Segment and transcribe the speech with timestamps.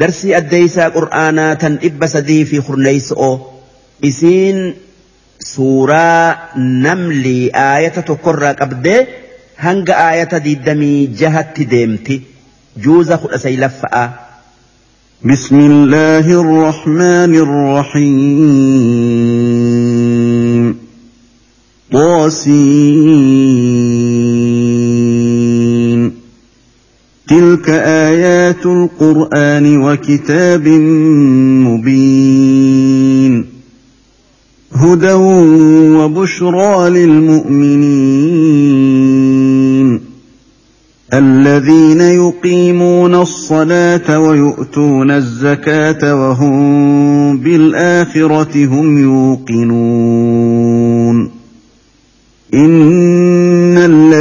[0.00, 3.32] darsii addeeysaa qur'aanaa tan dhibba sadii fi kurneeyso'o
[4.10, 4.58] isiin
[5.52, 6.24] suuraa
[6.86, 9.00] namlii aayata tokkorraa qabdee
[9.66, 12.16] hanga aayata diddamii jahatti deemti
[12.86, 14.08] juuza kudha saylaffa'aa.
[15.24, 17.34] بسم الله الرحمن
[17.98, 19.18] الرحيم
[21.92, 23.97] طاسين
[27.28, 30.68] تلك آيات القرآن وكتاب
[31.68, 33.46] مبين
[34.72, 35.12] هدى
[35.98, 38.48] وبشرى للمؤمنين
[41.14, 50.58] الذين يقيمون الصلاة ويؤتون الزكاة وهم بالآخرة هم يوقنون
[52.54, 53.37] إن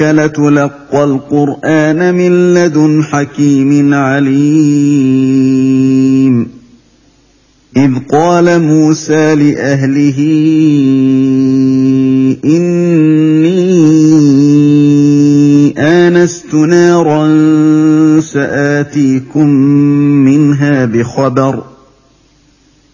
[0.00, 5.16] وإنك لتلقى القرآن من لدن حكيم عليم.
[7.76, 10.18] إذ قال موسى لأهله
[12.44, 13.56] إني
[15.78, 17.26] آنست نارا
[18.20, 19.48] سآتيكم
[20.24, 21.62] منها بخبر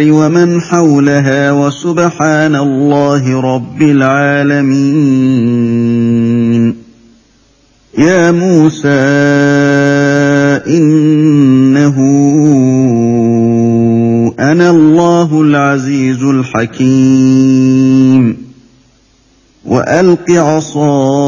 [0.00, 4.78] ومن حولها وسبحان الله رب العالمين.
[7.98, 8.88] يا موسى
[10.66, 11.96] إنه
[14.38, 17.68] أنا الله العزيز الحكيم.
[19.64, 21.27] وألق عصاك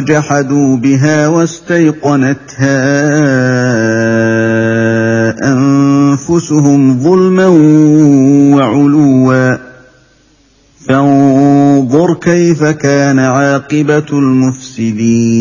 [0.00, 2.80] وجحدوا بها واستيقنتها
[5.52, 7.46] أنفسهم ظلما
[8.56, 9.56] وعلوا.
[10.88, 15.40] فانظر كيف كان عاقبة المفسدين.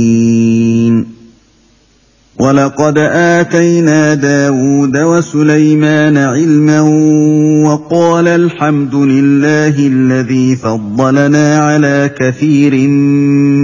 [2.40, 6.82] ولقد آتينا داود وسليمان علما
[7.66, 12.88] وقال الحمد لله الذي فضلنا على كثير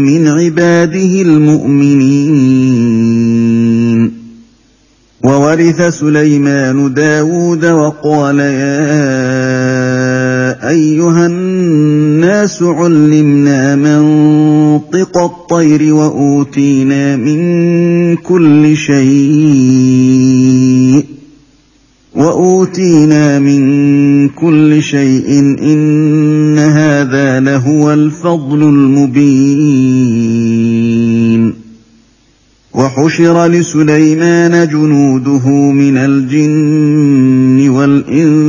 [0.04, 2.66] من عباده المؤمنين
[5.24, 8.86] وورث سليمان داود وقال يا
[10.70, 11.95] أيها الناس
[12.62, 20.26] علمنا منطق الطير وأوتينا من كل شيء
[22.16, 25.30] وأوتينا من كل شيء
[25.62, 30.16] إن هذا لهو الفضل المبين
[32.74, 38.45] وحشر لسليمان جنوده من الجن والإنس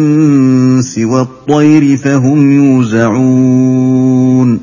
[0.98, 4.60] والطير فهم يوزعون.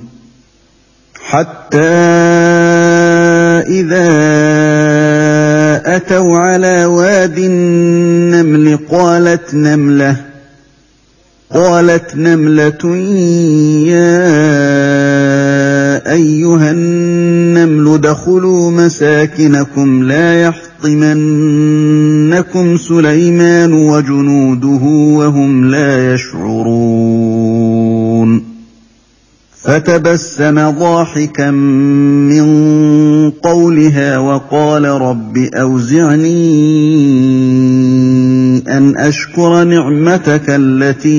[1.34, 1.78] حتى
[3.68, 4.10] إذا
[5.96, 10.16] أتوا على واد النمل قالت نملة
[11.54, 12.98] قالت نملة
[13.88, 14.24] يا
[16.14, 20.44] أيها النمل ادخلوا مساكنكم لا
[22.34, 24.84] يحطمنكم سليمان وجنوده
[25.18, 27.64] وهم لا يشعرون
[29.64, 32.46] فتبسم ضاحكا من
[33.32, 36.44] قولها وقال رب أوزعني
[38.68, 41.14] أن أشكر نعمتك التي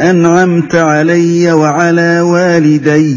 [0.00, 3.16] أنعمت علي وعلى والدي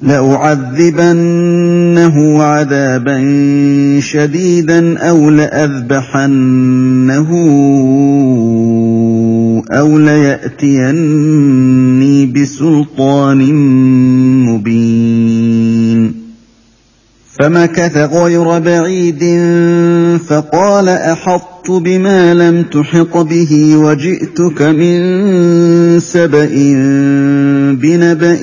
[0.00, 1.62] لأعذبنه
[2.42, 3.20] عذابا
[4.00, 7.28] شديدا أو لأذبحنه
[9.72, 11.46] أو ليأتيني
[12.26, 13.54] بسلطان
[14.44, 16.26] مبين.
[17.40, 19.24] فمكث غير بعيد
[20.28, 26.48] فقال أحطت بما لم تحط به وجئتك من سبأ
[27.82, 28.42] بنبأ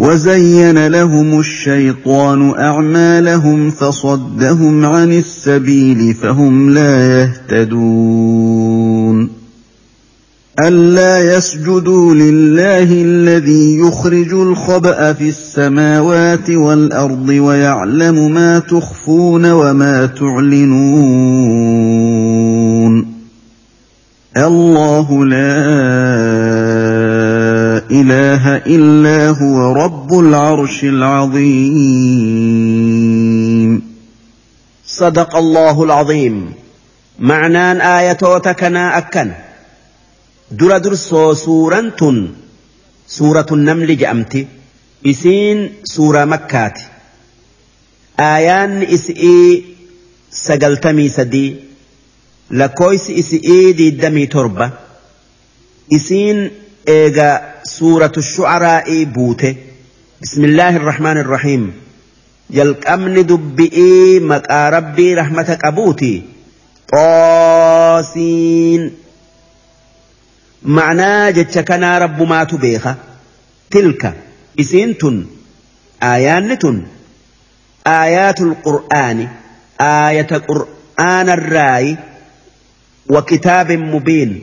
[0.00, 9.30] وزين لهم الشيطان أعمالهم فصدهم عن السبيل فهم لا يهتدون.
[10.60, 21.60] ألا يسجدوا لله الذي يخرج الخبأ في السماوات والأرض ويعلم ما تخفون وما تعلنون.
[24.36, 26.59] الله لا
[27.90, 30.84] إله إلا هو رب العرش
[32.50, 33.82] العظيم
[34.86, 36.54] صدق الله العظيم
[37.18, 39.30] معنان آياتوتكنا أكن
[40.60, 42.16] dura dursoo suuraan tun
[43.16, 44.40] suuratun namli je'amti
[45.12, 45.58] isiin
[45.92, 46.82] suuraa makkaati
[48.30, 49.50] aayaanni isi'ii
[50.46, 51.50] sagaltamii sadii
[52.60, 54.66] lakkooysi isi'ii diiddamii torba
[55.98, 56.38] isiin
[56.96, 57.28] eega
[57.76, 59.50] suuratu shu'araa'ii buute
[60.20, 61.64] bismillaahi irrahmaan irrahiim
[62.58, 66.12] jalqabni dubbi'ii maqaa rabbii rahmata qabuuti
[66.94, 68.82] xoosiin
[70.62, 72.84] معناه جتش كان رب ما تبيخ
[73.70, 74.14] تلك
[74.60, 75.26] إسينتن
[76.02, 76.82] آيانتن
[77.86, 79.28] آيات القرآن
[79.80, 81.96] آية قرآن الراي
[83.08, 84.42] وكتاب مبين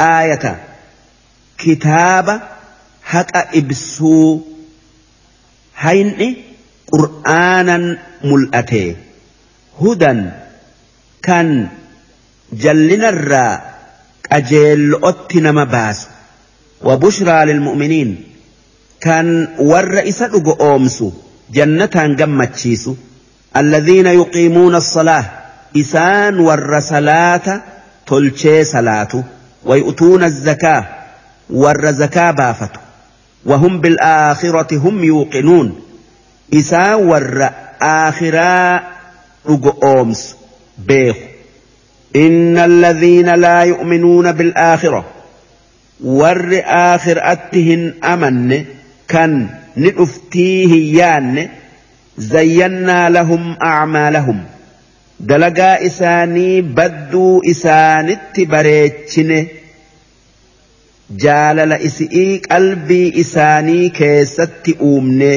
[0.00, 0.67] آية كتاب
[3.04, 4.40] حق إبسو
[5.76, 6.36] هين
[6.92, 8.96] قرآنا ملأته
[9.80, 10.30] هدى
[11.22, 11.68] كان
[12.52, 13.78] جلنا الراء
[14.28, 16.08] qajeello'otti nama baasu
[16.84, 18.22] وبشرى للمؤمنين
[19.00, 21.12] كان ور dhugo oomsu
[21.50, 22.96] jannataan gammachiisu.
[23.56, 25.24] الذين يقيمون الصلاة
[25.76, 27.62] إسان ور صلاة
[28.06, 29.24] تلشي صلاة
[29.64, 30.22] ويؤتون
[31.90, 32.70] زكاة بافت
[33.44, 35.80] وهم بالآخرة هم يوقنون.
[36.54, 37.50] إسان ور
[37.82, 38.80] آخرا
[39.82, 40.36] أومس
[40.78, 41.16] بيخ
[42.16, 45.04] إن الذين لا يؤمنون بالآخرة
[46.04, 48.64] ور آخر أتهن أمن
[49.08, 51.48] كان نؤفتيه يان
[52.18, 54.44] زينا لهم أعمالهم.
[55.20, 59.46] دلقا إساني بدو إسانت بريتشن
[61.16, 65.30] jaalala isi'ii qalbii isaanii keessatti uumne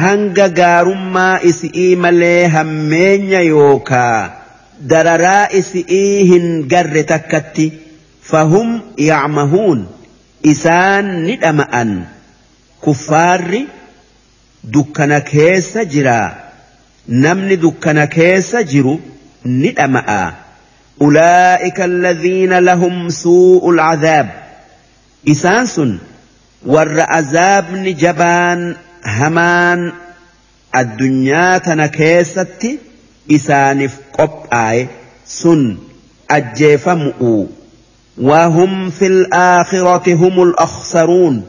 [0.00, 4.32] hanga gaarummaa isi'ii malee hammeenya yookaa
[4.94, 7.68] dararaa isi'ii hin garre takkatti
[8.30, 8.74] fahum
[9.08, 9.86] yacmahuun
[10.54, 11.94] isaan ni dhama'an.
[12.84, 13.62] Kuffaarri
[14.74, 16.30] dukkana keessa jiraa
[17.06, 19.00] namni dukkana keessa jiru
[19.44, 20.22] ni dhama'a.
[21.00, 24.41] Ulaa'ika alladhiina lahum suu'u alcadaab
[25.24, 26.00] isaan sun
[26.66, 28.76] warra azaabni jabaan
[29.18, 29.92] hamaan
[30.80, 32.70] addunyaa tana keessatti
[33.28, 34.88] isaaniif qophaa'e
[35.24, 35.60] sun
[36.28, 37.48] ajjeefamu'u
[38.18, 41.44] وهم في الآخرة هم الأخسرون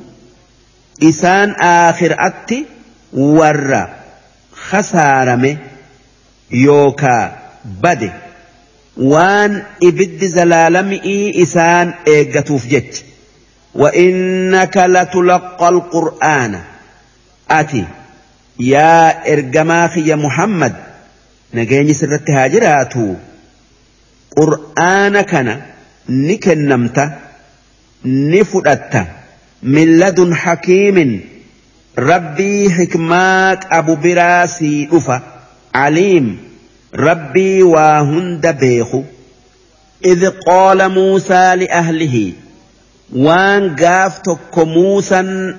[1.03, 2.65] إسان آخر أتي
[3.13, 3.87] ور
[4.69, 5.57] خسارمه
[6.51, 7.35] يوكا
[7.83, 8.13] بده
[8.97, 12.93] وان إبد زلالمئي إسان إيقتوف جج
[13.75, 16.61] وإنك لتلقى القرآن.
[17.51, 17.85] أتي.
[18.59, 20.75] يا إرجماخي يا محمد.
[21.53, 23.13] نجيني سرت هاجراتو.
[24.37, 25.61] قرآن كان
[26.09, 27.13] نكنمت
[28.05, 29.07] نفدت
[29.63, 31.21] من لدن حكيم.
[31.99, 35.21] ربي حكماك أبو براسي أفا
[35.75, 36.53] عليم.
[36.95, 39.03] ربي وهند بيخو
[40.05, 42.33] إذ قال موسى لأهله
[44.23, 45.53] تك موسى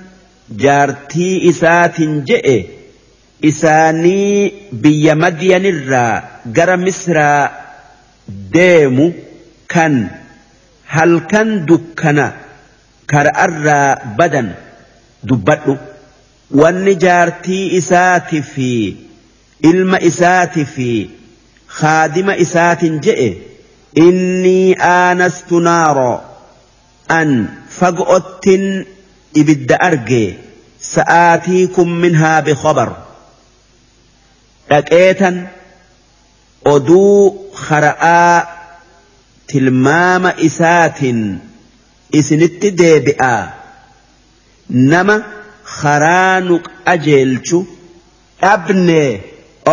[0.51, 2.65] جارتي إسات جئ
[3.45, 6.23] إساني بي مدين الرا
[6.57, 7.47] قر مصر
[8.29, 9.13] ديمو
[9.69, 10.09] كان
[10.87, 12.33] هل كان دكنا
[13.11, 14.53] كرأر بدن
[15.25, 15.77] دبتو
[16.51, 18.97] wanni jaartii isaati fi
[19.71, 20.89] ilma isaati fi
[21.79, 23.29] khaadima isaatin je'e
[24.07, 26.21] innii aanastu naaroo
[27.09, 28.87] an fago'ottin
[29.35, 30.25] ibidda arge
[30.93, 32.91] sa'aatiikum minhaa bikhabar
[34.71, 35.37] dhaqeetan
[36.75, 38.47] oduu khara'aa
[39.53, 41.21] tilmaama isaatin
[42.21, 43.43] isinitti deebi'aa
[44.93, 45.17] nama
[45.81, 46.57] karaa nu
[46.87, 47.59] qajeelchu
[48.43, 49.01] dhabne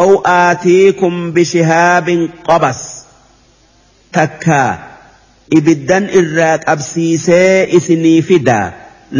[0.01, 2.81] aw aatiikum bishihaabin qabas
[4.17, 4.61] takka
[5.57, 8.59] ibiddan irraa qabsiisee isinii fida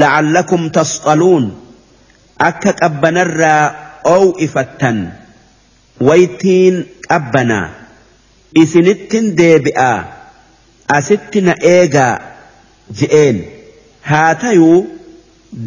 [0.01, 1.45] la'allakum tasqaluun
[2.49, 3.63] akka qabbanarraa
[4.15, 4.97] ow ifattan
[6.07, 6.75] waytiin
[7.09, 7.67] qabbanaa
[8.63, 9.99] isinittin deebi'aa
[10.97, 12.13] asitti na eegaa
[13.01, 13.37] je'een
[14.09, 14.79] haa tayuu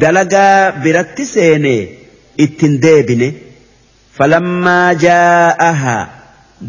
[0.01, 1.75] dalagaa biratti seene
[2.45, 3.29] ittin deebine
[4.17, 5.97] falammaa jaa'aha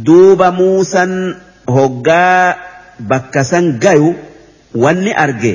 [0.06, 1.12] duuba muusan
[1.76, 2.40] hoggaa
[2.98, 4.14] bakka san gayu
[4.74, 5.54] wanni arge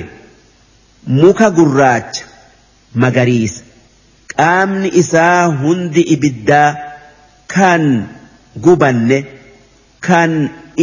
[1.07, 2.23] muka gurraacha
[2.95, 3.63] magariisa.
[4.35, 6.75] Qaamni isaa hundi ibiddaa
[7.53, 7.83] kan
[8.63, 9.19] gubanne
[10.07, 10.31] kan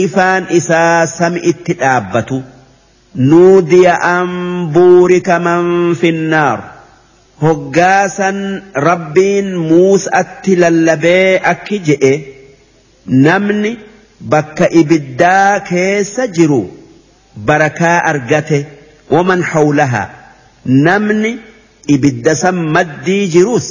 [0.05, 2.39] ifaan isaa sami itti dhaabbatu
[3.31, 4.29] nuudiya an
[4.75, 6.59] buurika man finnaar
[7.43, 8.39] hoggaasan
[8.89, 12.13] rabbiin muusatti lallabee akki je'e
[13.27, 13.73] namni
[14.21, 16.61] bakka ibiddaa keessa jiru
[17.51, 18.67] barakaa argate
[19.17, 20.03] waman hawlaha
[20.87, 21.31] namni
[21.97, 23.69] ibidda san maddii jirus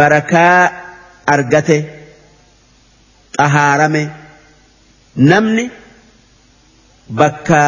[0.00, 0.72] barakaa
[1.36, 1.76] argate
[3.36, 4.02] xahaarame
[5.16, 5.70] namni
[7.20, 7.60] bakka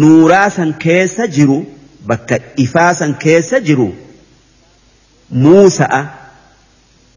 [0.00, 1.58] nuuraa san keessa jiru
[2.12, 3.88] bakka ifaa san keessa jiru
[5.42, 6.00] muusa'a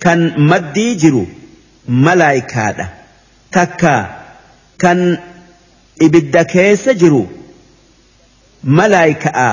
[0.03, 0.19] kan
[0.49, 1.27] maddii jiru
[1.87, 3.00] malaayikaadha.
[3.55, 3.95] Takka
[4.81, 4.99] kan
[6.05, 7.23] ibidda keessa jiru
[8.63, 9.51] malaayika'a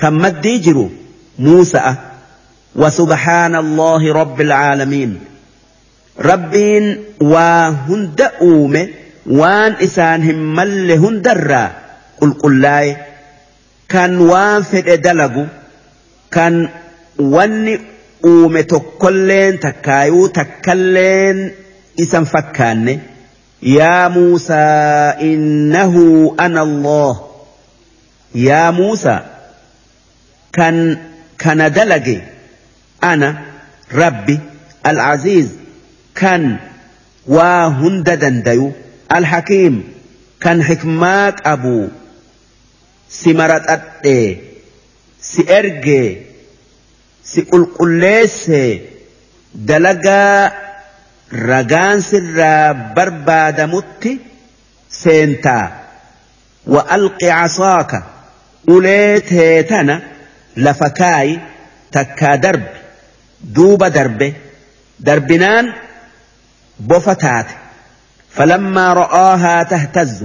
[0.00, 0.86] kan maddii jiru
[1.38, 1.94] muusa'a
[2.76, 5.10] وسبحان الله رب العالمين
[6.18, 6.84] ربين
[7.20, 8.88] وهند أومه
[9.28, 11.68] waan isaan hin malle hundarraa
[12.18, 12.96] qulqullaa'e
[13.92, 15.44] kan waan fedhe dalagu
[16.32, 16.54] kan
[17.34, 17.74] wanni
[18.24, 21.38] uume tokkolleen takkaayuu takkalleen
[22.04, 22.94] isan fakkaanne
[23.61, 27.13] yaa muusaa innahu ana allah
[28.47, 29.21] yaa muusaa
[30.57, 30.97] kan
[31.37, 32.17] kana dalage
[33.11, 33.29] ana
[34.01, 34.35] rabbi
[34.83, 35.47] alcaziiz
[36.13, 36.43] kan
[37.37, 38.73] waa hunda dandayu
[39.11, 39.83] الحكيم
[40.41, 41.87] كان حكماك أبو
[43.09, 44.37] سمرت أدي
[45.21, 46.17] سئرجي
[47.23, 48.51] سئل قليس
[51.32, 54.18] دلقا رقان سر برباد مت
[54.90, 55.72] سينتا
[56.66, 58.02] وألق عصاك
[58.68, 60.02] أوليت هيتنا
[60.56, 61.40] لفكاي
[61.92, 62.62] تكا درب
[63.42, 64.32] دوب دربه
[65.00, 65.72] دربنان
[66.80, 67.46] بوفتات
[68.30, 70.24] فلما رآها تهتز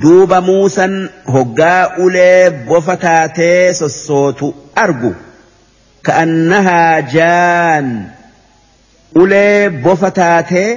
[0.00, 5.14] duuba muusan hoggaa ulee bofa taatee sossootu argu.
[6.02, 8.12] Ka'annahaa jaan
[9.14, 10.70] ulee bofa taatee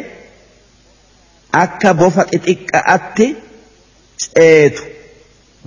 [1.64, 3.28] akka bofa xixiqqa'atti
[4.24, 4.84] ceetu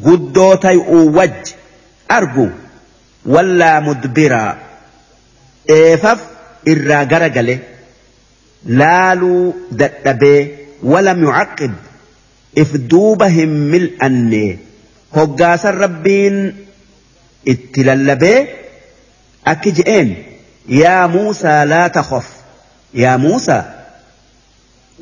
[0.07, 1.55] guddoo tay'uu wajji
[2.19, 2.47] argu
[3.35, 4.53] wallaa mudbiraa
[5.69, 6.21] dheefaf
[6.73, 7.55] irraa gara gale
[8.81, 9.43] laaluu
[9.81, 10.41] dadhabee
[10.93, 11.75] walam yucaqqib
[12.63, 14.45] if duuba hin mil'anne
[15.17, 16.37] hoggaasan rabbiin
[17.53, 18.39] itti lallabee
[19.53, 20.09] akki je'een
[20.81, 22.27] yaa muusaa laa takhaf
[22.95, 23.65] yaa muusaa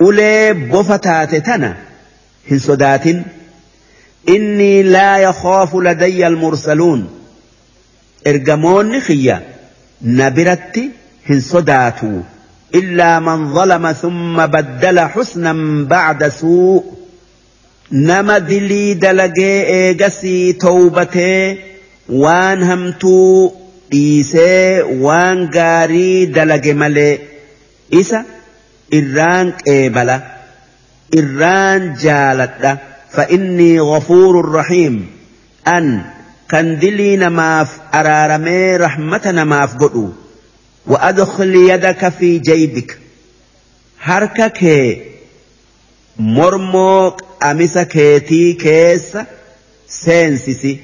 [0.06, 1.74] ulee bofa taate tana
[2.50, 3.24] hin sodaatin
[4.34, 7.02] innii laa yakhaafu ladayya almursaluun
[8.32, 9.36] ergamoonni kiyya
[10.18, 10.84] na biratti
[11.28, 12.10] hin sodaatu
[12.80, 15.60] illaa man zalama thumma baddala xusnan
[15.92, 16.74] bacda suu
[18.08, 21.40] nama dilii dalagee eegasii towbatee
[22.24, 23.52] waan hamtuu
[23.90, 27.12] dhiisee waan gaarii dalage malee
[27.90, 28.24] isa
[28.90, 30.20] irraan qeebala
[31.12, 32.96] irraan jaaladha.
[33.16, 35.10] فإني غفور رحيم
[35.68, 36.04] أن
[36.48, 40.12] كان دلي نماف أرارمي رحمة نماف قدو
[40.86, 42.98] وأدخل يدك في جيبك
[44.00, 44.98] هركك
[46.18, 49.18] مرموك أمس كيتي كيس
[49.88, 50.78] سينسسي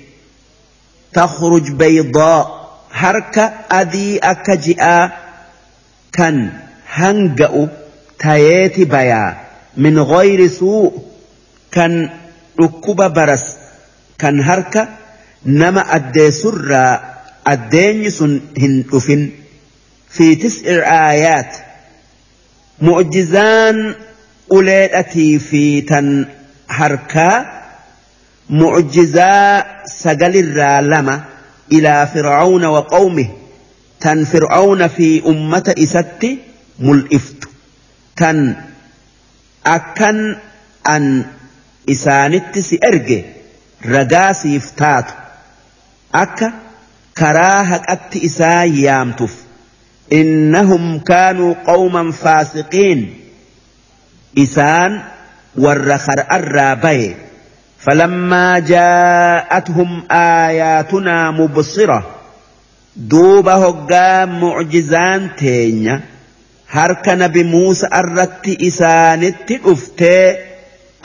[1.13, 2.63] تخرج بيضاء
[6.95, 7.69] هرك أدي أكجئا كان هنجأ
[8.19, 9.37] تياتي بيا
[9.77, 11.03] من غير سوء
[11.73, 12.11] كان
[12.61, 13.57] ركوب برس.
[14.19, 14.89] كان هرك
[15.47, 17.01] نما أدي سرى
[17.47, 19.31] أدين سن هندفن
[20.11, 21.57] في تسع آيات.
[22.83, 23.95] معجزان
[24.53, 26.27] أولئتي في تن
[26.69, 27.63] هركا
[28.51, 31.25] معجزا سجل الرالمة
[31.73, 33.29] إلى فرعون وقومه.
[34.01, 34.89] تن فرعون
[36.80, 37.48] في أمة إست ملئفت
[38.16, 38.56] تن
[39.66, 40.36] أكن
[40.88, 41.26] أن
[41.90, 43.26] إسانت سأرجي
[43.86, 45.06] رجاسي فتات
[46.16, 46.54] أكا
[47.18, 49.36] كراهك أت إسا يامتف
[50.14, 53.14] إنهم كانوا قوما فاسقين
[54.38, 55.04] إسان
[55.58, 57.16] والرخر الرابي
[57.80, 62.16] فلما جاءتهم آياتنا مبصرة
[62.96, 66.02] دوب هقا معجزان تينيا
[66.73, 70.37] هرك نبي موسى أردت إسانت أفتي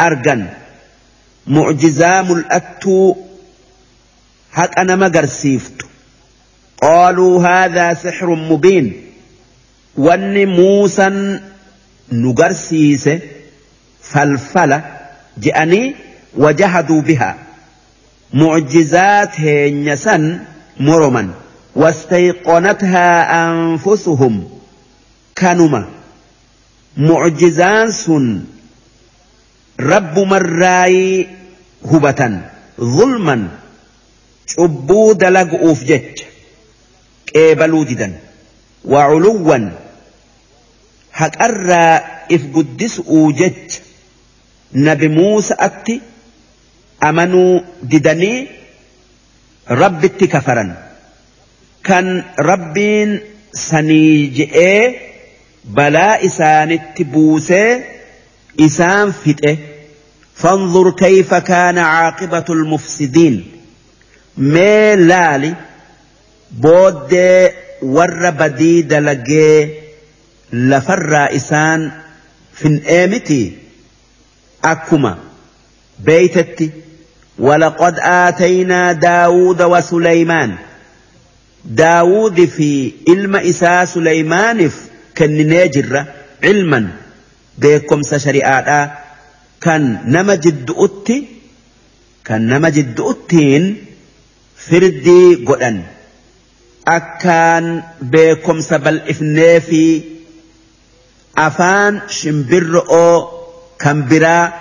[0.02, 0.46] أرجن
[1.48, 3.16] معجزا ملأتو
[4.54, 5.82] هك أنا ما قرسيفت
[6.82, 9.02] قالوا هذا سحر مبين
[9.98, 11.40] واني موسى
[12.12, 13.10] نقرسيس
[14.02, 14.82] فالفلة
[15.38, 15.96] جأني
[16.38, 17.38] وجحدوا بها
[18.34, 20.46] معجزات هنسا
[20.80, 21.30] مرما
[21.76, 23.32] واستيقنتها
[25.40, 25.90] كنما
[26.98, 28.46] معجزان سن.
[29.80, 31.28] رب مراي
[31.86, 32.42] هبة
[32.82, 33.48] ظلما.
[34.48, 36.22] شبو دلق أوفجج
[37.36, 38.20] قيبلوا ددا
[38.86, 39.70] وعلوا.
[41.14, 43.72] هكأرى إف قدس أوجج
[44.74, 46.02] نبي موسى أتي.
[47.04, 48.48] أمنوا ددني
[49.70, 50.66] رب كفرا.
[51.84, 53.20] كان ربين
[55.68, 57.82] سنيجئ بلا إسان بوسي
[58.60, 59.56] إسان فتئ
[60.36, 63.52] فانظر كيف كان عاقبة المفسدين
[64.38, 65.56] ميلالي
[66.52, 67.14] بود
[67.82, 69.70] ور بديد لقي
[70.54, 71.92] لفر إسان
[72.54, 73.58] فين إيمتي
[74.64, 75.18] أكما
[76.00, 76.72] بيتتي
[77.40, 80.56] ولقد آتينا داود وسليمان
[81.66, 84.72] داود في علم إساء سليمان
[87.58, 88.92] بكم سشريعات
[89.62, 91.28] كان نما جد أتي
[92.26, 93.86] كان نما جد أتين
[94.58, 95.84] فردي قدن
[96.88, 100.02] أكان بكم سبل إفني في
[101.38, 103.28] أفان شمبر أو
[103.80, 104.54] كمبرا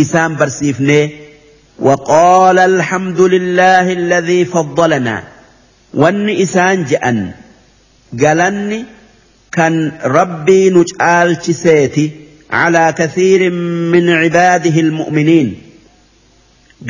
[0.00, 1.28] إسام برسيفني
[1.78, 5.24] وقال الحمد لله الذي فضلنا
[5.94, 7.32] وان إسان جأن
[8.20, 8.84] قالني
[9.52, 12.10] كان ربي نجعل سيتي
[12.50, 13.50] على كثير
[13.92, 15.62] من عباده المؤمنين.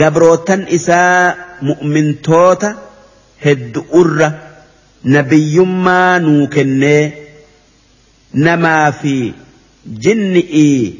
[0.01, 2.77] قبروتا إساء مؤمن توتا
[3.43, 4.39] هد أرة
[5.05, 7.13] نبي ما نوكني.
[8.35, 9.33] نما في
[9.87, 10.95] جنئي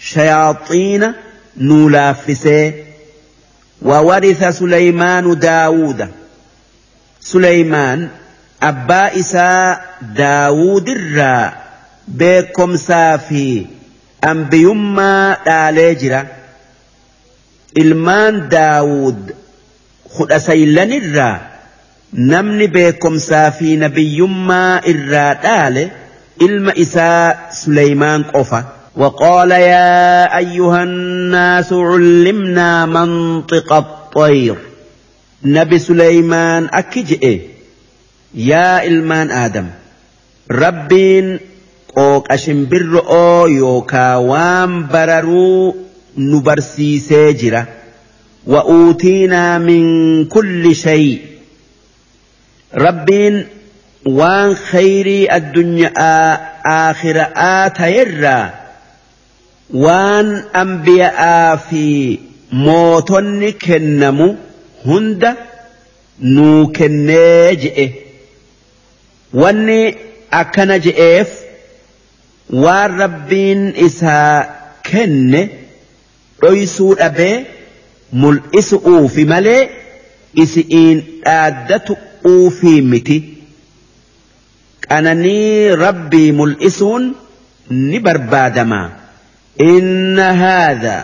[0.00, 1.12] شياطين
[1.56, 2.72] نولافسي.
[3.82, 6.08] وورث سليمان داود
[7.20, 8.08] سليمان
[8.62, 9.84] أبا إساء
[10.16, 11.52] داود الرا
[12.08, 13.66] بكم سافي
[14.24, 16.26] أنبيما دالجرا
[17.72, 19.32] ilmaan daawud
[20.16, 21.40] kudha saylan irraa
[22.12, 25.84] namni beekomsaa fi nabiyyummaa irraa dhaale
[26.46, 28.62] ilma isaa Suleymaan qofa.
[28.96, 34.56] وقال يا أيها الناس علمنا منطق الطير
[35.44, 37.40] نبي سليمان أكجئ
[38.34, 39.66] يا إلمان آدم
[40.50, 41.40] ربين
[41.96, 45.76] قوك أشنبر أو يوكا وام بررو
[46.16, 47.64] نبرسيسee jira.
[48.46, 51.20] وأوتينا من كل شيء
[52.74, 53.46] ربين
[54.06, 55.92] وان خيري الدنيا
[56.90, 58.50] آخر آتيرا
[59.74, 62.18] وان أنبياء في
[62.52, 64.34] موتن كنمو
[64.86, 65.34] هند
[66.20, 67.90] نو كنجئ
[69.34, 69.96] واني
[70.32, 71.28] أكن جئف
[72.50, 74.50] وان ربين إسا
[74.92, 75.48] كنه
[76.42, 77.44] dhoysuu dhabee
[78.22, 79.68] mul'isu'uufi malee
[80.42, 83.18] isi'iin dhaaddatu'uufi miti
[84.88, 87.04] qananii rabbii mul'isuun
[87.90, 88.80] ni barbaadama
[89.72, 90.96] inna haadha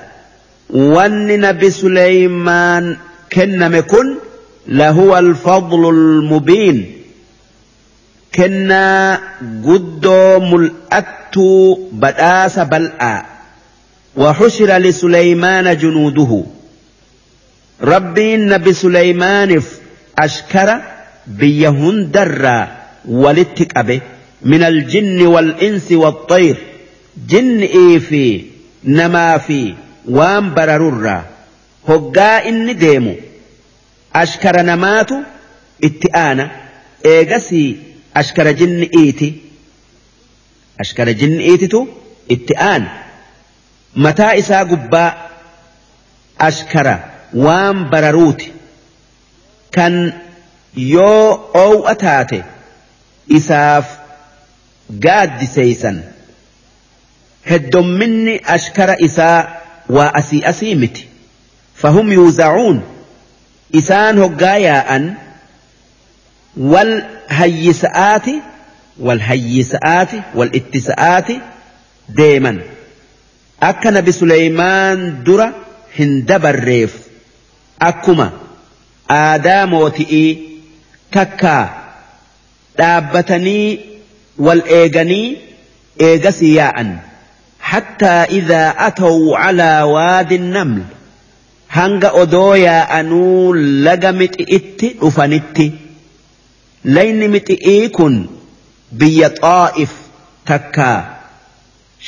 [0.96, 2.96] wanni nabi suleymaan
[3.34, 4.08] kenname kun
[4.68, 6.97] لهو الفضل المبين
[8.34, 9.20] كنا
[9.64, 13.26] قدو ملأتو بداس بلآ
[14.16, 16.44] وحشر لسليمان جنوده
[17.82, 19.62] ربي نبي سليمان
[20.18, 20.80] أشكر
[21.26, 22.68] بيهن درا
[23.08, 24.02] ولتك
[24.42, 26.56] من الجن والإنس والطير
[27.28, 28.44] جن إيفي
[28.84, 29.74] نما في
[30.08, 31.22] وام بررر
[31.88, 33.14] هقا إني ديمو
[34.14, 35.16] أشكر نماتو
[35.84, 36.50] اتئانا
[37.06, 37.76] إيغسي
[38.20, 39.28] ashkara jinni'iiti
[40.82, 41.80] ashkara jinni'iititu
[42.34, 42.90] itti aana
[44.04, 45.10] mataa isaa gubbaa
[46.48, 46.94] ashkara
[47.44, 48.48] waan bararuuti.
[49.74, 49.94] Kan
[50.92, 52.38] yoo oow'a taate
[53.38, 53.86] isaaf
[55.04, 55.96] gaaddiseeysan
[57.50, 59.38] heddomminni ashkara isaa
[59.96, 61.08] waa asii asii miti.
[61.82, 62.78] Fahum yuuzacuun.
[63.80, 65.04] Isaan hoggaa yaa'an.
[66.56, 68.26] والهيسات
[69.00, 71.26] والهيسات والاتساءات
[72.08, 72.58] دائما.
[73.62, 75.52] أكن بسليمان درا
[75.98, 76.96] هندب الريف
[77.82, 78.30] أكما
[79.10, 80.48] آدام وتئي
[81.12, 81.70] تكا.
[82.78, 83.80] دابتني
[84.38, 85.36] والإيغني
[86.00, 86.96] إيغسياء.
[87.60, 90.82] حتى إذا أتوا على واد النمل
[91.70, 95.72] هنغ أدويا أنو لغمت إتي افانتي
[96.94, 98.14] layni mixi'ii kun
[98.98, 99.92] biyya xaa'if
[100.48, 100.88] takka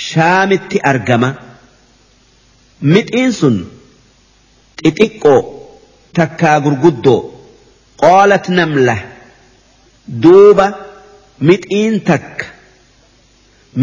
[0.09, 1.31] shaamitti argama.
[2.93, 3.57] Mixiin sun
[4.83, 5.41] xixiqqoo
[6.17, 7.21] takkaa gurguddoo.
[8.03, 8.97] Qoolat namla
[10.23, 10.67] duuba
[11.49, 12.47] mixiin takka.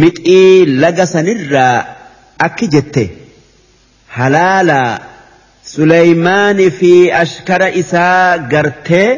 [0.02, 1.78] Mixii laga sanirraa
[2.46, 3.04] akki jette.
[4.18, 4.92] Halaalaa
[5.74, 6.92] suleymaani fi
[7.24, 9.10] ashkara isaa gartee.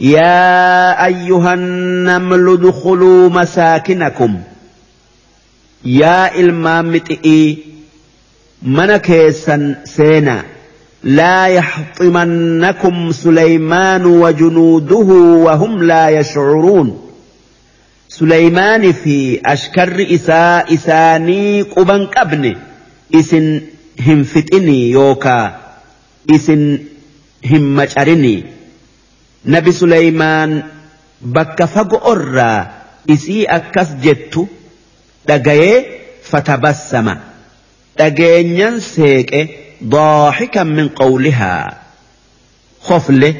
[0.00, 4.40] يا أيها النمل ادخلوا مساكنكم.
[5.84, 7.58] يا المامتئي
[8.62, 10.44] من كيسا سينا
[11.04, 15.08] لا يحطمنكم سليمان وجنوده
[15.46, 17.00] وهم لا يشعرون.
[18.08, 22.56] سليمان في أشكر إساء إساني قبن قبن
[23.14, 23.60] إسن
[24.06, 25.66] هم فتني يوكا
[26.26, 26.90] isin
[27.42, 28.44] hin macarinii
[29.52, 30.52] nabi Suleymaan
[31.36, 32.60] bakka fago irraa
[33.14, 34.42] isii akkas jettu
[35.28, 35.76] dhagayee
[36.30, 37.14] fatabassama.
[37.98, 39.40] Dhageenyan seeqe
[39.92, 41.66] daaxikan min qawlihaa
[42.86, 43.30] kofle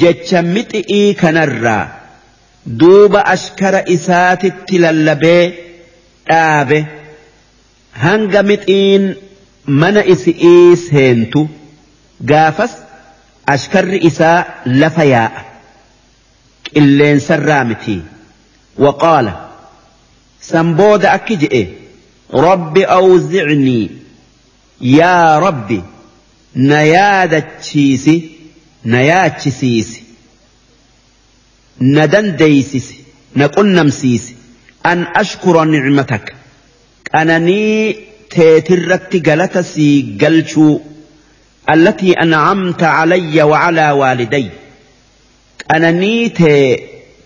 [0.00, 1.84] jecha mixi'ii kanarraa
[2.80, 5.44] duuba ashkara isaatitti lallabee
[6.28, 6.78] dhaabe.
[8.04, 9.04] Hanga mixiin
[9.80, 11.40] mana isi'ii seentu
[12.30, 12.72] gaafas
[13.54, 14.38] ashkarri isaa
[14.80, 15.40] lafa yaa'a
[16.70, 17.96] qilleensarraa miti
[18.84, 19.32] waqaala
[20.50, 21.62] san booda akki je'e
[22.46, 23.84] rabbi awzicnii
[24.98, 25.78] yaa rabbi
[26.70, 28.16] na yaadachiisi
[28.92, 30.00] na yaachisiisi
[31.94, 32.96] na dandeeysisi
[33.38, 34.32] na qunnamsiisi
[34.90, 36.32] an ashkura nicmataka
[37.10, 37.96] qananii
[38.34, 40.74] teetirratti galata sii galchuu
[41.70, 44.48] التي أنعمت علي وعلى والدي.
[45.74, 46.38] أنا نيت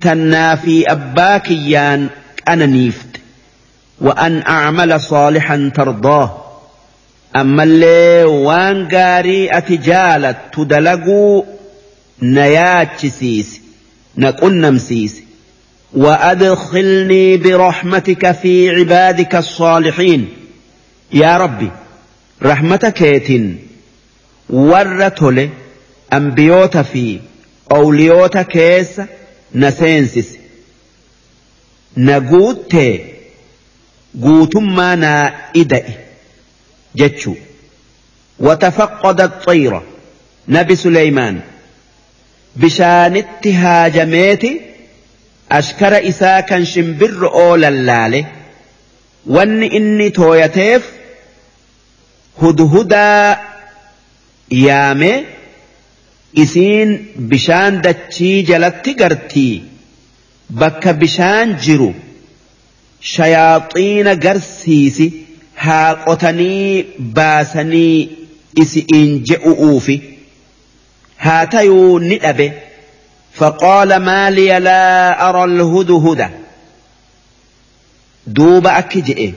[0.00, 2.08] تنافي أباكيان
[2.48, 3.06] أنا نيفت.
[4.00, 6.44] وأن أعمل صالحا ترضاه.
[7.36, 11.42] أما اللي وان قاري أتجالت تدلقوا
[12.22, 13.60] نياتشسيس
[14.16, 15.22] نكون نمسيس.
[15.92, 20.28] وأدخلني برحمتك في عبادك الصالحين.
[21.12, 21.70] يا ربي
[22.42, 23.56] رحمتك يتن
[24.50, 25.50] ورتل
[26.12, 27.20] أنبيوت في
[27.72, 29.00] أوليوت كيس
[29.54, 30.36] نسينسس
[31.96, 32.76] نقوت
[34.22, 35.84] قوتما نا إدئ
[36.96, 37.34] جتشو
[38.38, 39.80] وتفقد الطير
[40.48, 41.40] نبي سليمان
[42.56, 44.60] بشانت هاجميتي
[45.52, 48.26] أشكر إسا كان شمبر أولا اللالي
[49.26, 50.90] وان إني تويتيف
[52.42, 53.38] هدهدا
[54.52, 55.24] يامي
[56.42, 56.90] isiin
[57.30, 59.62] bishaan dachii jalatti gartii
[60.60, 61.88] bakka bishaan jiru
[63.14, 65.06] shayaaxiina garsiisi
[65.64, 66.84] haa qotanii
[67.18, 67.98] baasanii
[68.62, 69.96] isi'iin je'u'uufi
[71.24, 72.48] haa tayuu ni dhabe
[73.34, 76.30] فقال ما لي لا أرى الهدهد
[78.26, 79.32] دوب أكجئ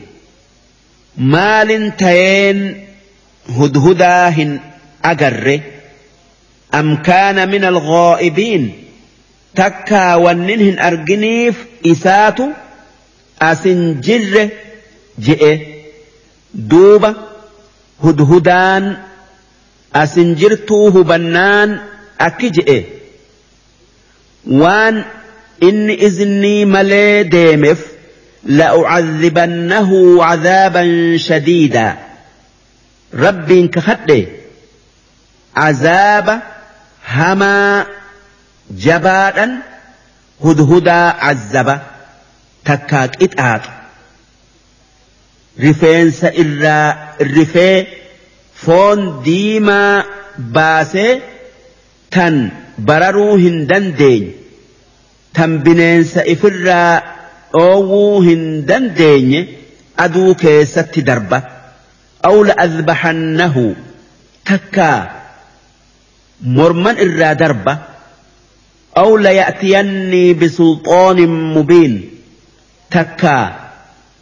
[1.17, 2.85] مال تين
[3.49, 4.59] هدهداهن
[5.11, 5.59] أجر
[6.73, 8.63] أم كان من الغائبين
[9.55, 12.37] تكا وننهن أرجنيف إسات
[13.41, 14.49] أسنجر
[15.19, 15.59] جئ
[16.53, 17.03] دوب
[18.03, 18.97] هدهدان
[19.95, 21.79] أسنجرتوه بنان
[22.21, 22.83] أكجئ
[24.61, 24.95] waan
[25.67, 27.79] inni iznii malee deemeef
[28.57, 30.91] la'ucadhibannahu cadaaban
[31.27, 31.93] shadiidaa
[33.23, 34.19] rabbiin kakadhe
[35.59, 36.35] cazaaba
[37.15, 37.85] hamaa
[38.85, 39.51] jabaadhan
[40.45, 41.75] hudhudaa cazzaba
[42.69, 43.71] takkaa qixaaxa
[45.65, 46.87] rifeensa irraa
[47.35, 47.87] rifee
[48.63, 50.03] foon diimaa
[50.57, 51.11] baasee
[52.15, 52.35] tan
[52.87, 54.31] bararuu hin dandeenye
[55.39, 56.93] tan bineensa ifirraa
[57.53, 59.41] dhoowwuu hin dandeenye
[60.05, 61.39] aduu keessatti darba
[62.29, 63.65] aw la'adbaxannahu
[64.51, 64.99] takkaa
[66.41, 67.77] مرمن إرى دربة.
[68.97, 72.09] أو ليأتيني بسلطان مبين.
[72.91, 73.55] تكا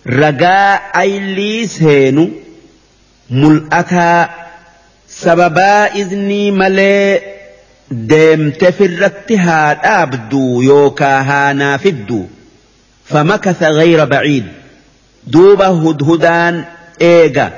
[0.08, 2.30] رجاء أيلي سينو.
[3.30, 4.30] ملأتا
[5.10, 7.21] سببا إذني ملي.
[7.91, 9.71] دمت في الرتها
[10.04, 10.62] أبدو.
[10.62, 12.26] يوكا هانا فدو.
[13.06, 14.45] فمكث غير بعيد.
[15.28, 16.65] دوب هدهدان
[17.02, 17.52] إيجا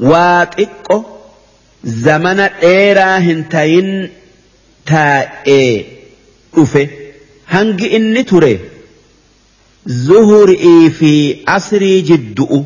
[0.00, 1.11] واتقو
[1.84, 3.90] zamana dheeraa hin tayin
[4.90, 5.86] taa'ee
[6.54, 6.82] dhufe.
[7.54, 8.52] Hangi inni ture
[10.06, 11.12] zuhurii fi
[11.56, 12.64] asrii jiddu'u.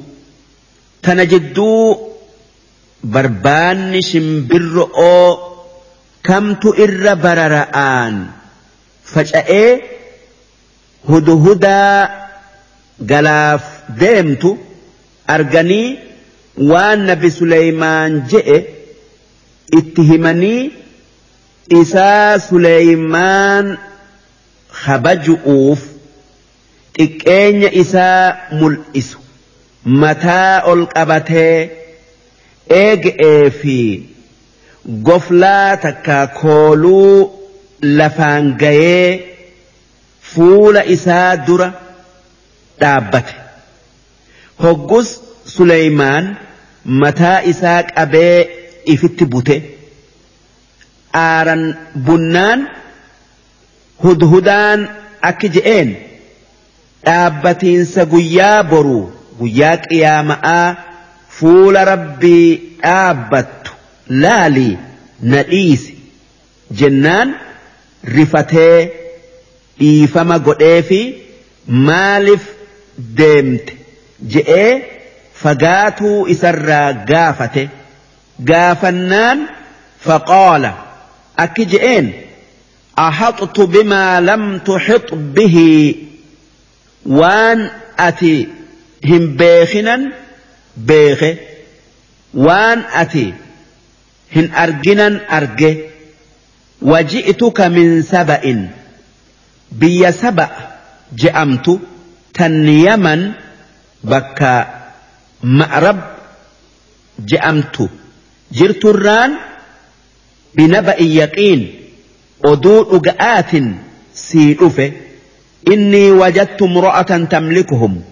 [1.03, 1.97] Tana jidduu
[3.15, 5.27] barbaanni shimbirro'oo
[6.29, 8.15] kamtu irra barara'aan
[9.13, 9.69] faca'ee
[11.09, 12.11] hudhudaa
[13.11, 13.63] galaaf
[14.01, 14.51] deemtu
[15.35, 15.99] arganii
[16.71, 18.59] waan nabi Suleymaan je'e
[19.73, 20.73] itti himanii
[21.81, 23.79] isaa Suleymaan
[24.85, 25.81] kabaju'uuf
[26.99, 29.19] xiqqeenya isaa mul'isu.
[30.03, 31.59] Mataa ol qabatee
[32.81, 33.79] eega'ee fi
[35.09, 37.31] goflaa takka kooluu
[37.99, 39.11] lafaan gayee
[40.33, 41.69] fuula isaa dura
[42.81, 43.35] dhaabbate.
[44.63, 45.09] Hoggus
[45.55, 46.37] Suleymaan
[47.03, 48.56] mataa isaa qabee
[48.95, 49.57] ifitti bute.
[51.13, 51.63] Aaran
[52.07, 52.61] bunnaan
[54.03, 54.81] hudhudaan
[55.31, 55.91] akki je'een.
[57.07, 59.05] Dhaabbatiinsa guyyaa boruu
[59.39, 60.67] guyyaa qiyaama'aa
[61.39, 62.49] fuula rabbii
[62.83, 63.71] dhaabbattu.
[64.23, 64.75] Laalii
[65.31, 65.93] na dhiisi.
[66.81, 67.29] Jennaan
[68.17, 68.79] rifatee
[69.79, 71.01] dhiifama godhee fi
[71.89, 72.45] maaliif
[73.19, 73.73] deemte?
[74.35, 74.71] Je'ee
[75.43, 77.69] fagaatuu isarraa gaafate
[80.05, 80.73] faqaala
[81.37, 82.27] akki je'een
[82.99, 85.95] أحطت بما لم تحط به.
[87.07, 88.49] وان أتي
[89.05, 90.13] هم بيخنا
[90.77, 91.37] بيخه
[92.35, 93.35] وان أتي
[94.37, 95.77] هن أرجنا أرجه
[96.83, 98.69] وجئتك من سبأ.
[99.73, 100.49] بي سبأ
[101.13, 101.81] جأمت
[102.35, 103.33] تن يمن
[104.05, 104.67] بكا
[105.43, 106.01] مأرب
[107.19, 107.91] جأمت.
[108.57, 109.33] جرت الران
[110.55, 111.61] بنبأ يقين
[112.45, 113.53] أدور أقآت
[114.15, 114.93] سيئفه
[115.73, 118.03] إني وجدت امرأة تملكهم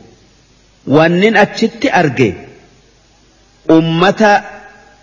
[0.87, 2.35] وأنن أتشت أرجي
[3.71, 4.43] أمة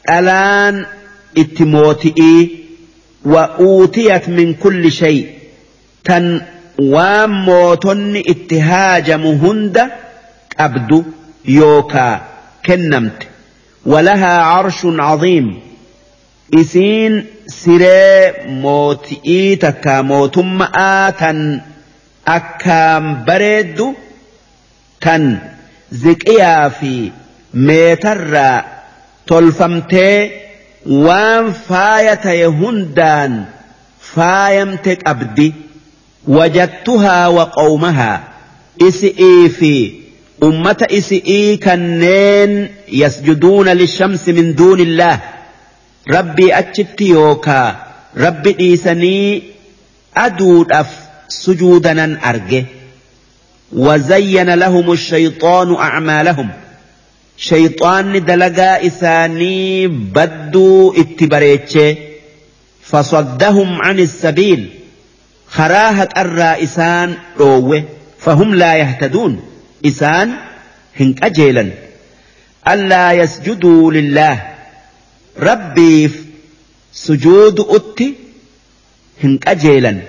[0.10, 0.86] ألان
[1.38, 2.36] اتموتئي
[3.25, 5.25] وأوتيت من كل شيء
[6.04, 6.41] تن
[6.80, 9.77] واموتن اتهاجم هند
[10.60, 11.04] أبدو
[11.45, 12.21] يوكا
[12.65, 13.27] كنمت
[13.85, 15.59] ولها عرش عظيم.
[16.53, 21.61] إسين سري موتئي تكا موتم آتا
[22.27, 23.85] أكام بريد
[25.01, 25.37] تن.
[25.91, 27.11] زكيا في
[27.53, 28.61] ميتر
[29.27, 30.31] تلفمتي
[30.85, 33.45] وان فاية يهندان.
[34.01, 35.53] فايمتك أبدي.
[36.27, 38.23] وجدتها وقومها.
[38.81, 40.00] إسئي في
[40.43, 45.19] إسئي كنين يسجدون للشمس من دون الله.
[46.10, 47.75] ربي أتشت يوكا.
[48.17, 49.43] ربي إيساني
[50.17, 50.88] أدود أف
[51.27, 52.65] سجودنا أرجه.
[53.73, 56.49] وزين لهم الشيطان أعمالهم.
[57.38, 61.77] شيطان دلقا إساني بدو اتبريتش
[62.84, 64.69] فصدهم عن السبيل.
[65.47, 67.84] خراهة الرائسان روه.
[68.19, 69.50] فهم لا يهتدون.
[70.99, 71.69] هنك أجيلا
[72.67, 74.41] ألا يسجدوا لله
[75.39, 76.11] ربي
[76.93, 78.13] سجود أتي
[79.23, 80.01] هنك أجيلا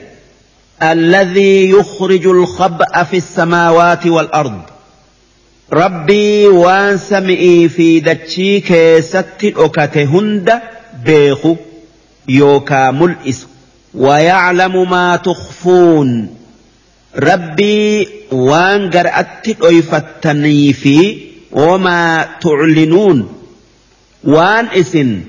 [0.82, 4.60] الذي يخرج الخبأ في السماوات والأرض
[5.72, 10.52] ربي وان سمئي في دتشي كيست أكتهند
[11.04, 11.56] بيخو
[12.28, 13.46] يوكا ملئس
[13.94, 16.36] ويعلم ما تخفون
[18.32, 21.18] وان قرأت أيفتني في
[21.52, 23.32] وما تعلنون
[24.24, 25.20] وان اسن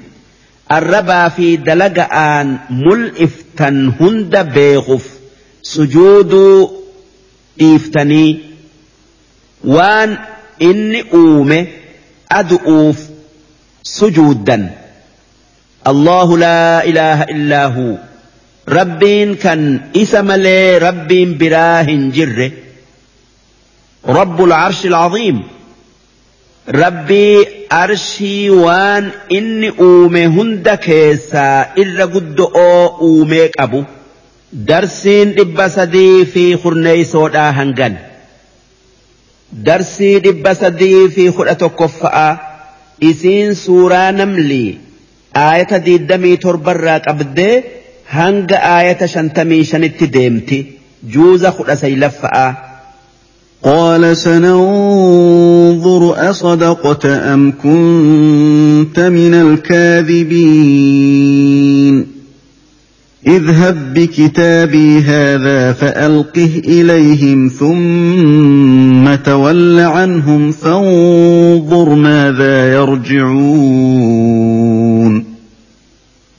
[0.71, 5.09] الربا في دلقان ملئفتن هند بيغف
[5.63, 6.33] سجود
[7.61, 8.39] إفتني
[9.63, 10.17] وان
[10.61, 11.67] إني أومه
[12.31, 12.97] أدؤوف
[13.83, 14.75] سجودا
[15.87, 17.97] الله لا إله إلا هو
[18.69, 22.51] ربين كان إسم لي ربين براه جره
[24.07, 25.43] رب العرش العظيم.
[26.69, 31.65] ربي أرشي وان إني أومي هند كيسا.
[31.77, 32.39] إلا قد
[33.01, 33.83] أوميك أبو
[34.53, 37.95] درسين إبا سدي في خرني سودا هنغن.
[39.53, 42.53] درسي إبا سدي في خرأة كفاء
[43.03, 44.77] إسين سورة نملي.
[45.35, 47.63] آية دي الدمي تربرات أبدي
[48.13, 50.57] hanga aayata shantamii shanitti deemti
[51.13, 52.72] juuza kudha saylaffa'aa.
[53.63, 60.63] قال سننظر أصدقت أم كنت من الكاذبين.
[63.27, 74.13] اذهب بكتابي هذا فألقه إليهم ثم تول عنهم فانظر ماذا يرجعون.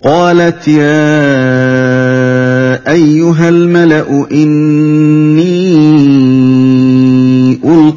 [0.04, 0.84] قالت يا
[2.92, 5.53] أيها الملأ إني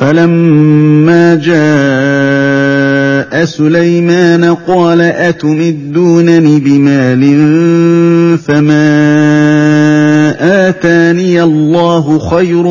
[0.00, 1.60] فلما جاء
[3.44, 7.22] سليمان قال أتمدونني بمال
[8.38, 8.80] فما
[10.68, 12.66] آتاني الله خير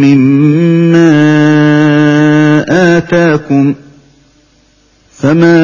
[0.00, 1.12] مما
[2.98, 3.74] آتاكم
[5.16, 5.62] فما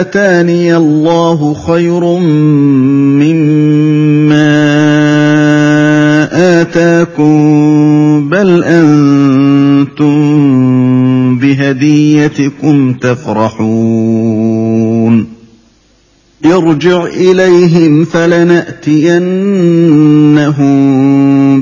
[0.00, 2.18] آتاني الله خير
[11.80, 14.60] بهديتكم تفرحون.
[16.44, 19.20] ارجع إليهم فلنأتينهم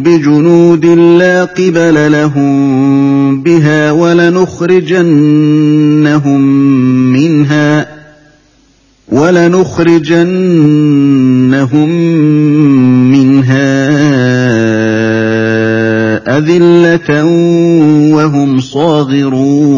[0.02, 4.80] بجنود لا قبل لهم بها ولنخرجنهم
[7.12, 7.98] منها
[9.08, 10.28] ولنخرجنهم
[13.10, 13.88] منها
[16.38, 17.24] أذلة
[18.14, 19.77] وهم صاغرون.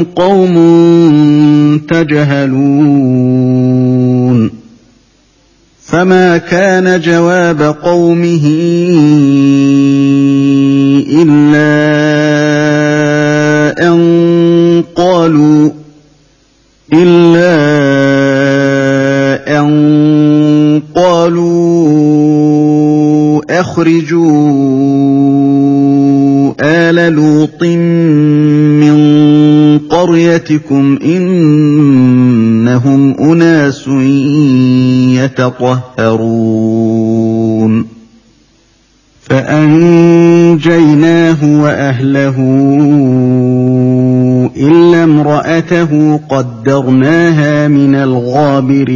[0.15, 0.55] قوم
[3.11, 3.71] تجهلون
[5.85, 8.45] فما كان جواب قومه
[11.21, 11.81] إلا
[13.87, 15.69] أن قالوا
[16.93, 17.51] إلا
[19.59, 21.81] أن قالوا
[23.59, 24.90] أخرجوا
[30.11, 33.87] قريتكم إنهم أناس
[35.23, 37.85] يتطهرون.
[39.21, 40.81] فأنجيناه
[41.61, 42.37] وأهله
[44.57, 48.91] إلا امرأته قدرناها من الغابرين.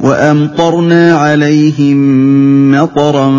[0.00, 2.00] وأمطرنا عليهم
[2.70, 3.30] مطرا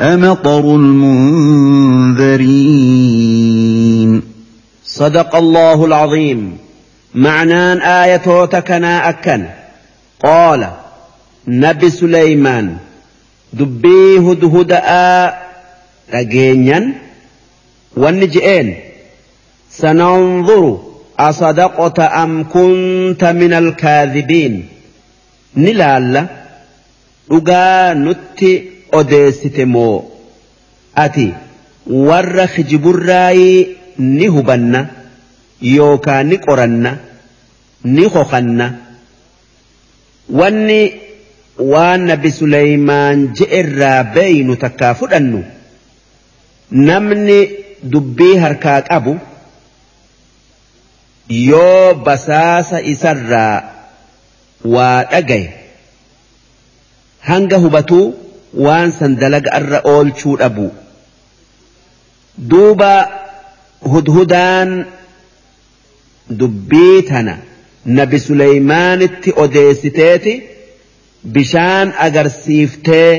[0.00, 2.22] أمطر المنذرين
[4.84, 6.58] صدق الله العظيم.
[7.14, 7.72] معنى
[8.04, 9.44] آية تكنا أكن.
[10.24, 10.70] قال
[11.48, 12.76] نبي سليمان
[13.52, 15.34] دبي هدهدا
[16.14, 16.94] رجينيا.
[17.96, 18.74] والنجئين
[19.70, 20.78] سننظر
[21.18, 24.68] أصدقت أم كنت من الكاذبين؟
[25.56, 26.26] نلال
[27.30, 30.04] لغا نتي odeessite moo?
[30.94, 31.32] Ati
[31.86, 34.86] warra kijiburraayii ni hubanna
[35.60, 36.96] yookaa ni qoranna
[37.84, 38.66] ni hokanna
[40.30, 40.80] wanni
[41.58, 45.40] waan nabi Suleymaan je'erraa beeynu takkaa fudhannu
[46.70, 47.38] namni
[47.92, 49.16] dubbii harkaa qabu
[51.28, 53.62] yoo basaasa isarraa
[54.64, 55.52] waa dhagaye
[57.30, 58.14] hanga hubatuu
[58.54, 60.66] waan san dalaga irra oolchuu dhabu
[62.50, 62.92] duuba
[63.92, 64.70] hudhudaan
[66.42, 67.34] dubbii tana
[67.84, 70.34] nabi Suleymaanitti odeessiteeti.
[71.34, 73.12] bishaan agarsiiftee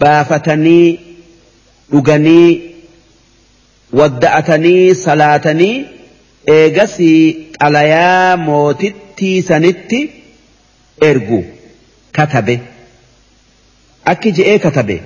[0.00, 0.88] baafatanii
[1.92, 2.50] dhuganii
[4.00, 5.76] wadda'atanii salaatanii
[6.56, 7.22] eegasii
[7.60, 10.00] xalayaa mootittii sanitti
[11.08, 11.40] ergu
[12.18, 12.56] katabe
[14.12, 14.96] akki je'ee katabe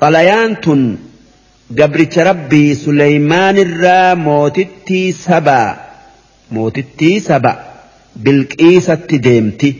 [0.00, 0.82] xalayaan tun
[1.78, 5.68] gabricha rabbii suleymaanirraa mootittii sabaa
[6.56, 7.52] mootittii saba
[8.24, 9.70] bilqiisatti deemti.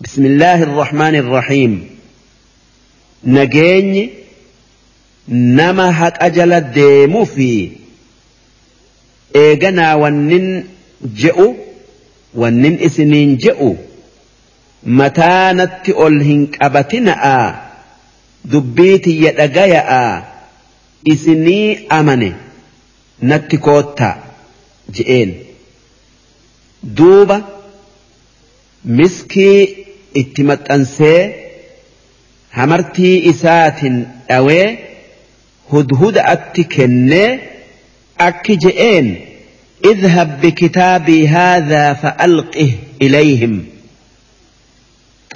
[0.00, 1.72] بسم الله الرحمن الرحيم
[3.24, 4.10] نجيني
[5.28, 7.70] نما حق أجل ديمو في
[9.36, 10.64] إيغنا ونن
[11.16, 11.54] جئو
[12.34, 12.78] ونن
[14.86, 17.60] إسنين جئو متانت أولهنك أبتنا
[18.44, 20.24] دبيتي يدقيا
[21.08, 22.32] إسني أمني
[23.22, 24.16] نتكوتا
[24.94, 25.34] جئين
[26.82, 27.42] دوبا
[28.86, 31.34] miskii itti maxxansee
[32.58, 33.96] hamartii isaatiin
[34.28, 34.78] dhawee
[35.70, 37.30] hudhuda atti kennee
[38.18, 39.08] akki je'een
[39.84, 42.70] اذهب بكتابي هذا فألقه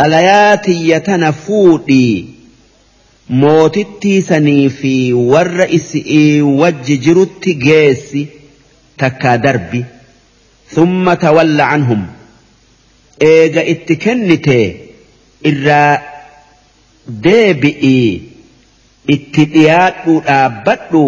[0.00, 2.28] إليهم xalayaati yatanafuudhii
[3.28, 8.22] mootittii sanii fi warra isi'ii wajji jirutti geessi
[8.96, 9.84] takkaa darbi
[10.74, 12.02] thumma tawalla canhum
[13.30, 14.58] eega itti kennite
[15.50, 15.98] irraa
[17.26, 18.22] deebi'ii
[19.16, 21.04] itti dhiyaadhuu dhaabbadhu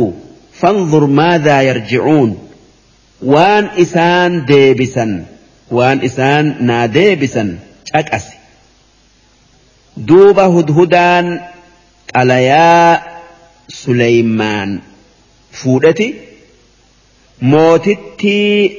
[0.61, 2.49] فانظر ماذا يرجعون
[3.23, 5.25] وان إسان ديبسا
[5.71, 7.59] وان إسان نا ديبسا
[7.95, 8.27] أكأس
[9.97, 11.41] دوب هدهدان
[12.15, 13.03] قليا
[13.69, 14.81] سليمان
[15.53, 16.15] فودتي
[17.43, 18.79] موتتي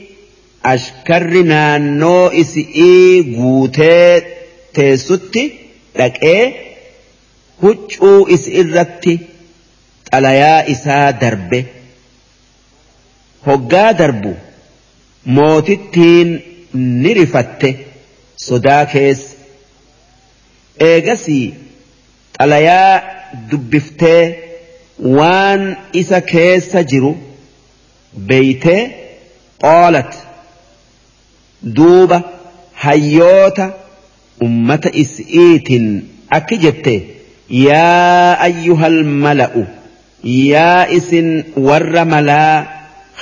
[0.71, 4.11] ashkarri naannoo isi'ii guutee
[4.75, 5.41] teessutti
[5.97, 6.43] dhaqee
[7.63, 9.13] huccuu isi irratti
[10.11, 11.59] xalayaa isaa darbe
[13.47, 14.31] hoggaa darbu
[15.37, 16.29] mootittiin
[17.03, 17.69] ni rifatte
[18.47, 19.32] sodaa keessa
[20.79, 21.53] eegasii
[22.37, 23.01] xalayaa
[23.51, 24.23] dubbiftee
[25.17, 25.63] waan
[26.01, 27.11] isa keessa jiru
[28.29, 28.81] beeytee
[29.63, 30.11] qoolat
[31.77, 32.21] duuba
[32.85, 33.65] hayyoota
[34.47, 35.87] ummata isiitiin
[36.37, 36.93] akki jette
[37.49, 39.63] yaa ayyuhal mala'u
[40.23, 41.29] yaa isin
[41.67, 42.57] warra malaa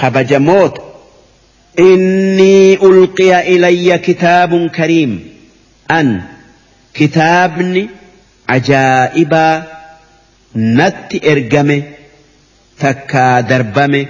[0.02, 0.82] kabajamoota
[1.89, 5.14] innii ulqiya ilayya kitaabun kariim
[5.97, 6.08] an
[8.49, 9.63] عجائبا
[10.55, 11.83] نت إرجمه
[12.79, 14.05] تكا دربمه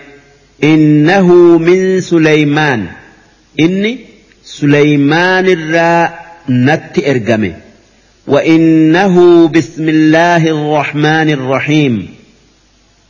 [0.63, 2.87] إنه من سليمان
[3.59, 3.99] إني
[4.43, 7.53] سليمان الراء نت إرجمه
[8.27, 12.07] وإنه بسم الله الرحمن الرحيم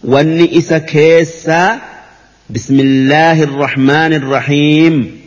[0.03, 1.81] والنئس كيسا
[2.49, 5.21] بسم الله الرحمن الرحيم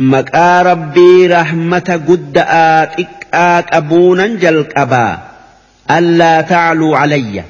[0.00, 2.38] مكا ربي رحمة قد
[3.34, 5.18] آتك أبونا جلقبا
[5.90, 7.44] ألا تعلوا علي.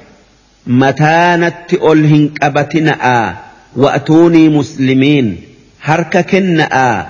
[0.67, 3.37] متانت ألهن أبتنا
[3.77, 5.41] وأتوني مسلمين.
[5.83, 7.07] هرك كنأ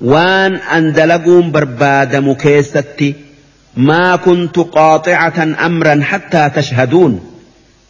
[0.00, 3.14] وان أندلقون برباد مكيستي
[3.76, 7.20] ما كنت قاطعة أمرا حتى تشهدون.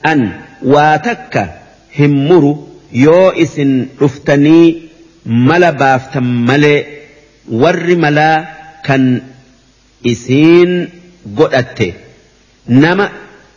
[0.07, 0.33] أن
[0.63, 1.55] واتك
[1.99, 4.83] همر يو إسن رفتني
[5.27, 6.85] ملا بافتم ملي.
[7.49, 8.45] ور ملا
[8.85, 9.23] كان
[10.07, 10.89] إسين
[11.39, 11.93] قدأته
[12.69, 13.11] nama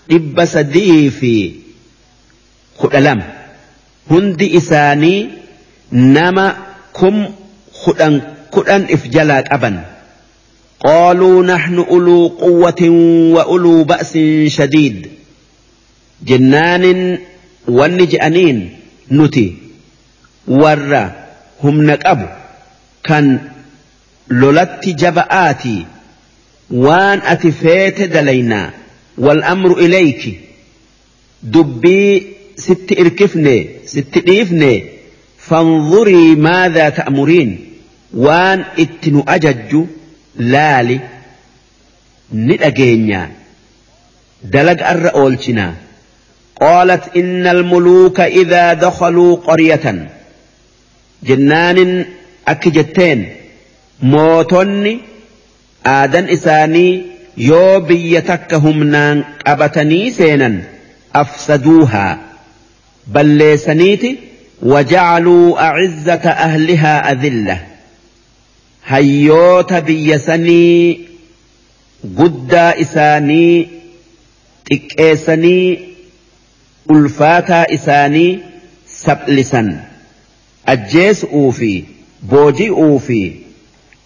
[0.09, 1.65] dhibba sadii fi
[2.77, 3.25] kudha lama
[4.09, 5.29] hundi isaanii
[5.91, 6.45] nama
[6.93, 7.25] kum
[7.83, 9.79] kudhan kudhan if jalaa qaban.
[10.79, 12.89] قالوا نحن أولو قوة
[13.35, 15.07] وأولو بأس شديد
[16.23, 17.17] جنان
[17.67, 18.79] والنجأنين
[19.11, 19.53] نتي
[20.47, 21.11] ور
[21.63, 22.29] هم نقب
[23.03, 23.39] كان
[24.29, 25.85] لولت جبآتي
[26.71, 28.71] وان أتفيت دلينا
[29.17, 30.39] والأمر إليك
[31.43, 32.27] دبي
[32.59, 34.83] ست إركفني ست إيفني
[35.37, 37.49] فانظري ماذا تأمرين
[38.13, 39.85] وان اتن أجج
[40.35, 40.99] لالي
[42.33, 43.31] ندأجينيا
[44.43, 45.73] دلق الرؤولتنا
[46.61, 50.09] قالت إن الملوك إذا دخلوا قرية
[51.23, 52.05] جنان
[52.47, 53.29] أكجتين
[54.01, 54.99] موتني
[55.85, 58.59] آدن إساني yoo biyya takka
[59.45, 60.55] qabatanii seenan
[61.13, 62.28] afsaduuhaa.
[63.13, 64.17] بل سنيتي
[64.61, 67.61] وجعلوا أعزة أهلها أذلة
[68.85, 70.99] هيوت بيسني
[72.17, 73.67] قد إساني
[74.65, 75.79] تكيسني
[76.91, 78.39] ألفاتا إساني
[78.87, 79.83] سبلسا
[80.67, 81.83] أجيس أوفي
[82.23, 83.33] بوجي أوفي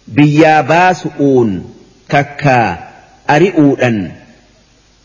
[0.08, 1.74] بياباس أون
[2.08, 2.78] تكا
[3.30, 4.10] أري أودن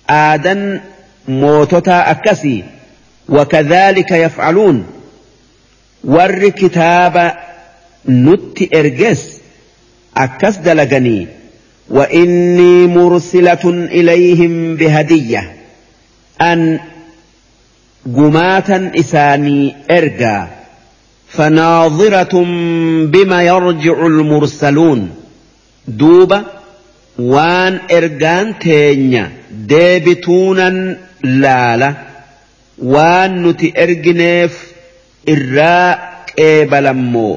[0.10, 0.80] آدن
[1.28, 2.64] موتوتا أكسي
[3.30, 4.86] وكذلك يفعلون.
[6.04, 7.34] ور كتاب
[8.10, 9.38] نت إرجس
[10.18, 11.28] أكس دلقني
[11.90, 15.56] وإني مرسلة إليهم بهدية.
[16.42, 16.80] أن
[18.06, 20.48] جماتا إساني إرجا
[21.30, 22.44] فناظرة
[23.06, 25.10] بما يرجع المرسلون.
[25.88, 26.44] دوبا
[27.20, 31.94] وان إرجان تينيا ديبتونا لا, لا
[32.96, 34.54] waan nuti ergineef
[35.34, 35.88] irraa
[36.36, 37.34] qeebalammoo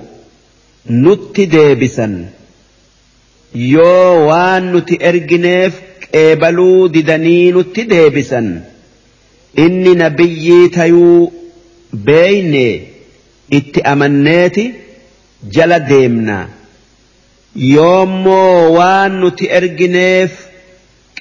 [1.05, 2.15] nutti deebisan
[3.73, 5.75] yoo waan nuti ergineef
[6.05, 8.49] qeebaluu didanii nutti deebisan
[9.65, 11.33] inni nabiyyii tayuu
[12.09, 12.65] beeyne
[13.59, 14.65] itti amanneeti
[15.57, 16.47] jala deemnaa
[17.75, 20.33] yoommoo waan nuti ergineef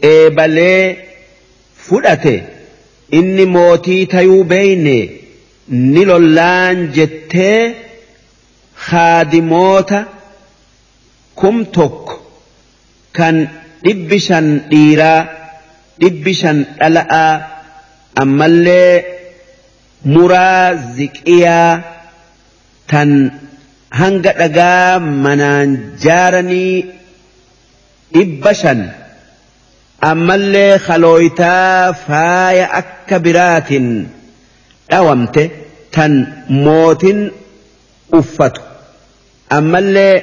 [0.01, 0.83] qeebalee
[1.87, 2.35] fudhate
[3.19, 4.97] inni mootii tayuu beeyne
[5.93, 7.59] ni lollaan jettee
[8.87, 9.99] haadimoota
[11.41, 12.15] kum tokko
[13.17, 13.35] kan
[13.85, 15.19] dhibbi shan dhiiraa
[16.01, 17.33] dhibbi shan dhala'aa
[18.23, 18.93] ammallee
[20.13, 20.65] muraa
[20.97, 21.73] ziqiyaa
[22.91, 23.11] tan
[23.99, 25.69] hanga dhagaa manaan
[26.05, 26.75] jaaranii
[28.15, 28.79] dhibba shan
[30.09, 33.89] ammallee kalooytaa faaya akka biraatiin
[34.91, 35.43] dhawamte
[35.95, 36.13] tan
[36.65, 37.19] mootin
[38.19, 38.61] uffatu
[39.57, 40.15] ammallee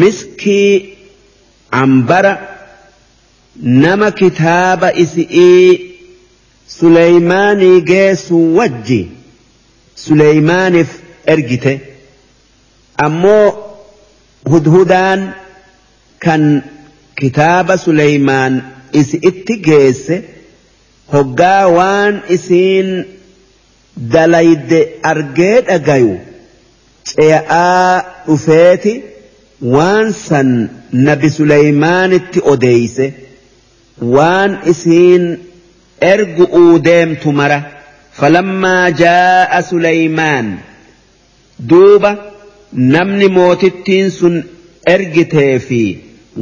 [0.00, 0.72] miskii
[1.82, 2.32] ambara
[3.84, 5.84] nama kitaaba isi'ii
[6.78, 8.98] Suleymaanii geessu wajji
[10.04, 10.90] Suleymaaniif
[11.34, 11.72] ergite
[13.06, 13.46] ammoo
[14.50, 15.22] hudhudaan
[16.24, 16.42] kan
[17.20, 18.54] kitaaba Suleymaan
[19.00, 20.16] isi itti geesse
[21.12, 22.90] hoggaa waan isiin
[24.14, 24.80] dalayde
[25.12, 26.14] argee dhagayu
[27.10, 28.92] ce'aa dhufeeti
[29.74, 30.50] waan san
[31.08, 33.06] nabi Suleymaanitti odeeyse
[34.16, 35.24] waan isiin
[36.12, 37.60] ergu'uu deemtu mara.
[38.18, 40.46] Falammaa jaa'a Suleymaan
[41.70, 42.10] duuba
[42.94, 44.36] namni mootittiin sun
[44.94, 45.54] ergitee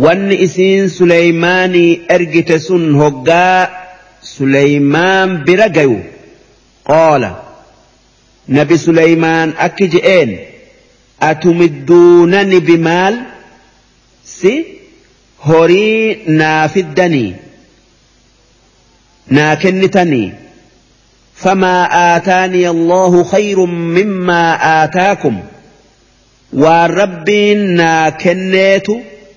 [0.04, 3.68] wanni isiin Suleymaanii ergite sun hoggaa
[4.34, 5.98] Suleymaan bira gayu
[6.90, 7.30] qoola
[8.56, 10.30] nabi Suleymaan akki je'een
[11.28, 13.14] atumidduunani bimaal
[14.36, 14.52] si
[15.48, 17.30] horii naa fiddanii
[19.36, 20.28] naa kennitanii
[21.44, 21.76] فما
[22.16, 24.42] آتاني الله خير مما
[24.84, 25.40] آتاكم
[26.52, 28.86] والربين نا كنيت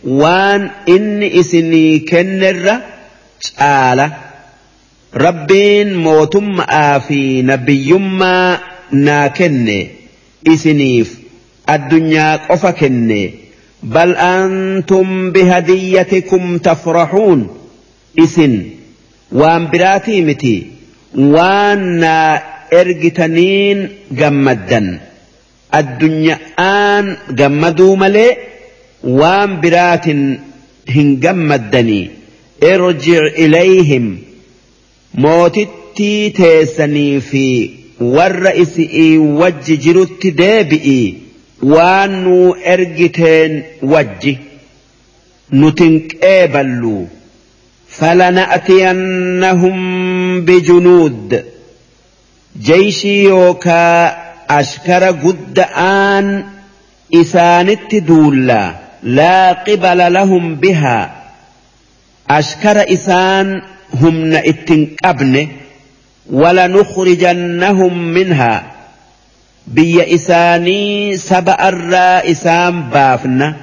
[0.04, 2.76] waan inni isinii kennerra
[3.58, 4.08] caala.
[5.14, 8.60] Rabbiin mootummaa fi nabiyyummaa
[8.92, 9.78] naa kenne.
[10.54, 11.10] Isiniif
[11.68, 13.22] addunyaa qofa kenne.
[13.84, 17.42] Bal antum bihadiyyatikum tafrahuun.
[18.16, 18.54] Isin
[19.42, 20.56] waan biraatii miti.
[21.36, 22.40] Waan naa
[22.72, 23.80] ergitaniin
[24.20, 24.88] gammaddan.
[25.72, 27.06] Addunyaan
[27.40, 28.32] gammaduu malee
[29.21, 30.21] waan biraatin
[30.95, 32.05] hin gammaddanii
[32.73, 34.07] irjic ilayhim
[35.25, 37.45] mootittii teessanii fi
[38.17, 41.15] warra isi'ii wajji jirutti deebi'ii
[41.75, 43.53] waan nuu ergiteen
[43.97, 44.35] wajji
[45.61, 47.03] nutin qeeballuu
[48.75, 49.77] فلنأتينهم
[50.45, 51.45] بجنود
[52.63, 54.17] جيشي يوكا
[54.51, 56.45] أشكر قد آن
[57.15, 61.16] إسانت دولا لا قبل لهم بها.
[62.30, 63.62] أشكر إسان
[63.94, 65.48] هم نئتن أبن
[66.32, 68.72] ولنخرجنهم منها.
[69.68, 73.56] بي إساني سبأ الرا إسان بافنا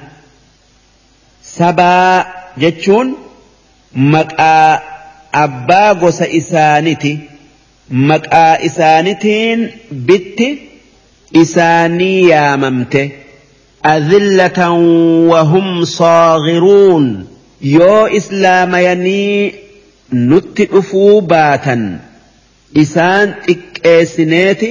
[1.43, 2.25] سبأ
[2.57, 3.27] جتشون؟
[3.97, 4.81] maqaa
[5.31, 7.11] abbaa gosa isaaniti
[7.89, 9.73] maqaa isaanitiin
[10.07, 10.47] bitti
[11.41, 13.01] isaanii yaamamte
[13.83, 14.75] adillatan
[15.29, 17.27] wahum saagiruun
[17.61, 19.53] yoo islaamayanii
[20.29, 21.83] nutti dhufuu baatan
[22.83, 24.69] isaan xiqqeessineeti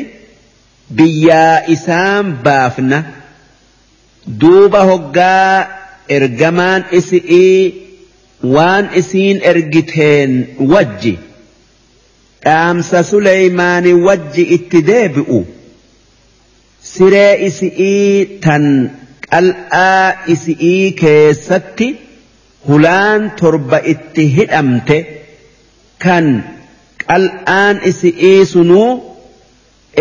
[0.99, 2.99] biyyaa isaan baafna
[4.41, 5.67] duuba hoggaa
[6.17, 7.75] ergamaan isi'ii
[8.55, 10.33] waan isiin ergiteen
[10.73, 11.19] wajji
[12.45, 15.39] dhaamsa Suleymaani wajji itti deebi'u
[16.93, 18.65] siree isi'ii tan
[19.33, 21.89] qal'aa isi'ii keessatti
[22.69, 24.97] hulaan torba itti hidhamte
[26.05, 26.27] kan
[27.09, 28.91] qal'aan isi'ii sunuu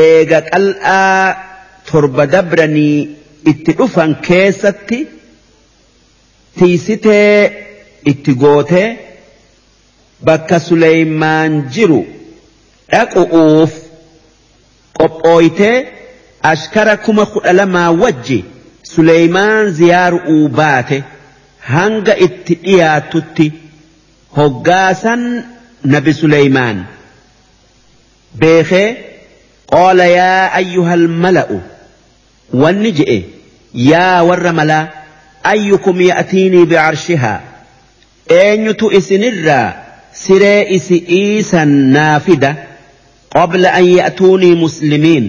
[0.07, 1.19] eega qal'aa
[1.89, 2.97] torba dabranii
[3.51, 4.99] itti dhufan keessatti
[6.57, 7.33] tiisitee
[8.11, 8.87] itti gootee
[10.27, 12.01] bakka Suleymaan jiru
[12.91, 13.73] dhaqu'uuf
[14.97, 15.77] qophooytee
[17.59, 18.39] lamaa wajji
[18.83, 21.03] Suleymaan ziyaaru'uu baate
[21.59, 23.51] hanga itti dhiyaatutti
[24.37, 25.23] hoggaasan
[25.93, 26.77] nabi Suleymaan
[28.39, 28.87] beekee
[29.73, 31.57] qaala yaa ayyuhal mala'u
[32.63, 33.17] wanni je'e
[33.91, 34.83] yaa warra malaa
[35.53, 37.39] ayyukum ya'tiinii bicarshihaa
[38.41, 39.73] eenyutu isinirraa
[40.23, 42.51] siree isi'ii san naafida
[43.35, 45.25] qabla an ya'tuunii muslimiin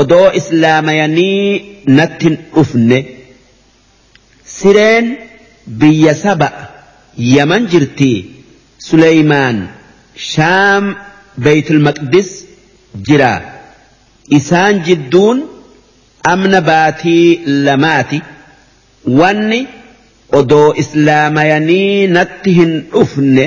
[0.00, 1.42] odoo islaamayanii
[1.98, 2.98] nattin dhufne
[4.56, 5.06] sireen
[5.80, 6.48] biyya saba
[7.34, 8.18] yaman jirtii
[8.88, 9.58] suleymaan
[10.30, 10.84] shaam
[11.44, 12.30] beeytul maqdis
[13.08, 13.32] jira
[14.38, 15.38] isaan jidduun
[16.32, 17.26] amna baatii
[17.66, 18.18] lamaati
[19.20, 19.60] wanni
[20.38, 23.44] odoo islaamayanii natti hin dhufne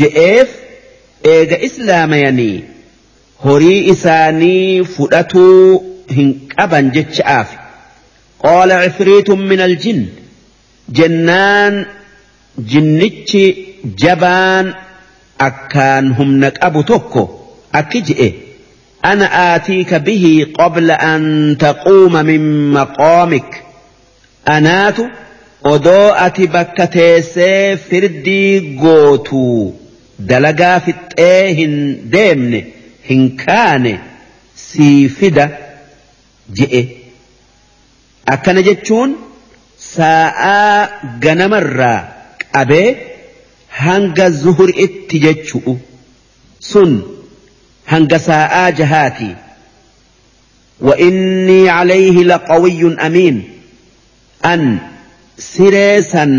[0.00, 0.48] je'eef
[1.34, 2.56] eega islaamayanii
[3.44, 5.84] horii isaanii fudhatuu
[6.16, 7.48] hin qaban jecha'aaf
[8.44, 10.00] qaala cifriitun min aljin
[10.98, 11.74] jennaan
[12.72, 13.44] jinnichi
[14.04, 14.66] jabaan
[15.48, 17.22] akkaan humna qabu tokko
[17.82, 18.30] akki je'e
[19.04, 23.62] أنا آتيك به قبل أن تقوم من مقامك
[24.48, 24.96] أنات
[25.64, 29.74] odoo ati bakka teessee firdii gootuu
[30.30, 31.74] dalagaa fixxee hin
[32.12, 32.60] deemne
[33.09, 33.93] hin kaane
[34.65, 35.45] sii fida
[36.59, 36.81] je'e
[38.35, 39.15] akkana jechuun
[39.85, 40.89] saa'aa
[41.25, 41.99] ganamarraa
[42.55, 42.89] qabee
[43.83, 45.73] hanga zuhuritti jechu'u
[46.71, 46.91] sun
[47.93, 49.31] hanga saa'aa jahaati
[50.81, 53.35] وإني عليه لقوي أمين
[54.45, 54.77] أن
[55.37, 56.31] siree san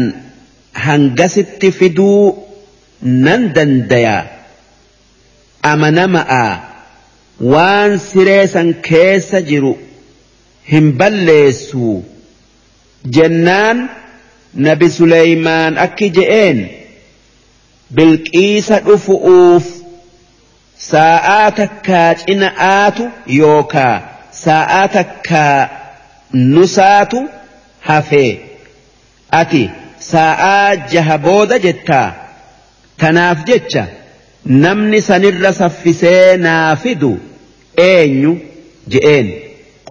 [0.73, 2.35] hangasitti fiduu
[3.03, 4.23] nan dandayaa
[5.64, 6.60] amanama'a
[7.54, 9.74] waan siree san keessa jiru
[10.72, 12.04] hin balleessu.
[13.16, 13.90] Jennaan
[14.54, 16.60] nabi Suleymaan akki je'een
[17.96, 19.66] bilqiisa dhufu'uuf
[20.90, 23.06] saa'aa takkaa cina'aatu
[23.40, 23.96] yookaa
[24.44, 25.70] saa'aa takkaa
[26.34, 27.20] nusaatu
[27.88, 28.32] hafee.
[29.42, 29.64] ati
[30.12, 32.08] saa'aa jaha booda jettaa?
[32.98, 33.84] Tanaaf jecha
[34.46, 37.12] namni sanirra saffisee naa fidu
[37.78, 38.38] eenyu?
[38.92, 39.28] je'een.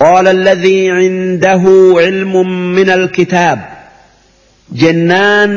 [0.00, 3.60] Qaala alladhii cindahu cilmun min alkitaab.
[4.80, 5.52] Jennaan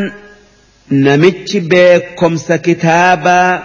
[0.92, 3.64] namichi beekomsa kitaabaa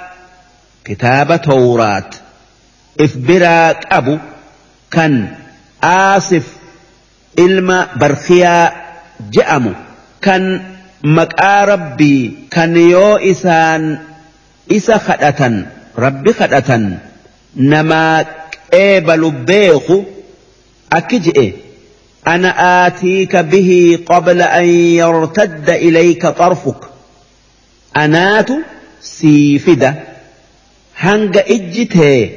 [0.87, 2.11] kitaaba towraat
[3.05, 4.15] if biraa qabu
[4.95, 5.15] kan
[5.83, 6.45] aasif
[7.45, 8.73] ilma barkiyaa
[9.35, 9.73] je'amu
[10.27, 10.45] kan
[11.19, 13.83] maqaa rabbii kan yoo isaan
[14.69, 17.01] isa kadhatan rabbi kadhatan
[17.55, 18.25] namaa
[18.71, 20.05] qeebalu beeku
[20.91, 21.49] akki je'e
[22.27, 24.65] أنا آتيك به قبل أن
[24.99, 26.81] يرتد إليك طرفك
[27.97, 28.49] أنات
[29.01, 29.95] سيفدة
[30.99, 32.31] هنگ إجته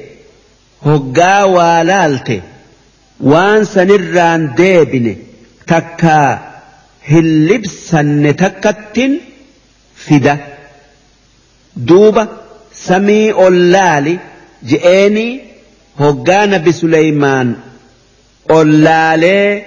[0.85, 2.41] هقا والالته
[3.19, 5.15] وان سنران ديبن
[5.67, 6.49] تكا
[7.09, 9.11] hin libsanne takkattin
[9.95, 10.37] fida
[11.75, 12.27] duuba
[12.85, 14.19] samii ol laali
[14.71, 15.41] je'eenii
[15.99, 17.55] hoggaa nabi Suleymaan
[18.57, 19.65] ol laalee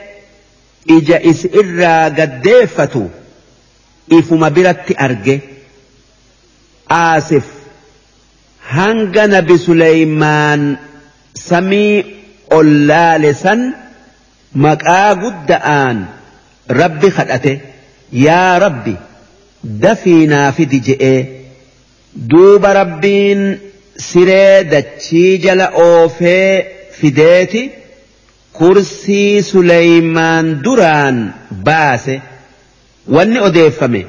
[0.96, 3.02] ija is irraa gaddeeffatu
[4.18, 5.36] ifuma biratti arge
[7.02, 7.44] aasif
[8.72, 10.66] hanga nabi Suleymaan
[11.48, 11.94] samii
[12.56, 13.60] ol laale san
[14.54, 15.98] maqaa gudda'aan.
[16.68, 17.52] rabbi kadhate
[18.12, 18.94] yaa rabbi
[19.84, 21.20] dafii naa fidi je'ee
[22.14, 23.42] duuba rabbiin
[24.08, 26.66] siree dachii jala oofee
[26.98, 27.62] fideeti
[28.58, 31.18] kursii suleymaan duraan
[31.68, 32.14] baase
[33.14, 34.02] wanni odeeffame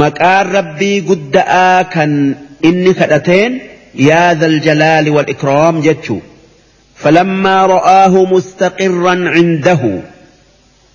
[0.00, 2.12] maqaan rabbii gudda'aa kan
[2.68, 3.52] inni kadhateen
[4.08, 6.20] yaa dhal jalaali wal ikraam jechuu
[7.02, 9.82] فلما رآه مستقرا عنده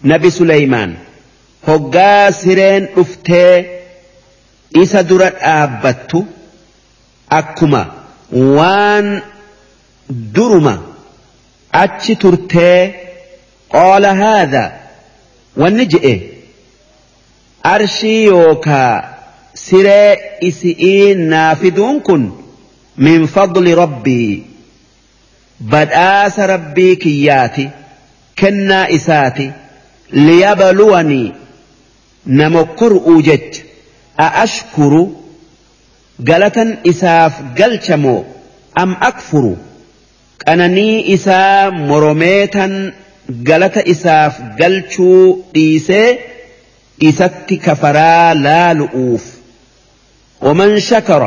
[0.03, 0.91] nabi Suleymaan
[1.67, 3.76] hoggaa sireen dhuftee
[4.73, 6.25] isa dura dhaabbattu
[7.39, 7.81] akkuma
[8.57, 9.21] waan
[10.35, 10.73] duruma
[11.83, 12.79] achi turtee
[13.75, 14.63] qoola haadha
[15.61, 16.15] wanni je'e
[17.73, 18.91] arshii yookaa
[19.65, 22.23] siree isi'ii naafiduun kun
[23.07, 24.43] min fadli rabbii
[25.73, 27.69] badhaasa rabbii kiyyaati
[28.41, 29.51] kennaa isaati
[30.11, 31.33] liyabaluwanii
[32.25, 33.66] na mokkor'uu jecha.
[34.20, 35.08] أأشكر
[36.28, 38.24] قالة إساف قلشمو
[38.78, 39.56] أم أكفر
[40.48, 42.92] أنني إسا مرميتا
[43.48, 46.18] قالة إساف قلشو إيسي
[47.02, 49.24] إسات كفرا لا لؤوف
[50.42, 51.22] ومن شكر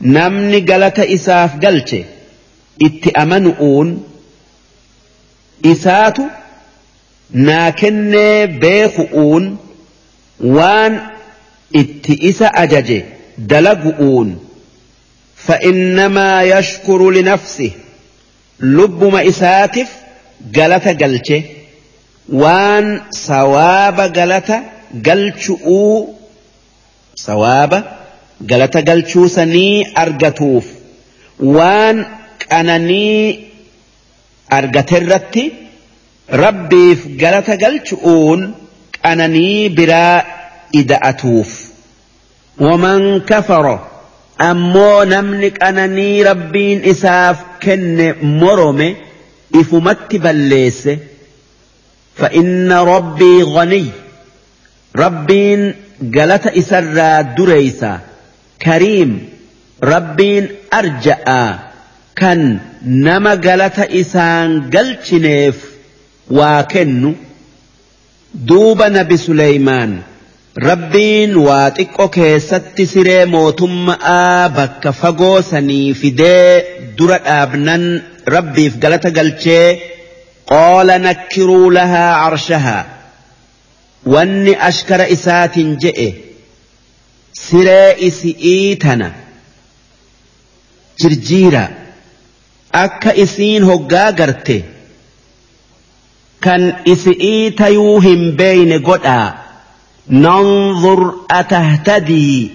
[0.00, 1.96] نمني قالة إساف قلش
[2.82, 4.02] اتأمنؤون
[5.66, 6.22] إساتو
[7.46, 9.44] naa kennee beeku'uun
[10.56, 10.92] waan
[11.81, 13.05] itti isa ajaje
[13.37, 14.29] dalagu'uun.
[15.45, 17.73] Fa'innamaa yashkuru linafsi
[18.59, 19.89] lubbuma isaatiif
[20.51, 21.37] galata galche
[22.41, 24.57] waan sawaaba galata
[25.07, 26.15] galchu'uu
[27.25, 27.79] sawaaba
[28.51, 30.65] galata galchuusanii argatuuf
[31.41, 31.97] waan
[32.49, 33.23] qananii
[34.57, 35.43] argaterratti
[36.43, 38.41] rabbiif galata galchu'uun
[39.03, 40.17] qananii biraa
[40.73, 41.49] ida'atuuf.
[42.59, 43.79] ومن كفر
[44.39, 48.95] ammoo namni qananii rabbiin isaaf kenne morome
[49.51, 50.99] ifumatti balleesse
[52.15, 53.85] فإن ربي غني.
[54.95, 55.73] ربين
[56.15, 57.99] قالت إسرى دريسا.
[58.61, 59.29] كريم
[59.83, 61.59] ربين أرجأ
[62.15, 65.55] كان نما قالت إسان قلتنيف
[66.31, 67.15] واكن
[68.33, 70.01] دوب نبي سليمان.
[70.67, 76.49] Rabbiin waa xiqqoo keessatti siree mootummaa bakka fagoo sanii fidee
[76.97, 77.83] dura dhaabnan
[78.35, 79.67] rabbiif galata galchee
[80.51, 82.83] qoola nakkiruu lahaa carshahaa
[84.13, 86.09] wanni ashkara isaatiin je'e
[87.45, 89.09] siree isi'ii tana
[91.01, 91.65] jirjiira
[92.85, 94.57] akka isiin hoggaa garte
[96.47, 96.61] kan
[96.95, 99.38] isi'ii tayuu hin beeyne godhaa.
[100.09, 102.49] ننظر أتهتدي؟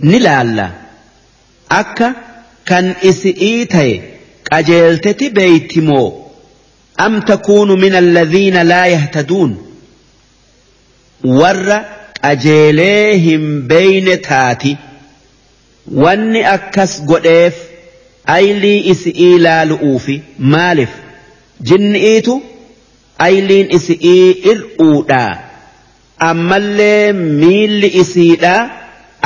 [0.00, 0.70] نلالا
[1.70, 2.14] أكا
[2.66, 4.02] كان إسئيتي
[4.52, 6.26] قجلتتي بيتمو.
[7.00, 9.66] أم تكون من الذين لا يهتدون؟
[11.24, 11.80] ور
[12.24, 14.76] أجيليهم بين تاتي.
[15.92, 17.54] واني أكس قديف
[18.28, 20.90] أيلي إسئي لا لؤوفي مالف.
[21.60, 22.40] جنئيتو
[23.22, 25.49] أيلين إسئي إرؤودا
[26.28, 28.54] ammallee miilli isiidha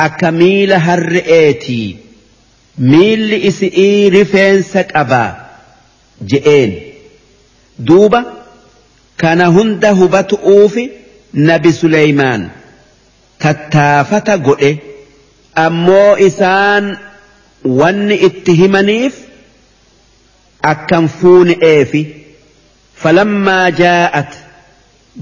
[0.05, 1.87] akka miila harre'eetii
[2.91, 5.31] miilli isii rifeensa qabaa
[6.31, 6.71] je'een.
[7.87, 8.21] Duuba
[9.21, 10.83] kana hunda hubatu'uufi
[11.49, 12.41] nabi Suleymaan
[13.43, 14.71] tattaafata godhe.
[15.65, 16.85] Ammoo isaan
[17.79, 19.15] wanni itti himaniif
[20.71, 22.01] akkan fuune'eefi
[23.03, 24.31] falammaa jaa'at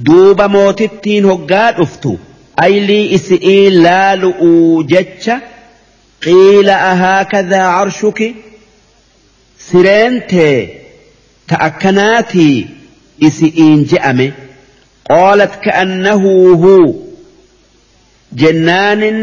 [0.05, 2.19] duuba mootittiin hoggaa dhuftu
[2.65, 5.39] aylii isi'ii laalu'uu jecha
[6.25, 8.29] qiila ahaakadhaa carshuki
[9.67, 10.57] sireentee
[11.51, 12.55] ta akkanaatii
[13.29, 14.27] isi'iin je'ame
[15.09, 16.31] qaalat ka'annahu
[18.41, 19.19] jennaanin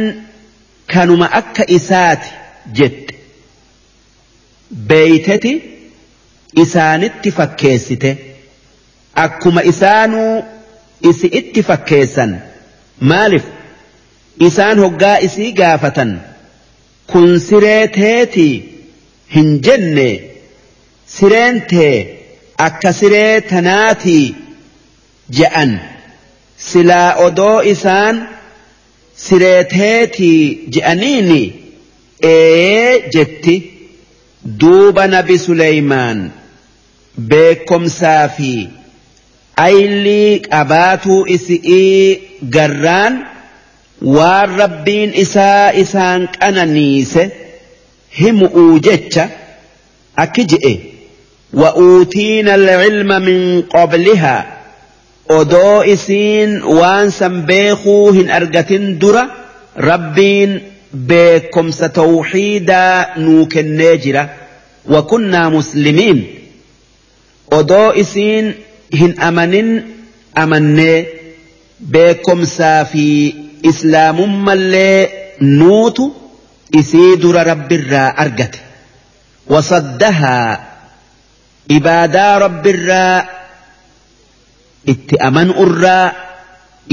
[0.94, 2.28] kanuma akka isaati
[2.80, 3.14] jette.
[4.88, 5.52] Beeyteti
[6.64, 8.10] isaanitti fakkeessite.
[9.24, 10.34] Akkuma isaanuu
[11.10, 12.32] isi itti fakkeessan
[13.10, 13.44] maalif
[14.48, 16.10] isaan hoggaa isii gaafatan
[17.12, 18.54] kun siree teetii
[19.34, 20.08] hin jenne
[21.16, 21.94] sireen tee
[22.66, 24.34] akka siree tanaatii
[25.38, 25.72] je'an
[26.68, 28.16] silaa odoo isaan
[29.26, 31.42] siree teetii je'aniini
[32.32, 33.56] ee jetti
[34.60, 36.20] duuba nabi Suleymaan
[37.30, 38.52] beekomsaa fi
[39.66, 42.20] aylii qabaatuu isi'ii
[42.56, 43.14] garraan
[44.16, 47.24] waan rabbiin isaa isaan qananiise
[48.20, 49.24] himu'uu jecha
[50.24, 50.74] akki je'e
[51.54, 54.36] وأوتينا العلم من قبلها
[55.38, 59.22] odoo isiin waan san beekuu hin argatin dura
[59.90, 60.50] rabbiin
[61.10, 64.22] beekomsa tawxiidaa nuu kennee jira
[64.94, 66.18] wakunnaa muslimiin
[67.58, 68.46] odoo isiin
[68.98, 69.68] hin amanin
[70.42, 70.96] amannee
[71.92, 73.04] beekomsaa fi
[73.70, 75.10] islaamummallee
[75.40, 76.06] nuutu
[76.80, 78.58] isii dura rabbirraa argate
[79.54, 80.58] wasaddahaa
[81.78, 83.16] ibaadaa rabbirraa
[84.94, 86.12] itti amanuurraa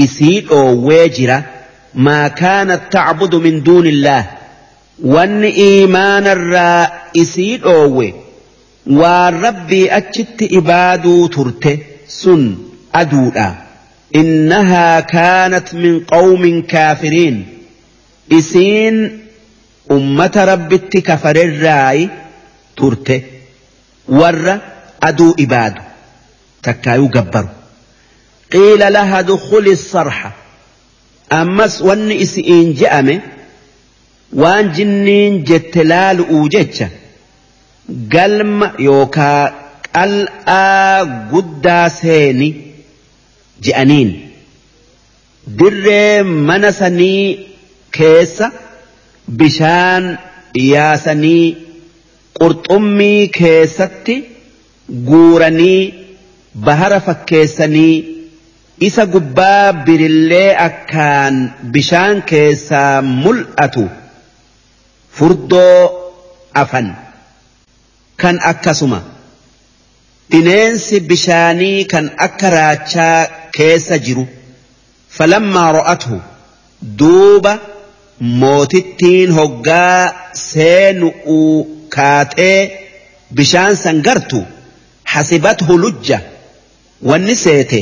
[0.06, 1.36] isii dhoowwee jira
[2.06, 4.24] maa kaanat tacbudu min duuni illaah
[5.14, 6.88] wanni iimaanarraa
[7.22, 8.08] isii dhoowwe
[8.88, 11.72] waan rabbii achitti ibaaduu turte
[12.06, 12.42] sun
[13.00, 13.48] aduudha
[14.20, 17.36] innahaa kaanat min qawmin kaafiriin
[18.38, 18.96] isiin
[19.96, 22.08] ummata rabbitti kafarerraayi
[22.80, 23.16] turte
[24.20, 24.54] warra
[25.10, 25.82] aduu ibaadu
[26.62, 27.48] takkaayuu gabbaru
[28.52, 30.32] قيل لها دخل الصرح
[31.32, 33.20] أمس ون إسئين جأمه
[34.32, 36.20] وان جنين جتلال
[37.88, 39.52] galma yookaa
[39.96, 42.48] qal'aa guddaa seeni
[43.66, 44.10] je'aniin
[45.60, 47.22] dirree mana sanii
[47.98, 48.50] keessa
[49.40, 50.04] bishaan
[50.72, 51.46] yaasanii
[52.40, 54.16] qurxummii keessatti
[55.08, 55.82] guuranii
[56.68, 57.96] bahara fakkeessanii
[58.90, 61.36] isa gubbaa birillee akkaan
[61.74, 63.84] bishaan keessaa mul'atu
[65.16, 65.82] furdoo
[66.54, 66.88] afan.
[68.22, 69.00] Kan akkasuma
[70.30, 73.18] bineensi bishaanii kan akka raachaa
[73.56, 74.24] keessa jiru
[75.16, 76.20] falammaa ro'atu
[77.02, 77.52] duuba
[78.40, 80.00] mootittiin hoggaa
[80.46, 81.54] seenu'uu
[81.96, 82.58] kaatee
[83.40, 84.40] bishaan san gartu
[85.12, 86.18] hasibathu lujja
[87.10, 87.80] wanni seete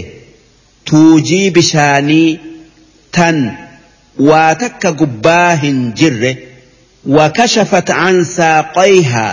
[0.91, 2.29] tuujii bishaanii
[3.19, 3.39] tan
[4.29, 6.33] waa takka gubbaa hin jirre
[7.19, 9.33] wakashafat an saaqayhaa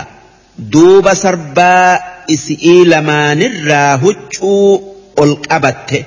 [0.58, 1.98] duuba sarbaa
[2.34, 4.68] isi'ii lamaanirraa huccuu
[5.22, 6.04] ol qabatte.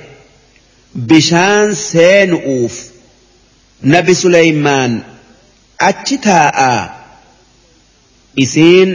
[1.08, 2.74] Bishaan seenu'uuf
[3.92, 4.92] nabi Suleymaan
[5.88, 6.80] achi taa'aa
[8.44, 8.90] isiin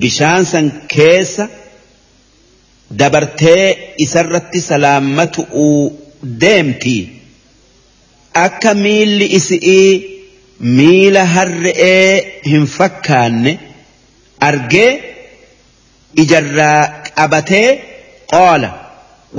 [0.00, 1.44] bishaan san keessa
[2.98, 5.82] dabartee isarratti salaammatu'uu
[6.40, 6.96] deemti.
[8.46, 9.90] Akka miilli isi'ii
[10.76, 13.52] miila harre'ee hin fakkaanne
[14.48, 14.90] argee
[16.22, 16.80] ijarraa
[17.16, 17.68] qabatee
[18.32, 18.70] qoola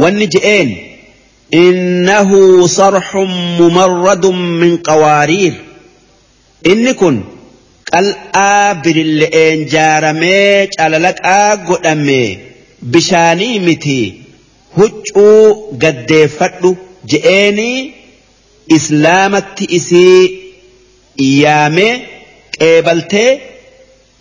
[0.02, 0.70] wanni je'een
[1.66, 5.56] innahu sarxun mumarradun min qawaariir.
[6.72, 7.16] Inni kun
[7.92, 12.22] qal'aa birille'een jaaramee calalaqaa godhame
[12.94, 14.00] bishaanii miti
[14.78, 15.42] huccuu
[15.84, 16.72] gaddeeffadhu
[17.12, 17.80] je'eenii
[18.78, 20.22] islaamatti isii
[21.42, 21.94] yaamee
[22.58, 23.30] qeebaltee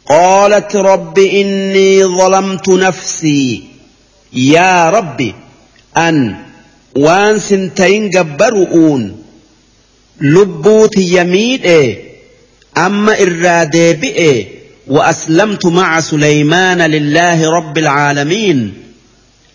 [0.09, 3.63] قالت رب إني ظلمت نفسي.
[4.33, 5.35] يا ربي
[5.97, 6.37] أن
[6.95, 9.19] waan sintayin gabbaru'uun
[10.21, 11.99] lubbuu tiyya miidhe
[12.75, 14.55] amma irraa deebi'e
[14.87, 18.75] وأسلمت مع سليمان لله رب العالمين.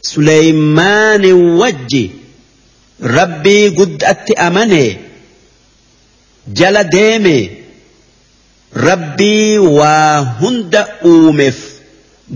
[0.01, 2.11] سليمان وجي
[3.03, 4.97] ربي قد أتأمني.
[6.53, 7.49] جل ديمي.
[8.75, 11.57] ربي وهند أومف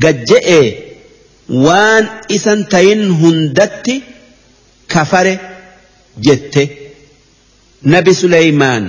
[0.04, 0.74] قد جئ
[1.50, 4.02] وان إسنتين هندتي
[4.94, 5.40] kafare
[6.26, 6.64] jette
[7.94, 8.86] nabi Suleymaan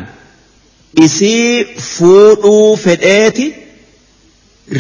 [1.05, 3.47] isii fuudhuu fedheeti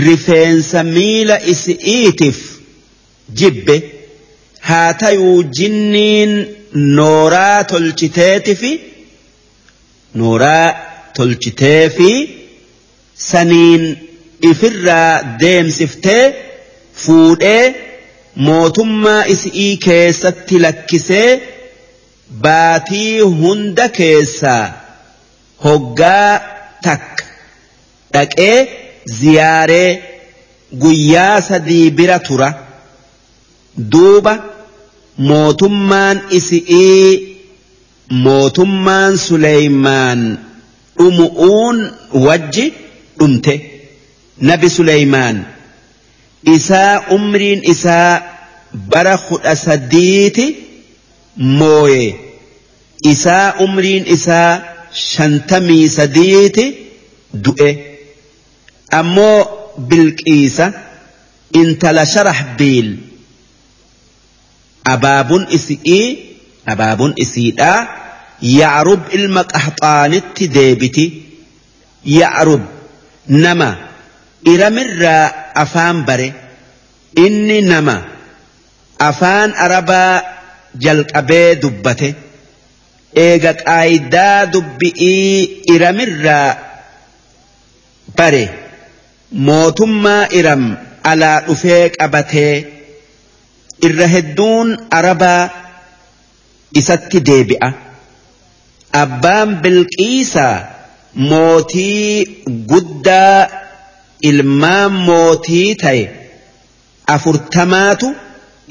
[0.06, 2.38] rifeensa miila isi'iitiif
[3.40, 3.76] jibbe
[4.68, 6.32] haa tayuu jinniin
[6.98, 8.72] nooraa tolchiteeti fi
[10.22, 10.68] nooraa
[11.16, 12.10] tolchitee fi
[13.16, 13.84] saniin
[14.50, 16.24] ifirraa deemsiftee
[17.04, 17.64] fuudhee
[18.46, 21.28] mootummaa isii keessatti lakkisee
[22.46, 24.64] baatii hunda keessaa
[25.64, 26.40] hoggaa
[26.86, 27.24] takka
[28.14, 28.58] dhaqee
[29.18, 29.90] ziyaaree
[30.82, 32.48] guyyaa sadii bira tura
[33.92, 34.34] duuba
[35.30, 37.36] mootummaan isii
[38.24, 40.20] mootummaan Suleymaan
[40.98, 41.78] dhumu'uun
[42.26, 42.66] wajji
[43.18, 43.54] dhumte
[44.48, 45.36] nabi Suleymaan.
[46.44, 48.22] isaa umriin isaa
[48.92, 50.44] bara kudha sadiiti
[51.60, 52.04] mooye
[53.12, 54.50] isaa umriin isaa
[55.04, 56.64] shantamii sadiiti
[57.46, 57.70] du'e
[59.00, 59.38] ammoo
[59.88, 60.66] bilqiisa
[61.62, 62.88] intala sharax biil
[64.94, 66.06] abaabun isi'ii
[66.74, 67.80] abaabun isiidhaa
[68.58, 71.04] ya'rub ilma qaxaanitti deebiti
[72.18, 72.62] ya'rub
[73.28, 73.70] nama.
[74.44, 76.28] Iramirraa afaan bare.
[77.16, 77.96] Inni nama.
[78.98, 80.22] Afaan arabaa
[80.84, 82.14] jalqabee dubbate.
[83.16, 86.56] Eega qaayidaa dubbi'ii iramirraa
[88.16, 88.44] bare.
[89.46, 90.64] Mootummaa iram
[91.10, 92.54] alaa dhufee qabatee
[93.86, 94.68] irra hedduun
[94.98, 95.42] arabaa
[96.80, 97.68] isatti deebi'a.
[99.02, 100.56] Abbaan bilqiisaa
[101.14, 102.26] mootii
[102.70, 103.48] guddaa
[104.22, 106.04] ilmaan mootii ta'e
[107.16, 108.08] afurtamaatu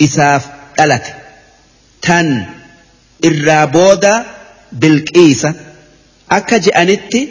[0.06, 0.44] isaaf
[0.78, 1.11] dhalate
[2.07, 2.28] tan
[3.30, 4.14] irraa booda
[4.82, 5.53] bilqiisa
[6.38, 7.22] akka je'anitti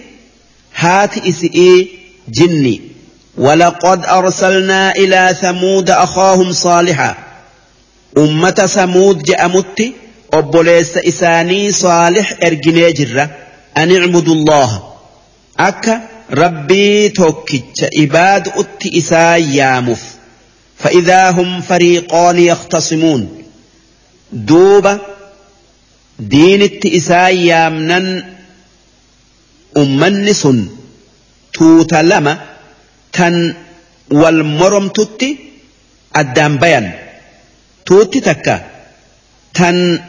[0.85, 1.79] haati isi'ii
[2.39, 2.81] jinni
[3.39, 7.15] ولقد أرسلنا إلى ثمود أخاهم صالحا
[8.19, 9.93] أمة ثمود جأمت
[10.35, 13.31] أبوليس إساني صالح إرجني جرة
[13.77, 14.92] أن اعبدوا الله
[15.59, 20.03] أكا ربي توكتش إباد أت إسا يامف
[20.79, 23.43] فإذا هم فريقان يختصمون
[24.33, 24.99] دوبة
[26.19, 28.25] دين التئسا يامنا
[29.77, 30.49] أمنس
[31.53, 32.39] توت لما
[33.13, 33.55] تن
[34.11, 35.37] والمرمتت
[36.17, 36.93] الدام بيان
[37.87, 38.67] توت تكا
[39.55, 40.01] تن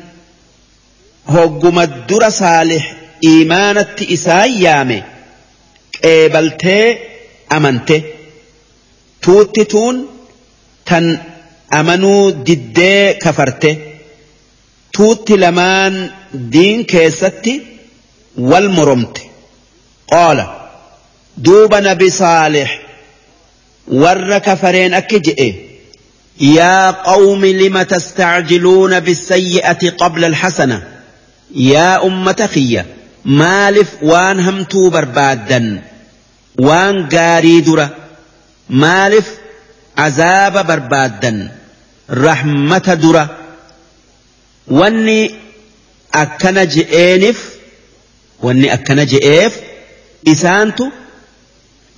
[1.26, 2.84] hogguma dura saalih
[3.24, 5.04] iimaanatti isaan yaame.
[6.02, 6.86] Qeebaltee
[7.56, 7.98] amante
[9.24, 9.98] tuuttituun
[10.90, 11.06] tan
[11.80, 13.72] amanuu diddee kafarte
[14.98, 15.96] tuutti lamaan
[16.54, 17.54] diin keessatti
[18.50, 19.22] wal moromte
[20.12, 20.46] qaala
[21.46, 22.70] duuba nabi saalih
[24.02, 25.50] warra kafareen akki je'e
[26.42, 30.88] يا قوم لم تستعجلون بالسيئة قبل الحسنة
[31.56, 32.86] يا أمة خيّة
[33.26, 35.82] مالف وان همتو بربادا
[36.60, 37.96] وان قاري درة
[38.70, 39.28] مالف
[39.98, 41.52] عذاب بربادا
[42.12, 43.38] رحمة درة
[44.68, 45.36] واني
[46.14, 47.50] أكن جئينف
[48.42, 49.54] واني أكن جئيف
[50.28, 50.90] إسانتو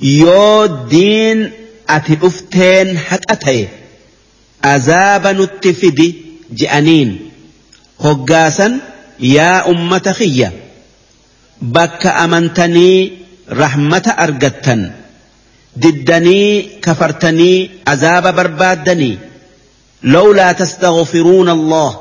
[0.02, 1.52] يو دين
[1.90, 3.68] أتي أفتين حتى
[4.74, 6.08] azaaba nutti fidi
[6.60, 7.12] je'aniin
[8.06, 8.74] hoggaasan
[9.36, 10.50] yaa ummata kiyya
[11.62, 14.92] bakka amantanii rahmata argattan
[15.76, 19.20] diddanii kafartanii azaaba barbaaddanii
[20.04, 21.92] lawlaa tastaghfiruuna allah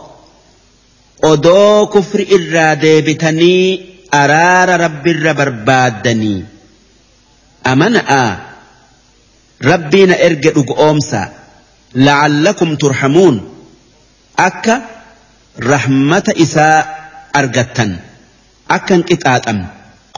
[1.23, 3.81] odoo kufri irraa deebitanii
[4.23, 6.45] araara rabbirra barbaaddanii
[7.73, 8.31] amana'aa
[9.61, 11.29] rabbiina erge dhugoomsaa
[18.69, 19.67] akkan hin qixaaxamne.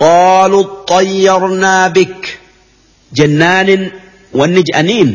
[0.00, 0.60] Qoolu
[0.90, 2.38] xayyarnaa bik
[3.18, 3.82] jennaanin
[4.38, 5.10] wanni je'aniin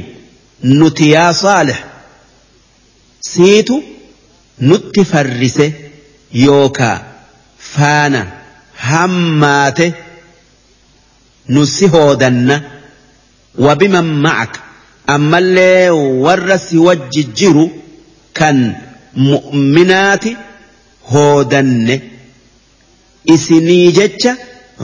[0.79, 1.79] nuti yaa saalih
[3.31, 3.75] siitu
[4.69, 5.67] nutti farrise
[6.45, 6.97] yookaa
[7.73, 8.21] faana
[8.89, 9.87] hammaate
[11.53, 12.55] nu si hoodanna
[13.65, 14.53] wabiman ma'ak
[15.15, 15.89] ammallee
[16.25, 17.65] warra si wajji jiru
[18.39, 18.57] kan
[19.15, 20.31] mu'minaati
[21.11, 21.95] hoodanne
[23.25, 24.37] isinii jecha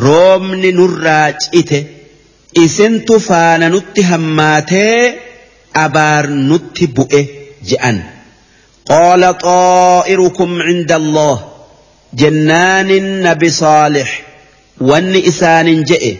[0.06, 1.80] roobni nurraa cite
[2.64, 5.02] isintu faana nutti hammaatee
[5.86, 7.24] abaar nutti bu'e
[7.70, 8.00] je'an.
[8.88, 11.48] قال طائركم عند الله
[12.14, 12.90] جنان
[13.24, 14.22] نبي صالح
[14.82, 16.16] ون إسان جئ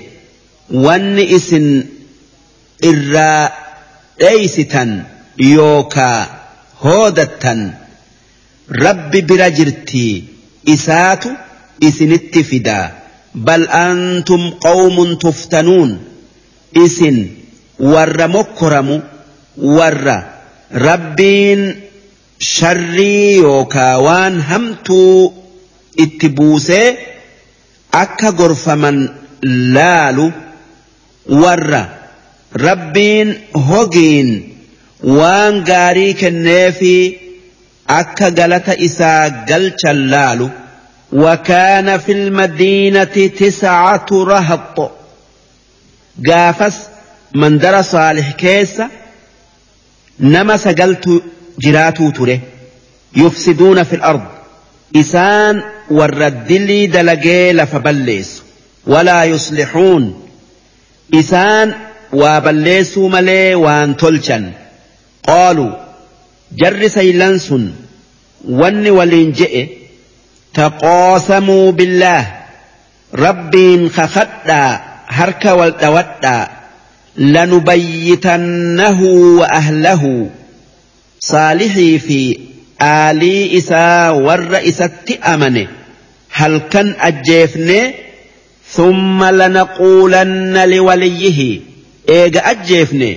[0.72, 1.84] ون إسن
[2.84, 3.52] إرا
[5.38, 6.26] yookaa
[6.84, 7.60] hoodattan
[8.84, 10.24] rabbi bira jirtii
[10.66, 11.30] isaatu
[11.82, 12.92] fidaa
[13.48, 15.92] bal antum qawmun tuftanuun
[16.86, 17.18] isin
[17.94, 19.02] warra mokkoramu
[19.78, 20.18] warra
[20.88, 21.62] rabbiin
[22.40, 25.34] sharrii yookaa waan hamtuu
[26.06, 26.88] itti buusee
[27.92, 28.98] akka gorfaman
[29.76, 30.28] laalu
[31.44, 31.82] warra
[32.68, 33.30] rabbiin
[33.70, 34.30] hogiin
[35.20, 36.94] waan gaarii kenneefi
[38.00, 40.50] akka galata isaa galchan laalu
[41.14, 44.92] وكان في المدينة تسعة رهط.
[46.30, 46.78] قافس
[47.36, 48.82] من در صالح كيس
[50.20, 51.24] نما سقلت
[51.60, 52.40] جراتو تره
[53.16, 54.26] يفسدون في الأرض.
[54.96, 58.42] إسان والرد لي دلقي لفبليس
[58.88, 60.24] ولا يصلحون.
[61.14, 61.74] إسان
[62.14, 64.44] waa balleessuu malee waan tolchan
[65.28, 65.72] qaaluu
[66.62, 67.64] jarri saylan sun
[68.60, 68.92] wanni
[73.26, 74.72] rabbiin kakadhaa
[75.18, 76.46] harka wal dhawadhaa
[77.18, 80.32] lanubayyitannahu wa ahlahu
[81.32, 82.20] saalihii fi
[82.82, 85.68] aalii isaa warra isatti amane
[86.30, 87.94] halkan ajjeefnee
[88.76, 91.60] ثم لنقولن لوليه
[92.08, 93.12] eega ajjeefne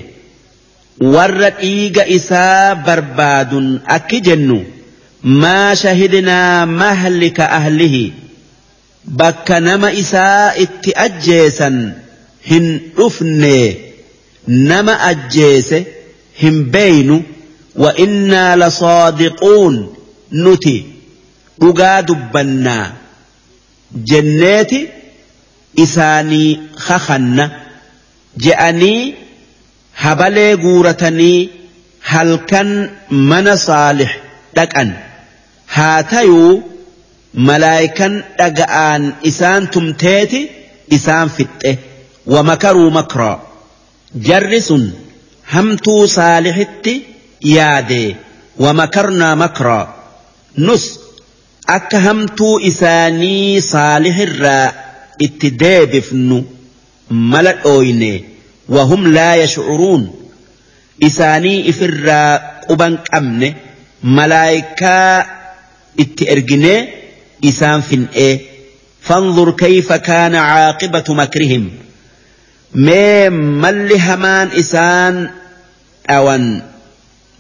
[1.15, 4.59] warra dhiiga isaa barbaadun akki jennu
[5.25, 8.11] ما شهدنا مهلك أهله
[9.05, 11.95] بك نما إساء اتأجيسا
[12.47, 13.77] هن أفني
[14.49, 15.75] نما أجيس
[16.43, 17.23] هن بين
[17.77, 19.95] وإنا لصادقون
[20.33, 20.85] نتي
[21.63, 22.93] أقاد بنا
[23.95, 24.71] جنات
[25.79, 27.51] إساني خخن
[28.37, 29.15] جأني
[29.97, 31.49] هبلي قورتني
[32.03, 34.21] هل كان من صالح
[34.57, 35.10] لك أنت
[35.77, 36.53] haa tayuu
[37.49, 40.41] malaayikan dhaga'aan isaan tumteeti
[40.97, 41.73] isaan fixxe
[42.35, 43.37] wamakaruu makraa
[44.29, 44.85] jarri sun
[45.53, 46.95] hamtuu saalixitti
[47.57, 48.03] yaade
[48.65, 49.85] wamakarnaa makraa
[50.67, 50.85] nus
[51.77, 54.67] akka hamtuu isaanii saalixirraa
[55.27, 56.39] itti deebifnu
[57.33, 58.13] mala dhooyne
[58.77, 60.03] wahum laa yashcuruun
[61.09, 62.31] isaanii ifirraa
[62.67, 63.49] quban qabne
[64.17, 65.15] malaayikaa
[65.97, 67.01] itti erginee
[67.81, 68.41] فين إيه
[69.03, 71.71] فانظر كيف كان عاقبة مكرهم
[72.75, 75.31] ما مل همان إسان
[76.11, 76.63] أوان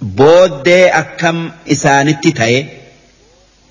[0.02, 2.66] بودي أكم إسان التتاي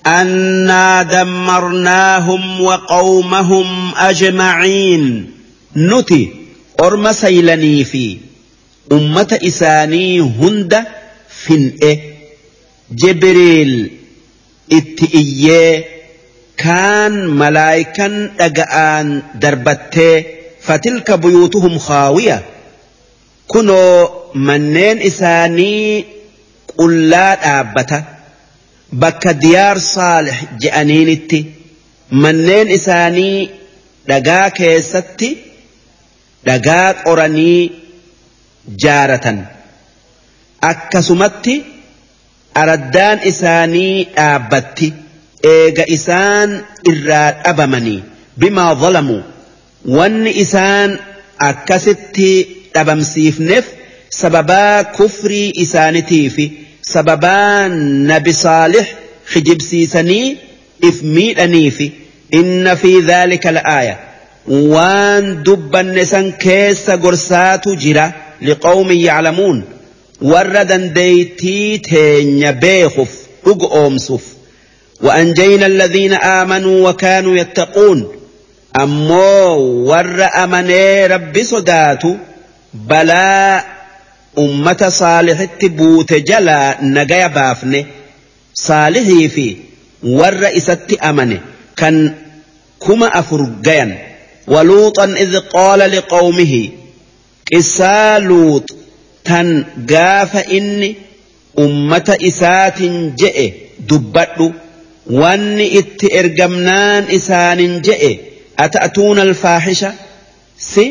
[0.06, 5.30] أنا دمرناهم وقومهم أجمعين
[5.76, 6.28] نتي
[6.80, 8.18] أرم سيلني في
[8.92, 10.84] أمة إساني هند
[11.28, 11.98] فنئ
[12.92, 13.99] جبريل
[14.78, 15.72] itti iyyee
[16.62, 19.08] kaan malaayikan dhaga'aan
[19.42, 20.16] darbattee
[20.66, 22.38] fatilka buyuutuhum haawiya
[23.52, 23.94] kunoo
[24.48, 26.06] manneen isaanii
[26.80, 27.98] qullaa dhaabbata
[29.02, 31.40] bakka diyaar saalih je'aniinitti
[32.22, 33.38] manneen isaanii
[34.08, 35.28] dhagaa keessatti
[36.46, 37.60] dhagaa qoranii
[38.84, 39.38] jaaratan
[40.70, 41.79] akkasumatti.
[42.56, 44.92] أردان إساني آبتي
[45.44, 46.50] eega isaan
[46.90, 48.02] irraa dhabamanii
[48.40, 49.22] bimaa zalamuu
[49.96, 50.90] wanni isaan
[51.48, 52.26] akkasitti
[52.74, 53.64] dhabamsiifneef
[54.20, 56.44] sababaa kufrii isaanitii fi
[56.92, 57.68] sababaa
[58.10, 58.86] nabi saalix
[59.32, 60.28] kijibsiisanii
[60.88, 61.86] if miidhanii fi
[62.40, 63.96] inna fi dhaalika la'aaya
[64.74, 68.06] waan dubbanne san keessa gorsaatu jira
[68.48, 69.58] liqawmin yaclamuun
[70.22, 73.10] warra dandeeytii teenya beekuuf
[73.44, 74.22] dhugu oomsuuf.
[75.02, 78.08] وأنجينا الذين آمنوا وكانوا يتقون
[78.76, 79.56] أمو
[79.88, 82.16] ور أمني رب صداتو
[82.74, 83.64] بلا
[84.38, 87.86] أمة صالح بوت جلا نجايا بافني
[88.54, 89.56] صالحي في
[90.02, 91.40] ور إست أمني
[91.76, 92.14] كان
[92.86, 93.98] كما أفرقيا
[94.46, 96.68] ولوطا إذ قال لقومه
[97.52, 98.70] إسا لوط
[99.24, 100.94] تن قاف إني
[101.58, 102.82] أمة إسات
[103.20, 103.52] جئ
[103.88, 104.50] دبتو
[105.10, 108.10] wanni itti ergamnaan isaanin je'e
[108.64, 109.90] ata'atuuna alfaahisha
[110.70, 110.84] si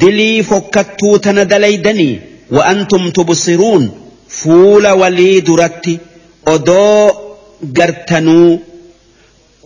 [0.00, 2.20] dilii fokkattuu tana dalaydanii
[2.56, 3.84] wa antum tubsiruun
[4.40, 5.94] fuula walii duratti
[6.54, 7.00] odoo
[7.78, 8.50] gartanuu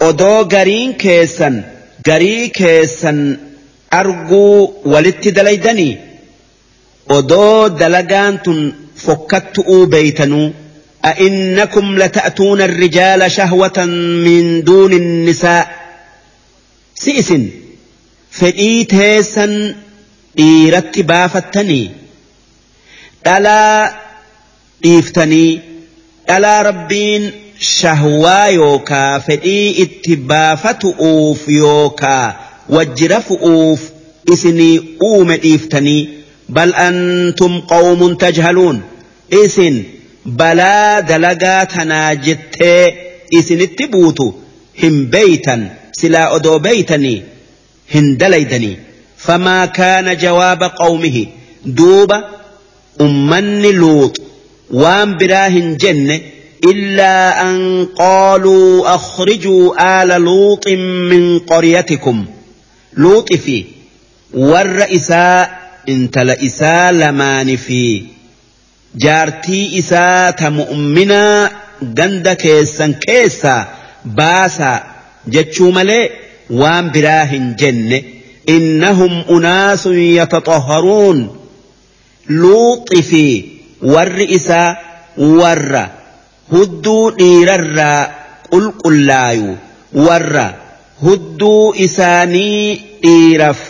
[0.09, 1.57] odoo gariin keessan
[2.09, 3.21] garii keessan
[4.01, 4.53] arguu
[4.93, 5.93] walitti dalaydanii
[7.09, 8.75] odoo dalagaan tun
[9.05, 10.49] fokkattu'uu beeytanuu
[11.05, 13.85] أئنكم لتأتون الرجال شهوة
[14.25, 15.77] من دون النساء
[16.95, 17.33] سئس
[18.31, 19.75] فإيت هيسا
[20.39, 21.91] إيرت بافتني
[23.27, 23.93] ألا
[24.85, 25.61] إيفتني
[26.31, 27.31] ألا ربين
[27.61, 32.37] شهوى يوكا فإي اتبافت أوف يوكا
[32.69, 33.81] وجرف أوف
[34.33, 36.18] إسني أوم إيفتني
[36.49, 38.83] بل أنتم قوم تجهلون.
[39.33, 39.83] إسن
[40.27, 42.63] بلا دلقا تناجت
[43.35, 44.21] إسن التبوت
[44.83, 45.77] هم بيتا.
[45.93, 47.23] سلا أدو بيتني.
[47.95, 48.77] هن دليدني.
[49.17, 51.27] فما كان جواب قومه.
[51.67, 52.13] دوب
[53.01, 54.21] أمني لوط.
[54.71, 56.21] وان براهن جنة.
[56.65, 62.27] إلا أن قالوا أخرجوا آل لوط من قريتكم.
[62.97, 63.65] لوط في.
[64.35, 65.49] والرئيسات
[65.89, 68.05] انت لئساء لمان في
[69.05, 71.51] jaartii isaa ta mu'minaa
[71.99, 73.63] ganda keessan keessaa
[74.19, 74.79] baasaa
[75.35, 76.05] jechuu malee
[76.61, 77.99] waan biraa hin jenne
[78.57, 81.19] innahum unaasun yataxahharuun
[82.41, 83.25] luuxi fi
[83.95, 84.71] warri isaa
[85.41, 85.85] warra
[86.55, 88.01] hudduu dhiirarraa
[88.53, 89.51] qulqullaayu
[90.07, 90.47] warra
[91.07, 92.63] hudduu isaanii
[93.05, 93.61] dhiiraf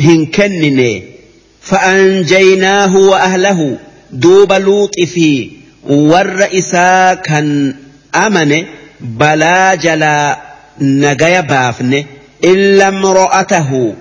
[0.00, 1.02] هن
[1.62, 3.78] فأنجيناه وأهله
[4.12, 5.50] دوب لوط في
[5.88, 7.74] والرئيسا كان
[8.14, 8.64] أمن
[9.00, 10.38] بلا جلا
[10.80, 12.04] نجايا بافن
[12.44, 13.94] إلا امرأته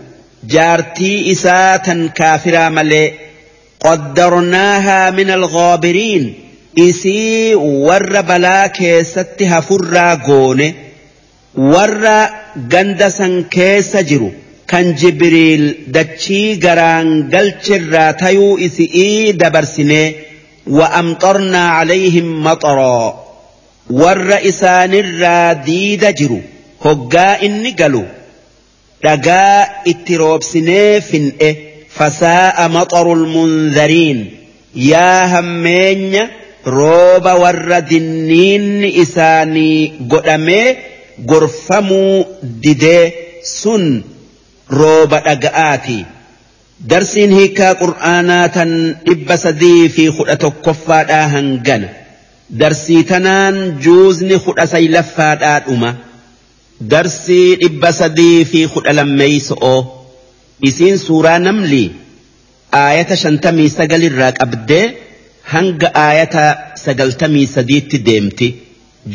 [0.43, 3.13] جارتي إساة كافرة ملي
[3.79, 6.33] قدرناها من الغابرين
[6.79, 10.13] إسي ور بلا كيستها فرا
[11.55, 12.07] ور
[12.73, 13.97] غندسا كيس
[14.71, 15.63] kan jibriil
[15.95, 20.07] dachii garaan galchirraa tayuu isi'ii dabarsinee
[20.77, 23.07] wa amxarnaa calayhim maxaraa
[24.01, 26.39] warra isaanirraa diida jiru
[26.85, 28.03] hoggaa inni galu.
[29.03, 31.49] Dhagaa itti roobsinee fin'e
[31.97, 34.19] fasaa'a maxaru lmunzariin
[34.91, 36.23] yaa hammeenya
[36.77, 39.77] rooba warra dinniinni isaanii
[40.11, 40.67] godhamee
[41.31, 42.15] gorfamuu
[42.63, 43.03] didee
[43.57, 43.85] sun
[44.69, 45.99] rooba dhaga'aati
[46.91, 48.71] darsiin hiikaa qur'aanaa tan
[49.07, 51.89] dhibba sadii fi kudha tokkoffaadhaa hangana.
[52.59, 55.91] Darsii tanaan juuzni kudha saylaffaadhaa dhuma.
[56.91, 59.79] Darsii dhibba sadii fi kudha lammeeyso'oo.
[60.69, 61.83] Isiin suuraa namli
[62.81, 64.85] aayata shantamii sagalirraa qabdee
[65.53, 66.45] hanga aayata
[66.85, 68.47] sagaltamii sadiitti deemti.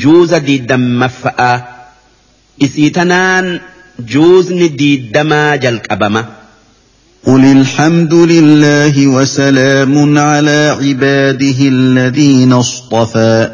[0.02, 1.52] Juuza diiddammaffa'a.
[2.66, 3.47] Isii tanaan
[3.99, 6.25] juuzni diiddamaa jalqabama.
[7.27, 13.51] قل الحمد لله وسلام على عباده الذين اصطفى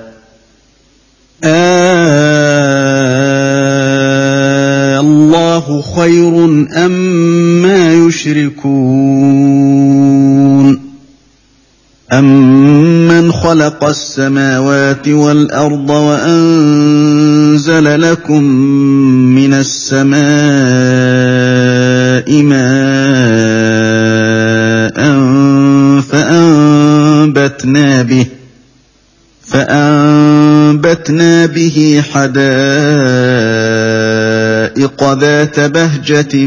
[1.44, 2.60] آه
[5.00, 6.44] الله خير
[6.84, 7.30] أما
[7.62, 8.70] ما يشركون
[12.12, 16.80] أمن خلق السماوات والأرض وأنزل
[18.00, 18.44] لكم
[19.40, 20.20] من السماء
[22.42, 22.60] ماء
[26.02, 28.26] فأنبتنا به
[29.42, 32.32] فأنبتنا به حدائق
[35.12, 36.46] ذات بهجة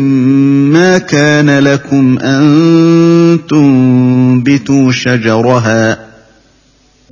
[0.69, 5.97] ما كان لكم أن تنبتوا شجرها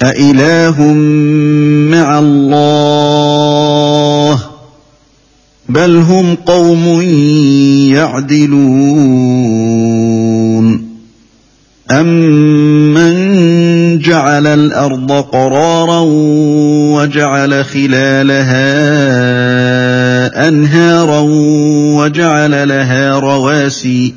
[0.02, 0.94] أإله
[1.92, 4.01] مع الله
[5.74, 7.02] بل هم قوم
[7.92, 9.42] يعدلون.
[11.92, 13.14] أمن
[14.00, 16.00] جعل الأرض قرارا
[16.96, 18.68] وجعل خلالها
[20.48, 21.20] أنهارا
[22.00, 24.14] وجعل لها رواسي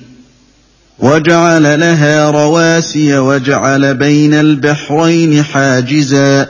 [0.98, 6.47] وجعل لها رواسي وجعل بين البحرين حاجزا.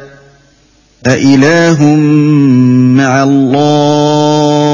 [1.06, 1.85] أإله
[2.97, 4.73] مع الله؟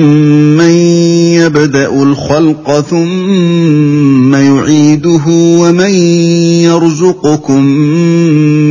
[1.51, 5.93] يَبْدَأُ الْخَلْقَ ثُمَّ يُعِيدُهُ وَمَن
[6.63, 7.63] يَرْزُقُكُم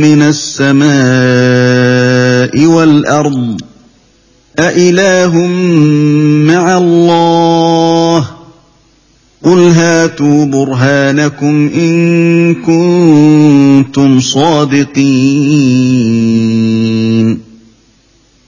[0.01, 0.89] مِّنَ السَّمَاءِ
[2.65, 3.61] وَالْأَرْضِ
[4.59, 5.37] أَإِلَٰهٌ
[6.49, 8.27] مَّعَ اللَّهِ؟
[9.45, 14.91] قُلْ هَاتُوا بُرْهَانَكُمْ إِن كُنتُمْ صَادِقِينَ.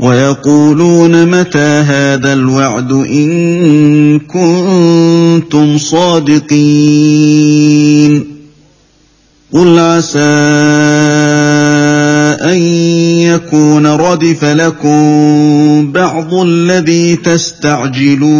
[0.00, 7.50] ويقولون متى هذا الوعد إن كنتم صادقين
[9.52, 10.18] قل عسى
[12.42, 12.58] أن
[13.20, 18.30] يكون ردف لكم بعض الذي تستعجلون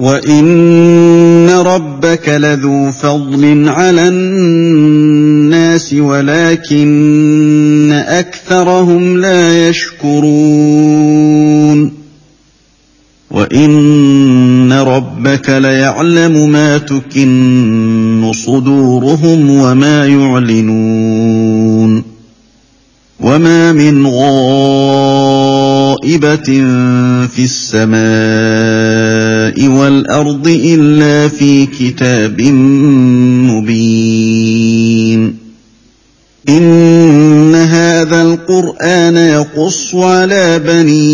[0.00, 5.21] وإن ربك لذو فضل على الناس
[5.92, 11.12] ولكن أكثرهم لا يشكرون.
[13.30, 22.02] وإن ربك ليعلم ما تكن صدورهم وما يعلنون.
[23.20, 24.22] وما من غائبة
[27.26, 28.02] في السماء
[29.68, 32.40] والأرض إلا في كتاب
[33.50, 33.91] مبين.
[36.48, 41.12] إن هذا القرآن يقص على بني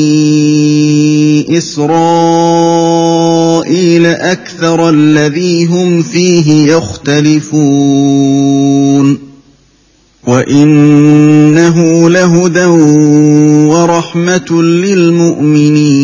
[1.58, 2.86] إسرائيل
[4.06, 8.18] أكثر الذي هم فيه يختلفون.
[10.28, 12.64] وإنه لهدى
[13.66, 15.98] ورحمة للمؤمنين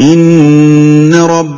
[0.00, 1.14] ان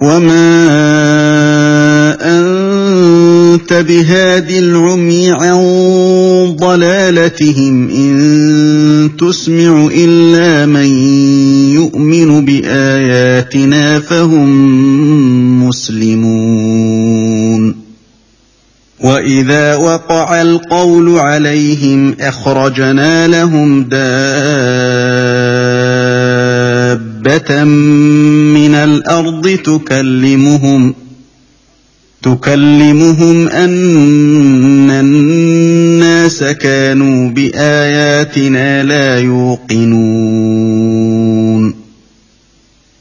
[0.00, 0.50] وما
[2.20, 5.60] انت بهاد العمي عن
[6.60, 10.86] ضلالتهم ان تسمع الا من
[11.74, 14.48] يؤمن باياتنا فهم
[15.68, 17.40] مسلمون
[19.00, 23.82] واذا وقع القول عليهم اخرجنا لهم
[27.22, 30.94] دابه من الأرض تكلمهم
[32.22, 40.60] تكلمهم ان الناس كانوا باياتنا لا يوقنون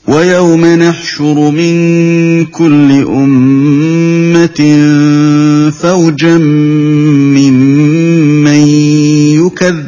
[0.07, 4.59] ويوم نحشر من كل امه
[5.71, 6.37] فوجا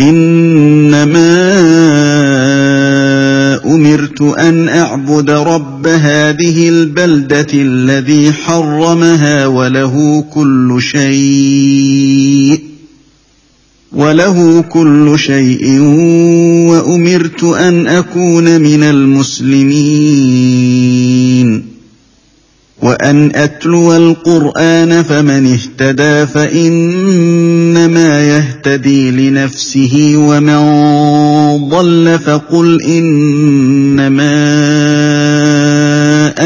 [0.00, 1.60] إنما
[3.64, 12.60] أمرت أن أعبد رب هذه البلدة الذي حرمها وله كل شيء
[13.92, 15.80] وله كل شيء
[16.70, 19.80] وأمرت أن أكون من المسلمين.
[22.82, 30.58] وأن أتلو القرآن فمن اهتدى فإنما يهتدي لنفسه ومن
[31.68, 34.30] ضل فقل إنما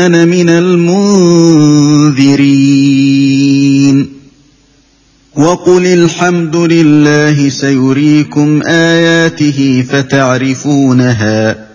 [0.06, 1.64] أنا من المنذرين
[5.36, 11.73] وقل الحمد لله سيريكم آياته فتعرفونها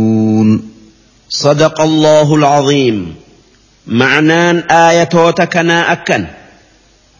[1.29, 3.15] صدق الله العظيم.
[3.87, 6.25] معنان آياتوتكنا أكن.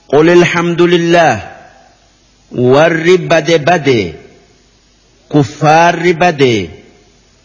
[0.07, 1.41] قل الحمد لله.
[2.51, 4.13] ور بد بد.
[5.33, 6.69] كفار بد.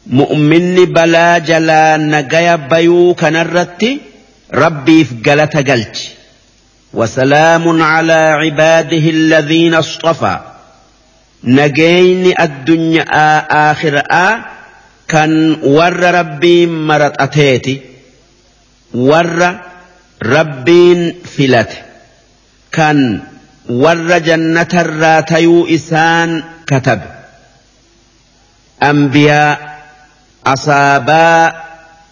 [0.06, 4.00] مؤمن بلا جلا نجايا بيو كنرتي
[4.54, 5.96] ربي في قلت قلت.
[6.94, 10.38] وسلام على عباده الذين اصطفى.
[11.44, 14.38] نجين الدنيا آخر آ
[15.08, 17.80] كان ور ربي مرت أتيتي.
[18.94, 19.58] ور
[20.22, 21.72] ربين فلت.
[22.72, 23.20] كان
[23.68, 27.00] ور جنة الراتيو إسان كتب.
[28.82, 29.80] أنبياء
[30.46, 31.52] أصابا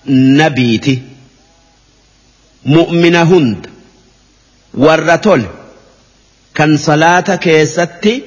[0.07, 1.03] نبيتي.
[2.65, 3.68] مؤمن هند.
[4.75, 5.49] Warra tole
[6.55, 8.23] kan salaata keessatti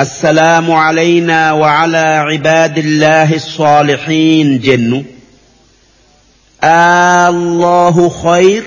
[0.00, 5.04] السلام علينا وعلى عباد الله الصالحين جن
[6.64, 8.62] الله خير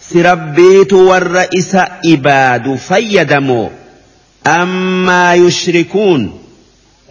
[0.00, 1.76] سربيت والرئيس
[2.06, 3.70] إباد فيدمو
[4.46, 6.40] أما يشركون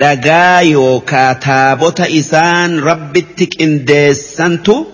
[0.02, 4.86] دقايو كاتابوت إسان ربتك إنديسانتو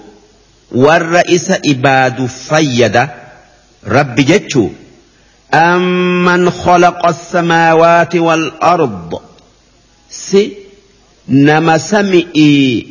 [0.72, 3.10] والرئيس إباد فيدا
[3.88, 4.70] رب جتشو
[5.54, 9.22] أمن خلق السماوات والأرض؟
[10.10, 10.54] سي
[11.30, 12.88] نما سمئي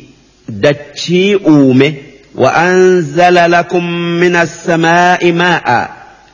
[0.49, 1.93] دتشي أومه
[2.35, 5.89] وأنزل لكم من السماء ماء.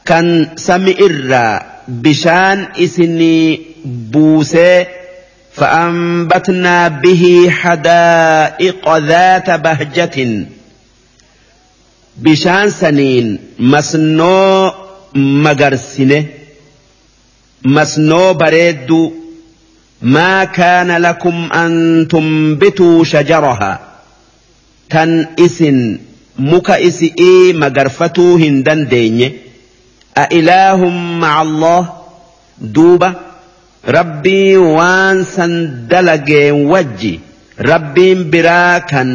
[0.05, 1.61] كان سمئ الرا.
[1.87, 4.85] بشان إسني بوسي.
[5.53, 10.45] فأنبتنا به حدائق ذات بهجة.
[12.17, 14.73] Bishaan saniin masnoo
[15.45, 16.19] magarsine
[17.75, 19.05] masnoo bareedduu
[20.15, 21.73] maa kaana lakum an
[22.13, 23.71] tumbituu shajaraha
[24.89, 25.11] tan
[25.45, 25.79] isin
[26.51, 29.27] muka isi'ii magarfatuu hin dandeenye
[30.21, 31.81] a ilaahum maca allah
[32.77, 33.09] duuba
[33.97, 35.53] rabbii waan san
[35.91, 37.13] dalageen wajji
[37.71, 39.11] rabbiin biraa kan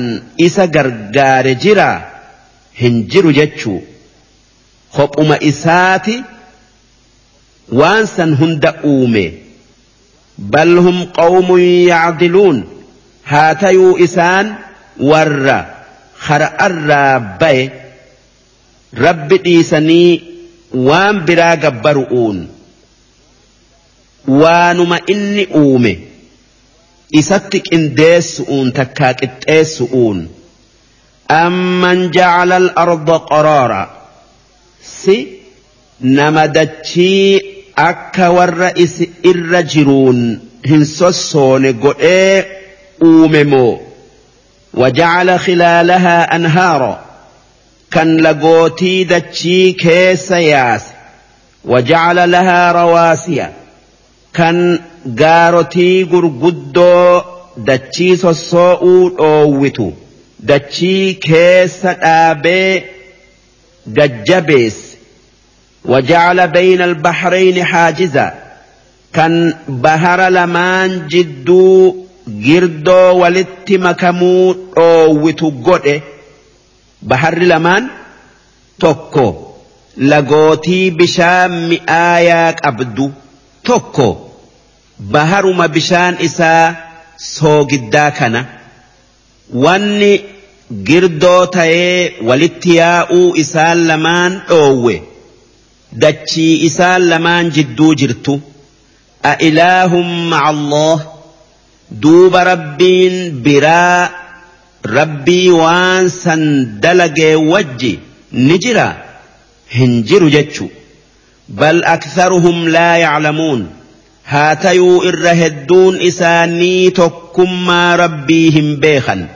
[0.47, 1.99] isa gargaare jiraa
[2.81, 3.81] hin jiru jechuu.
[4.97, 6.17] Kophuma isaati
[7.81, 9.25] waan san hunda uume.
[10.39, 11.61] Bal hum qawmun
[11.93, 12.59] yacdiluun.
[13.31, 14.47] Haa tayuu isaan
[15.11, 15.57] warra
[16.27, 17.65] har'arraa baye
[19.05, 20.11] rabbi dhiisanii
[20.89, 22.39] waan biraa gabbaru'uun.
[24.43, 25.93] Waanuma inni uume.
[27.21, 30.19] Isatti qindeessu'uun takkaa qixxeessu'uun
[31.31, 33.91] أمن جعل الأرض قرارا؟
[34.83, 35.29] سي
[36.01, 37.41] نمدتشي
[37.79, 42.45] أكا والرئيس الرجرون هنسوسون قئي
[43.03, 43.81] أوممو.
[44.75, 47.01] وجعل خلالها أنهارا.
[47.91, 50.83] كان لقوتي دتشي كيس ياس.
[51.65, 53.49] وجعل لها رواسي
[54.35, 54.81] كان
[55.21, 57.21] قارتي قرقدو
[57.57, 60.06] دتشي سوسو أووتو dachii
[61.27, 62.85] keessa dhaabee
[63.87, 64.87] gajjabeesse
[65.85, 68.35] وجعل بين البحرين حاجزا
[69.13, 71.97] كان بهر لمان جدو
[72.47, 76.03] girdoo walitti makamuu dhoowwitu godhe
[77.03, 77.85] baharri lamaan
[78.83, 79.27] tokko
[79.97, 83.07] lagootii bishaan mi'aayaa qabdu
[83.69, 84.09] tokko
[85.15, 86.75] baharuma bishaan isaa
[87.35, 88.41] soogiddaa kana
[89.65, 90.13] wanni
[90.71, 94.95] girdoo ta'ee walitti yaa'uu isaan lamaan dhoowwe
[96.05, 98.35] dachii isaan lamaan jidduu jirtu
[99.31, 100.99] a ilaahum maca allah
[102.07, 104.11] duuba rabbiin biraa
[104.99, 106.43] rabbii waan san
[106.83, 107.93] dalagee wajji
[108.49, 108.89] ni jira
[109.77, 110.69] hin jiru jechu
[111.63, 113.67] bal aktharuhum laa yaclamuun
[114.35, 119.27] haa tayuu irra hedduun isaanii tokkummaa rabbii hin beekan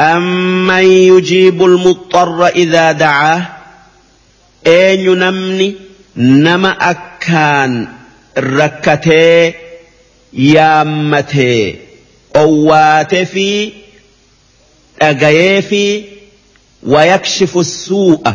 [0.00, 3.48] أمن يجيب الْمُطَّرَّ إذا دعاه؟
[4.66, 5.74] إيه أَنْ يُنَمْنِي
[6.16, 7.88] نما أكان
[8.38, 9.54] ركتي
[10.32, 11.76] يامتي
[12.34, 13.72] قواتي في
[15.02, 16.04] أغيفي
[16.82, 18.32] ويكشف السوء.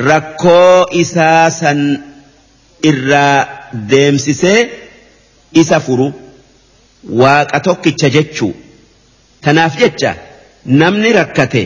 [0.00, 2.02] ركو إساسا
[2.86, 4.68] إرا ديمسسي
[5.56, 6.12] إسفرو
[7.10, 8.52] واكتوكي تججو
[9.42, 10.16] تنافجتشا
[10.66, 11.62] namni rakkate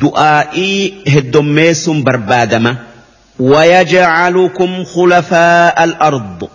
[0.00, 2.76] du'aa'ii heddommeessuun barbaadama
[3.40, 6.48] ويجعلكم خلفاء الأرض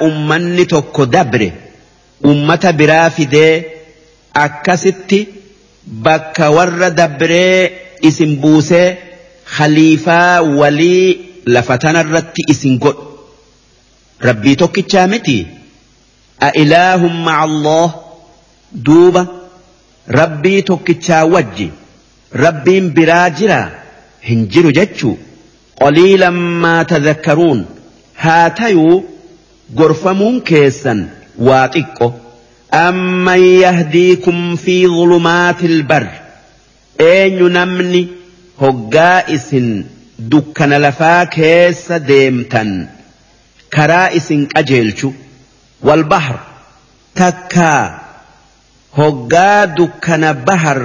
[0.00, 1.52] ummanni tokko dabre
[2.24, 3.64] ummata biraa fidee
[4.34, 5.28] akkasitti
[6.04, 7.72] bakka warra dabree
[8.02, 8.96] isin buusee
[9.56, 13.04] khaliifaa walii lafa tanarratti isin godhu
[14.20, 15.46] rabbii tokkichaa miti
[16.40, 18.07] a ilaahum maca allah
[18.72, 19.26] duuba
[20.20, 21.68] rabbii tokkichaa wajji
[22.44, 23.70] rabbiin biraa jiraa
[24.28, 25.18] hin jiru jechuu.
[25.80, 27.60] Qaliilan maa tadhakkaruun
[28.22, 28.96] haa tayuu
[29.80, 31.00] gorfamuun keessan
[31.48, 32.08] waa xiqqo.
[32.86, 36.04] Amman yahdiikum fi dhulumaati ilbar
[37.10, 38.02] eenyu namni
[38.62, 39.68] hoggaa isin
[40.30, 42.70] dukkana lafaa keessa deemtan
[43.76, 45.14] karaa isin qajeelchu.
[45.86, 46.34] Walbahr
[47.14, 47.82] takkaa
[48.96, 50.80] hoggaa dukkana bahar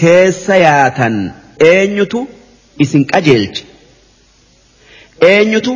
[0.00, 1.16] keessa yaatan
[1.72, 2.20] eenyutu
[2.84, 3.64] isin qajeelche?
[5.32, 5.72] Eenyutu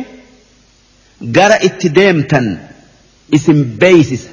[1.35, 2.47] gara itti deemtan
[3.37, 4.29] isin beeysisa?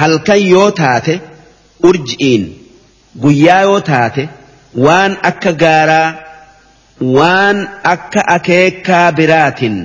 [0.00, 1.14] Halkan yoo taate
[1.88, 2.44] urji'iin
[3.22, 4.28] guyyaa yoo taate
[4.84, 6.08] waan akka gaaraa
[7.16, 7.58] waan
[7.94, 9.76] akka akeekaa biraatin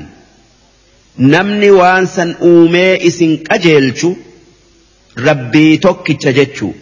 [1.34, 4.10] namni waan san uumee isin qajeelchu
[5.17, 6.75] rabbii tokkicha jechuu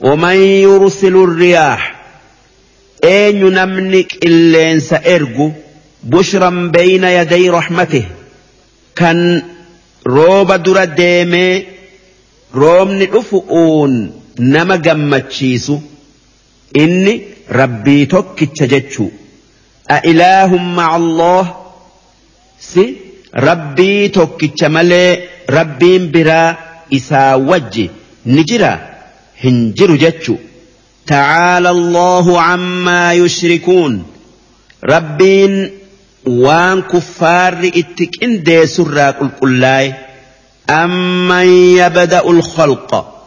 [0.00, 1.94] ومن يرسل الرياح
[3.04, 5.50] أين نمنك إلين سأرجو
[6.04, 8.04] بشرا بين يدي رحمته
[8.96, 9.42] كان
[10.06, 11.64] روب در ديمي
[12.54, 15.78] رومن أفؤون نما جمتشيسو
[16.76, 19.08] إني ربي توك تجتشو
[19.90, 21.56] أإله مع الله
[22.60, 22.96] سي
[23.36, 25.18] ربي توك تملي
[25.50, 26.56] ربي برا
[26.99, 27.89] isaa wajji
[28.25, 28.71] ni jira
[29.43, 29.73] hin
[31.07, 34.03] تعالى الله عما يشركون
[34.83, 35.71] ربين
[36.25, 39.93] وان كفار اتك اندي سرى قل قل
[40.69, 41.47] امن
[41.77, 43.21] يبدا الخلق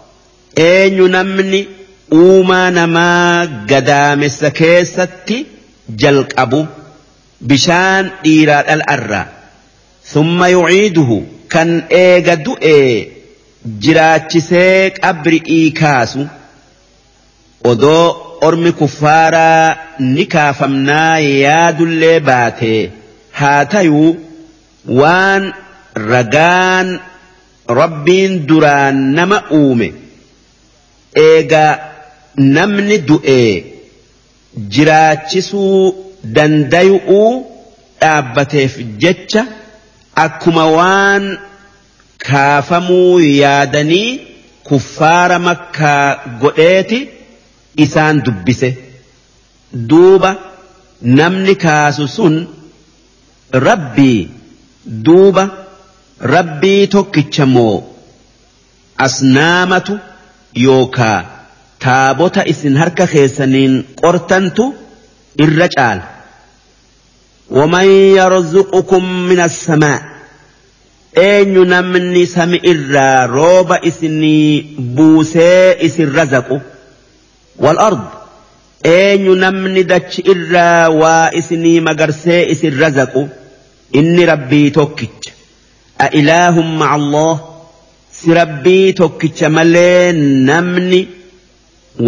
[0.58, 1.66] اين نمني
[2.12, 5.46] اوما نما قدام السكيستي
[5.88, 6.66] جلق ابو
[7.40, 9.26] بشان ايراد الارى
[10.04, 13.08] ثم يعيده كان ايقا دؤي
[13.64, 16.26] jiraachisee qabri'ii kaasu
[17.70, 18.06] odoo
[18.46, 19.76] ormi kuffaaraa
[20.14, 22.80] ni kaafamnaa yaadullee baatee
[23.40, 24.10] haa tayuu
[25.00, 25.44] waan
[26.12, 26.88] ragaan
[27.80, 29.88] rabbiin duraan nama uume
[31.26, 31.64] eega
[32.58, 33.50] namni du'ee
[34.76, 35.80] jiraachisuu
[36.36, 37.32] dandayu'uu
[38.00, 38.72] dhaabbateef
[39.02, 39.42] jecha
[40.24, 41.24] akkuma waan
[42.30, 44.20] kaafamuu yaadanii
[44.68, 46.06] kuffaara makkaa
[46.40, 46.98] godheeti
[47.84, 48.70] isaan dubbise.
[49.90, 50.30] Duuba
[51.18, 52.34] namni kaasu sun
[53.66, 54.28] rabbii
[55.08, 55.44] duuba
[56.34, 57.76] rabbii tokkicha moo
[59.06, 59.98] asnaamatu
[60.64, 61.20] yookaa
[61.84, 64.64] taabota isin harka keessaniin qortantu
[65.46, 66.04] irra caala.
[67.56, 67.88] waman
[68.18, 70.13] yarzuqukum min assamaa'
[71.16, 76.60] eenyu namni sami irraa rooba isinii buusee isin razaqu?
[77.58, 78.02] Wal'ard
[78.84, 83.28] eenyu namni dachi irraa waa isinii magarsee isin razaqu?
[83.92, 85.32] Inni rabbii tokkicha.
[85.98, 87.40] A ilaahum maa macallah
[88.10, 90.12] si rabbii tokkicha malee
[90.50, 91.00] namni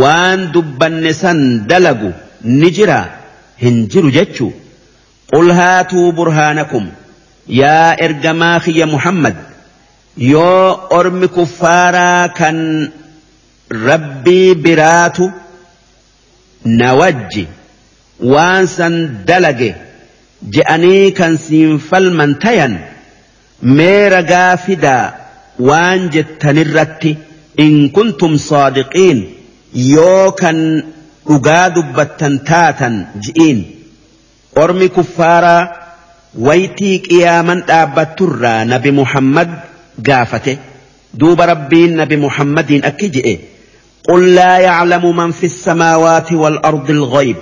[0.03, 2.13] waan dubbanne san dalagu
[2.43, 3.01] ni jira
[3.63, 4.53] hin jiru jechuu.
[5.31, 6.87] Qul haatuu burhaanakum.
[7.49, 9.37] Yaa ergamaa kiyya muhammad
[10.17, 12.59] yoo ormi kuffaaraa kan
[13.89, 15.31] rabbii biraatu
[16.65, 17.45] na wajji
[18.33, 18.95] waan san
[19.29, 19.71] dalage
[20.57, 22.75] je'anii kan siin falman tayan
[23.77, 25.05] mee ragaa fidaa
[25.69, 27.17] waan jettanirratti
[27.65, 29.21] in kuntum saadiqiin
[29.95, 30.59] yoo kan
[31.29, 32.95] dhugaa dubbattan taatan
[33.25, 33.59] ji'iin.
[34.63, 35.63] Ormi kuffaaraa
[36.39, 39.61] ويتي قياما تابتر نبي محمد
[40.07, 40.57] قافته
[41.15, 43.39] دوب ربين نبي محمد أكجئ
[44.09, 47.37] قل لا يعلم من في السماوات والأرض الغيب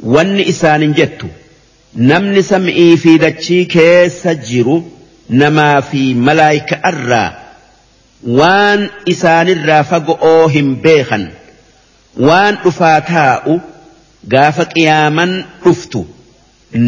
[0.00, 1.22] والنئسان جت
[1.96, 4.28] نم نسمي في دتشي كيس
[5.30, 7.36] نما في ملائك أرى
[8.26, 11.30] وان إسان الرافق أوهم بيخا
[12.16, 13.60] وان أفاتاء
[14.32, 16.04] قافك ياما أفتو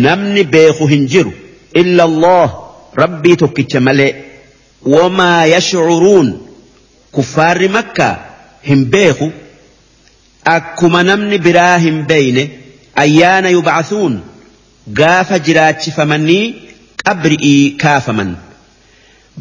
[0.06, 1.32] namni beeku hin jiru
[1.82, 2.48] illa Allah
[3.02, 4.12] rabbii tokkicha malee
[4.94, 6.28] wamaa yashcuruun
[7.18, 8.14] kuffaarri makkaa
[8.68, 9.28] hin beeku
[10.56, 12.44] akkuma namni biraa hin beeyne
[13.04, 14.14] ayyaana yubcasuun
[15.00, 16.44] gaafa jiraachifamanii
[17.04, 18.30] qabri'ii kaafaman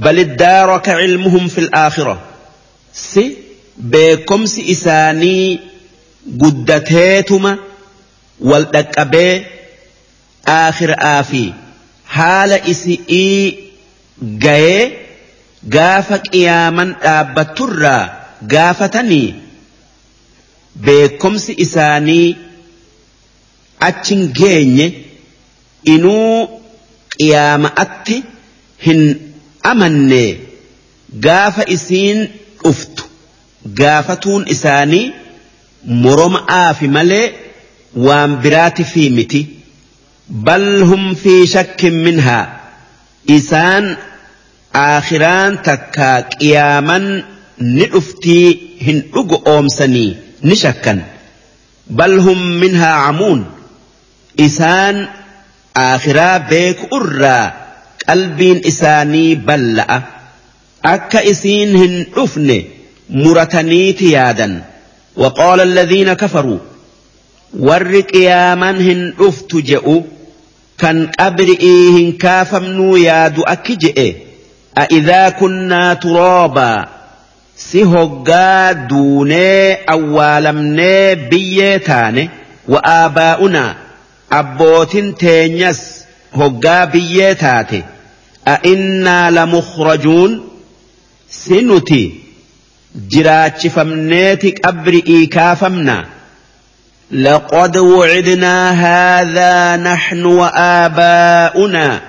[0.06, 2.15] bal iddaaraka cilmuhum fi laakhira
[3.03, 3.24] si
[3.94, 5.60] beekomsi isaanii
[6.41, 7.52] guddateetuma
[8.49, 9.32] wal dhaqqabee
[10.56, 11.41] aakhiraa fi
[12.18, 13.41] haala isi'ii
[14.45, 14.84] gayee
[15.76, 18.03] gaafa qiyaaman dhaabbatturraa
[18.53, 19.28] gaafatanii
[20.88, 22.28] beekomsi isaanii
[23.90, 24.88] achin geenye
[25.95, 26.38] inuu
[27.18, 28.18] qiyaama'atti
[28.86, 29.02] hin
[29.72, 30.24] amanne
[31.28, 32.19] gaafa isiin
[32.64, 33.03] dhuftu.
[33.80, 35.06] Gaafatuun isaanii
[36.03, 37.26] moroma'aa fi malee
[38.07, 39.41] waan biraati fi miti
[40.30, 42.60] بل هم في شك منها.
[43.30, 43.98] إسان
[44.76, 47.24] آخران تكاك قياما
[47.58, 51.04] نعفتي هن أقوم سني نشكا
[51.88, 53.45] بل هم منها عمون.
[54.40, 55.08] إسان
[55.78, 57.54] آخرا بيك أرى
[58.10, 60.02] قلبين إساني بلأ.
[60.86, 62.64] أكا إسين هن أفن
[63.10, 64.64] مرتني تيادا
[65.16, 66.58] وقال الذين كفروا
[67.60, 70.02] ور قياما هن أفتجأوا
[70.80, 74.16] كان أبرئيهن كافمنو يادو أكجئ
[74.78, 76.88] أإذا كنا ترابا
[77.58, 82.30] سهقا دوني أوالمني بيتاني
[82.68, 83.76] وآباؤنا
[84.32, 85.82] أبوتين تينيس
[86.34, 87.84] هقا بيتاتي
[88.48, 90.48] أئنا لمخرجون
[91.30, 92.28] سنتي
[93.14, 95.95] jiraachifamneeti qabri'ii kaafamna.
[97.12, 102.01] لقد وعدنا هذا نحن وآباؤنا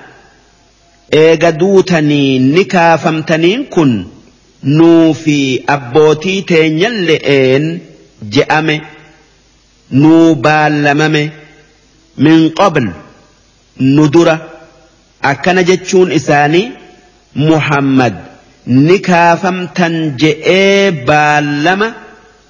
[1.14, 4.04] إيجادوتني نكا فمتنين كن
[4.64, 7.80] نوفي أبوتي تينيلئين
[8.22, 8.80] جأمي
[9.92, 11.30] نوبالممي
[12.18, 12.90] من قبل
[13.80, 14.48] ندرة
[15.24, 16.70] أكن جتشون إساني
[17.36, 18.14] محمد
[18.66, 21.88] ni kaafamtan je'ee baallama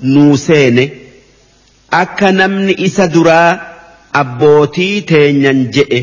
[0.00, 0.84] nuu seene
[1.91, 3.59] Akka namni isa duraa
[4.21, 5.99] abbootii teenyan je'e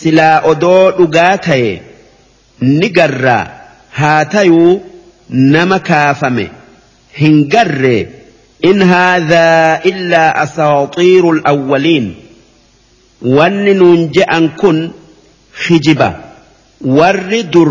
[0.00, 1.72] silaa odoo dhugaa ta'e
[2.60, 3.44] ni garraa
[3.98, 4.74] haa tayuu
[5.54, 6.46] nama kaafame
[7.20, 8.00] hin garree
[8.70, 12.06] in haadhaa illaa asaaxiiru alawwaliin
[13.38, 14.80] wanni nuun je'an kun
[15.66, 16.10] hijiba
[17.00, 17.70] warri dur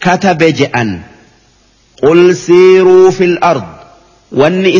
[0.00, 1.00] كتب جأن
[2.02, 3.66] قل سيروا في الأرض
[4.32, 4.76] واني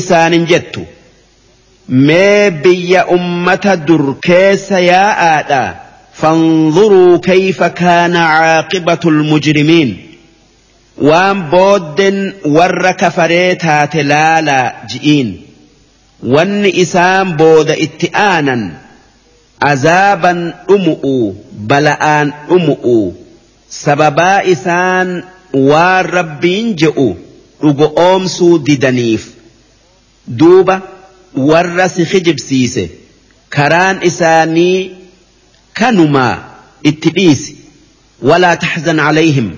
[1.90, 5.74] إسان جدت ما بي أمة دركيس يا آدا
[6.12, 10.06] فانظروا كيف كان عاقبة المجرمين
[10.98, 15.40] وان بود ور كفريتا تلالا جئين
[16.26, 18.70] وان إسان بود اتئانا
[19.62, 23.12] عذابا أمؤوا بلآن أمؤوا
[23.84, 27.16] sababaa isaan waan rabbiin je'u
[27.62, 29.26] dhugo oomsuu didaniif.
[30.38, 30.80] Duuba
[31.36, 32.84] warra si kijibsiise
[33.56, 34.90] karaan isaanii
[35.80, 36.34] kanumaa
[36.90, 37.56] itti dhiisi
[38.30, 39.50] walaa taxzan calayhim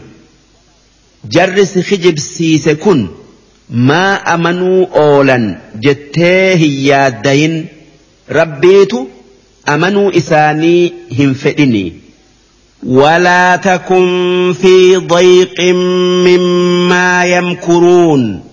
[1.37, 3.09] jarri si kijibsiise kun
[3.91, 5.47] maa amanuu oolan
[5.87, 7.57] jettee hin yaaddayin
[8.41, 9.01] rabbiitu
[9.77, 11.89] amanuu isaanii hin fedhinii
[12.87, 15.61] ولا تكن في ضيق
[16.27, 18.45] مما يمكرون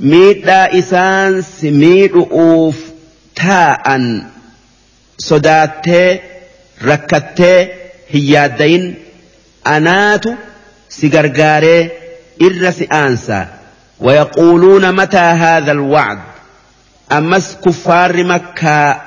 [0.00, 2.76] ميدا إسان سميد أوف
[3.36, 4.00] تاء
[5.18, 6.20] صداتي
[6.84, 7.68] ركتي
[8.10, 8.94] هيادين
[9.66, 10.24] أنات
[10.88, 11.90] سيغرغاري
[12.42, 13.46] إرس أنسى
[14.00, 16.18] ويقولون متى هذا الوعد
[17.12, 19.00] أمس كفار مكة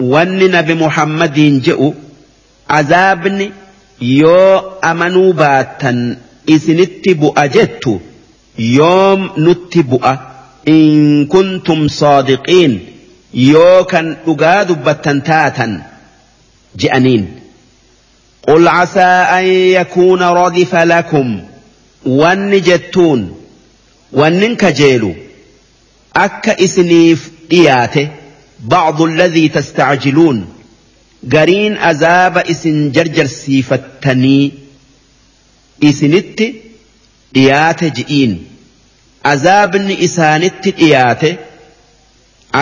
[0.00, 1.92] ون بمحمد جئوا
[2.70, 3.52] عذابني
[4.00, 6.16] yoo amanuu baattan
[6.46, 7.44] isinitti bu'a
[8.60, 10.16] يوم نتبؤ
[10.68, 12.80] إن كنتم صادقين.
[13.34, 15.82] يوكا أقاد بتنتاتا
[16.76, 17.40] جأنين
[18.48, 21.40] قل عسى أن يكون ردف لكم.
[22.06, 23.36] ونجتون
[24.12, 25.14] وننكجيل
[26.16, 28.08] أك إسنيف إياته.
[28.60, 30.46] بعض الذي تستعجلون.
[31.32, 34.52] قرين أزاب إسن جرجر سيفتني.
[35.84, 36.40] إسنت
[37.36, 38.49] إياته جئين.
[39.32, 41.30] Azaabni isaanitti dhiyaate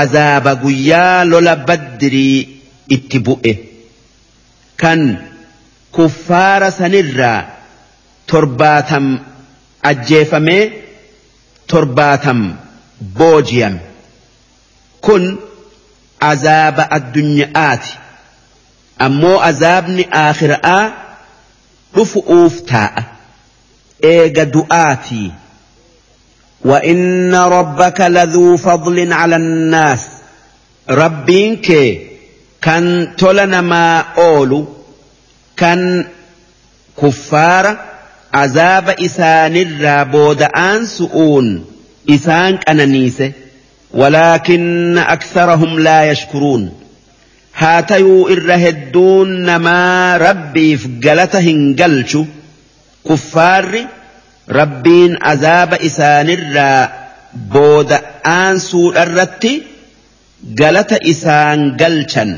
[0.00, 2.38] azaaba guyyaa lola baddirii
[2.96, 3.52] itti bu'e.
[4.80, 5.00] Kan
[5.92, 7.40] kuffaara sanirraa
[8.26, 9.06] torbaatam
[9.90, 10.62] ajjeefamee
[11.66, 12.40] torbaatam
[13.18, 13.80] boojiyame
[15.00, 15.24] kun
[16.30, 17.92] azaaba addunyaati
[19.06, 20.84] ammoo azaabni aakhira'aa
[21.94, 23.02] dhufu'uuf taa'a.
[24.12, 25.28] Eega du'aatii
[26.64, 30.06] وإن ربك لذو فضل على الناس.
[30.90, 31.98] ربينك
[32.62, 34.68] كان تلنا ما أولو.
[35.56, 36.06] كان
[37.02, 37.76] كفار
[38.34, 41.64] عذاب إسان الرابود آن سؤون.
[42.10, 43.32] إسان كنانيسه
[43.94, 46.72] ولكن أكثرهم لا يشكرون.
[47.56, 52.24] هاتيو إرهدون نما ربي فقلتهن قلشو
[53.08, 53.86] كفار
[54.48, 56.88] rabbiin azaaba isaanirraa
[57.52, 57.98] booda
[58.36, 59.52] aansuu irratti
[60.60, 62.30] galata isaan galchan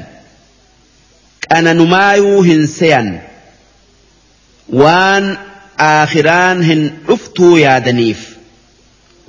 [1.48, 3.08] qananumaayuu hin seyan
[4.82, 5.24] waan
[5.92, 8.20] aakhiraan hin dhuftuu yaadaniif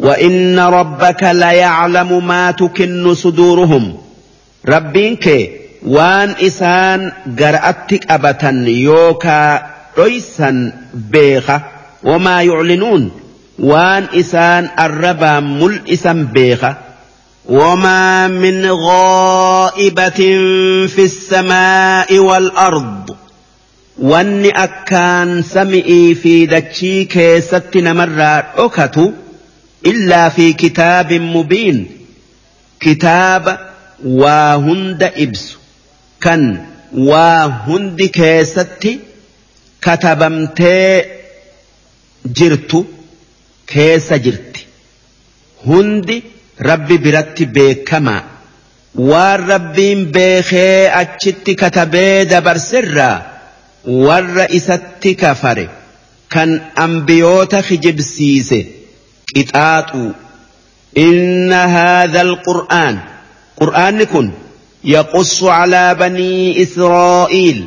[0.01, 3.97] وإن ربك ليعلم ما تكن صدورهم
[4.67, 5.27] ربينك
[5.85, 9.65] وان إسان قرأتك أبتا يوكا
[9.97, 11.61] ريسا بيخة
[12.03, 13.11] وما يعلنون.
[13.59, 16.77] وان إسان الربا ملئسا بيخة.
[17.45, 20.19] وما من غائبة
[20.87, 23.15] في السماء والأرض.
[23.99, 29.11] وان أكان سمئي في دتشي كيستنا مرة أكتو.
[29.85, 31.87] إلا في كتاب مبين.
[32.79, 33.71] كتاب
[34.05, 35.55] وهند إبس.
[36.21, 38.99] كان وهند كيستي
[39.81, 41.20] كتبمتي
[42.37, 42.79] jirtu
[43.71, 44.61] keessa jirti.
[45.65, 46.17] Hundi
[46.69, 48.21] rabbi biratti beekamaa
[49.09, 53.17] waan rabbiin beekee achitti katabee dabarsirraa
[54.05, 55.65] warra isatti kafare
[56.33, 56.49] kan
[56.85, 58.59] ambiyoota kijibsiise
[59.33, 60.11] qixaaxuu.
[61.07, 62.95] Inna haadha alqur'aan.
[63.59, 64.27] Qur'aanni kun
[64.95, 67.59] yaqussu calaa banii israa'iil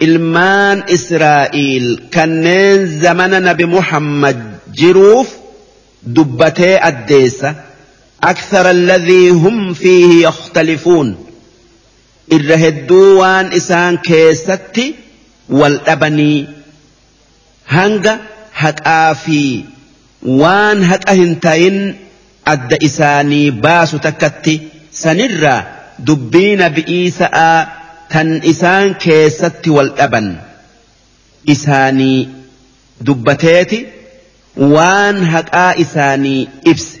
[0.00, 4.38] ilmaan Israa'iil kanneen zamana nabi Muhammad
[4.80, 5.28] jiruuf
[6.14, 7.54] dubbatee addeessa
[8.22, 11.16] أكثر الذي هم فيه يختلفون.
[12.32, 14.94] الرهدو وان إسان كيستي
[15.48, 16.46] والأبني.
[17.68, 18.18] هنگا
[18.54, 19.64] هكا في
[20.22, 21.96] وان هكا هنتين
[22.46, 24.60] أد إساني باسو تكتي.
[24.92, 25.62] سنرى
[25.98, 27.68] دبين بإيساء
[28.12, 30.28] tan isaan keessatti wal dhaban
[31.54, 32.28] isaanii
[33.10, 33.78] dubbateeti
[34.74, 36.40] waan haqaa isaanii
[36.72, 36.98] ibse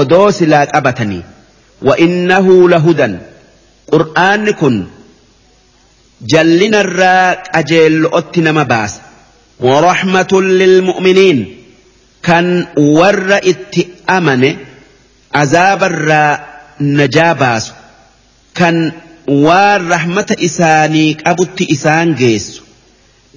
[0.00, 1.22] odoo silaa qabatanii
[1.82, 3.16] وإنه لهدى
[3.92, 4.86] قرآن كن
[6.22, 8.94] جلنا الراك أجل أتنا مباس
[9.60, 11.56] ورحمة للمؤمنين
[12.22, 14.56] كان ور اتأمن
[15.34, 16.48] عذاب الراء
[16.80, 17.72] نجاباس
[18.54, 18.92] كان
[19.28, 22.62] waan rahmata isaanii qabutti isaan geessu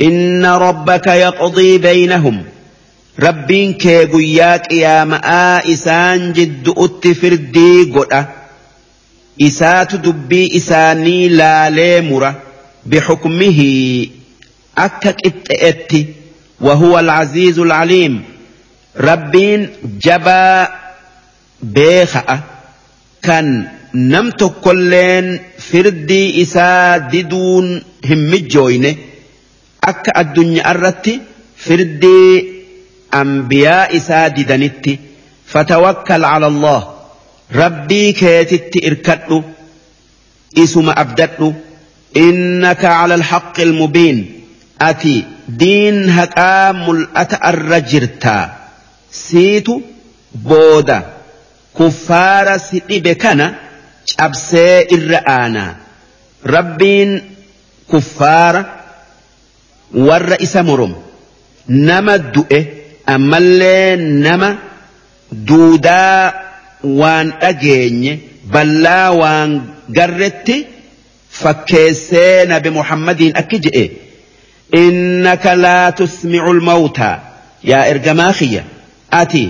[0.07, 2.37] inna rabbaka yaqdii baynahum
[3.25, 8.21] rabbiin kee guyyaa qiyaama'aa isaan jiddu'utti firdii godha
[9.47, 12.31] isaatu dubbii isaanii laalee mura
[12.89, 13.71] bixukmihi
[14.87, 16.01] akka qixxe'etti
[16.61, 18.23] وهو العزيز العليم
[18.97, 19.69] ربين
[20.05, 20.67] جبا
[21.63, 22.39] بيخأ
[23.23, 27.67] كان nam tokkolleen firdii isaa diduun
[28.09, 28.91] hin mijjooyne
[29.91, 31.13] akka addunyaa irratti
[31.65, 32.33] firdii
[33.21, 34.99] ambiyaa isaa didanitti
[35.53, 36.81] fatawakkal cala allah
[37.61, 39.43] rabbii keetitti irkadhu
[40.63, 41.53] isuma abdadhu
[42.25, 44.19] innaka cala alhaqqi almubiin
[44.89, 45.15] ati
[45.61, 48.43] diin haqaa mul'ata irra jirtaa
[49.23, 49.81] siitu
[50.49, 50.97] booda
[51.79, 53.47] kuffaara si dhibe kana
[54.17, 55.75] cabsee irra aanaa
[56.55, 57.11] rabbiin
[57.91, 58.61] kuffaara
[60.07, 60.93] warra isa morom.
[61.67, 62.59] Nama du'e
[63.15, 63.95] ammallee
[64.25, 64.49] nama
[65.47, 66.33] duudaa
[67.01, 68.13] waan dhageenye
[68.53, 69.51] ballaa waan
[69.97, 70.57] garretti
[71.41, 73.85] fakkeessee nabi muhammadiin akki je'e.
[74.83, 77.15] Innaka laa tusmicu lmawtaa
[77.71, 78.63] yaa ergamaa kiyya
[79.21, 79.43] ati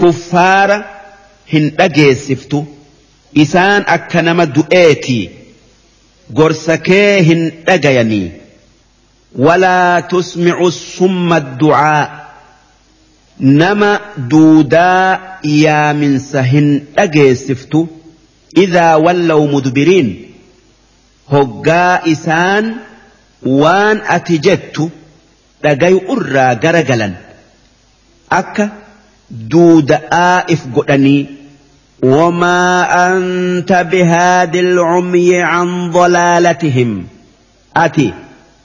[0.00, 0.78] kuffaara
[1.52, 2.58] hin dhageessiftu
[3.34, 5.30] isaan akka nama du'eetii
[6.32, 8.30] gorsa kee hin dhagayanii
[9.38, 12.08] ولا تسمع الصم الدعاء
[13.40, 17.86] نما دودا يا من سهن أجيسفتو
[18.56, 20.26] إذا ولوا مدبرين
[21.32, 22.74] هقا إسان
[23.42, 24.90] وان أتجت
[25.62, 27.12] dhagayu irraa garagalan
[28.38, 28.64] akka
[29.52, 31.20] duuda'aa'if godhanii
[32.02, 37.06] وما أنت بهاد العمي عن ضلالتهم.
[37.76, 38.12] أتي.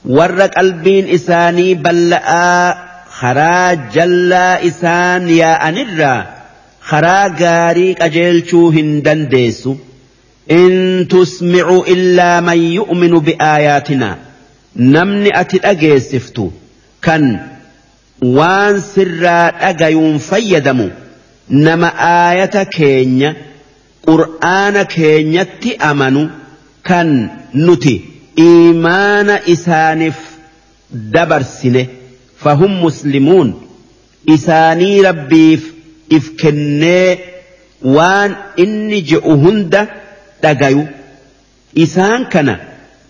[0.06, 2.76] ورق قلبين إساني بلآ.
[3.10, 6.26] خرا جلا إسان يا أنرا.
[6.80, 9.76] خرا غاريك أجيلشو هندن ديسو
[10.50, 14.16] إن تسمع إلا من يؤمن بآياتنا.
[14.76, 16.50] نمني أتي أجيسفتو
[17.00, 17.40] kan
[18.22, 20.90] waan sirraa dhagayuun fayyadamu
[21.50, 23.30] nama aayata keenya
[24.08, 26.22] qur'aana keenyatti amanu
[26.88, 27.08] kan
[27.54, 27.94] nuti
[28.46, 30.18] iimaana isaaniif
[31.14, 31.82] dabarsine.
[32.42, 33.48] Fahum muslimuun
[34.34, 35.62] isaanii rabbiif
[36.16, 37.18] if kennee
[37.96, 39.80] waan inni je'u hunda
[40.42, 40.84] dhagayu.
[41.84, 42.54] Isaan kana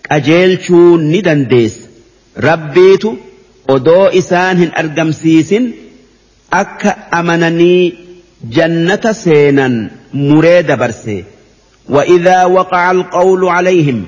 [0.09, 1.87] qajeelchuu ni dandeessa.
[2.47, 3.09] Rabbiitu
[3.75, 5.65] odoo isaan hin argamsiisin
[6.61, 8.08] akka amananii
[8.56, 9.74] jannata seenan
[10.12, 11.24] muree dabarse
[11.88, 14.04] وإذا وقع القول عليهم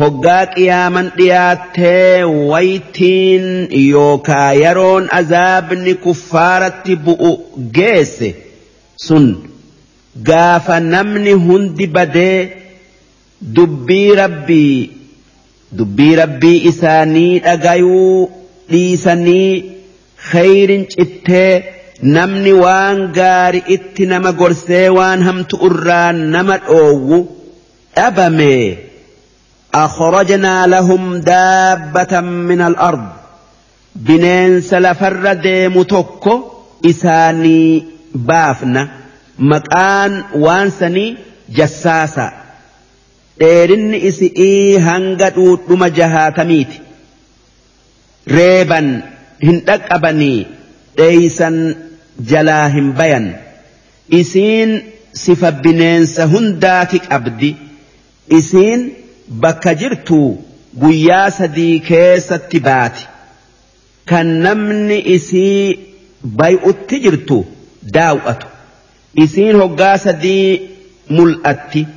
[0.00, 3.44] hoggaa qiyaaman dhiyaattee waytiin
[3.92, 7.30] yookaa yeroon azaabni kuffaaratti bu'u
[7.76, 8.30] geesse
[9.06, 9.26] sun
[10.30, 12.40] gaafa namni hundi badee
[13.56, 14.90] dubbii rabbii
[15.78, 18.18] dubbii rabbii isaanii dhagayuu
[18.72, 19.50] dhiisanii
[20.30, 21.52] khayrin cittee
[22.01, 27.17] namni waan gaari itti nama gorsee waan hamtu irraa nama dhoowwu
[27.95, 28.53] dhabame
[29.85, 33.03] akhrajnaa lahum daabbatan min al-ard
[34.07, 36.33] bineensa lafarra deemu tokko
[36.91, 37.85] isaanii
[38.29, 38.81] baafna.
[39.51, 40.13] Maqaan
[40.43, 41.17] waan sanii
[41.57, 42.25] jassaasa.
[43.39, 46.81] Dheerinni isi'ii hanga dhuudhuma jahaatamiiti.
[48.35, 48.87] Reeban
[49.45, 50.47] hin dhaqqabanii
[50.97, 51.55] dheeysan
[52.31, 53.27] jalaa hin bayan.
[54.19, 54.71] Isiin
[55.13, 57.55] sifa bineensa hundaati qabdi.
[58.39, 58.81] Isiin
[59.41, 60.19] bakka jirtu
[60.81, 63.07] guyyaa sadii keessatti baati.
[64.09, 65.79] Kan namni isii
[66.41, 67.37] bay'utti jirtu
[67.93, 68.47] daaw'atu.
[69.23, 70.69] Isiin hoggaa sadii
[71.09, 71.87] mul'atti.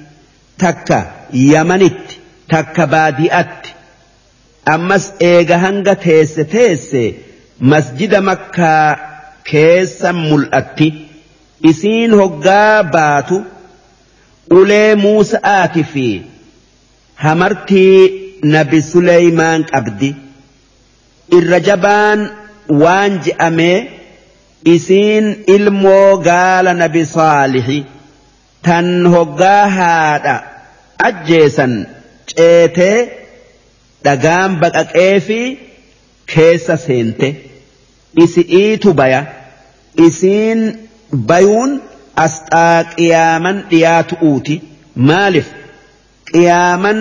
[0.59, 0.99] Takka
[1.33, 2.15] yamanitti
[2.49, 3.71] takka baadi'atti.
[4.75, 7.03] Ammas eega hanga teesse teesse
[7.71, 9.12] masjida makkaa
[9.51, 10.89] keessa mul'atti.
[11.71, 13.37] Isiin hoggaa baatu
[14.59, 16.07] ulee muusa'aati fi
[17.25, 17.99] hamartii
[18.55, 20.11] nabi suleymaan qabdi.
[21.37, 22.21] Irra jabaan
[22.83, 23.79] waan je'amee
[24.75, 27.79] isiin ilmoo gaala nabi saalixi
[28.67, 30.35] tan hoggaa haadha
[31.09, 31.73] ajjeesan
[32.31, 32.99] ceetee
[34.05, 35.41] dhagaan baqaqee fi
[36.35, 37.29] keessa seente
[38.25, 39.21] isi'iitu baya.
[40.07, 40.61] Isiin
[41.29, 41.81] bayuun
[42.25, 44.55] asxaa qiyaaman dhiyaatu'uuti
[45.09, 45.49] maaliif?
[46.33, 46.99] Qiyaaman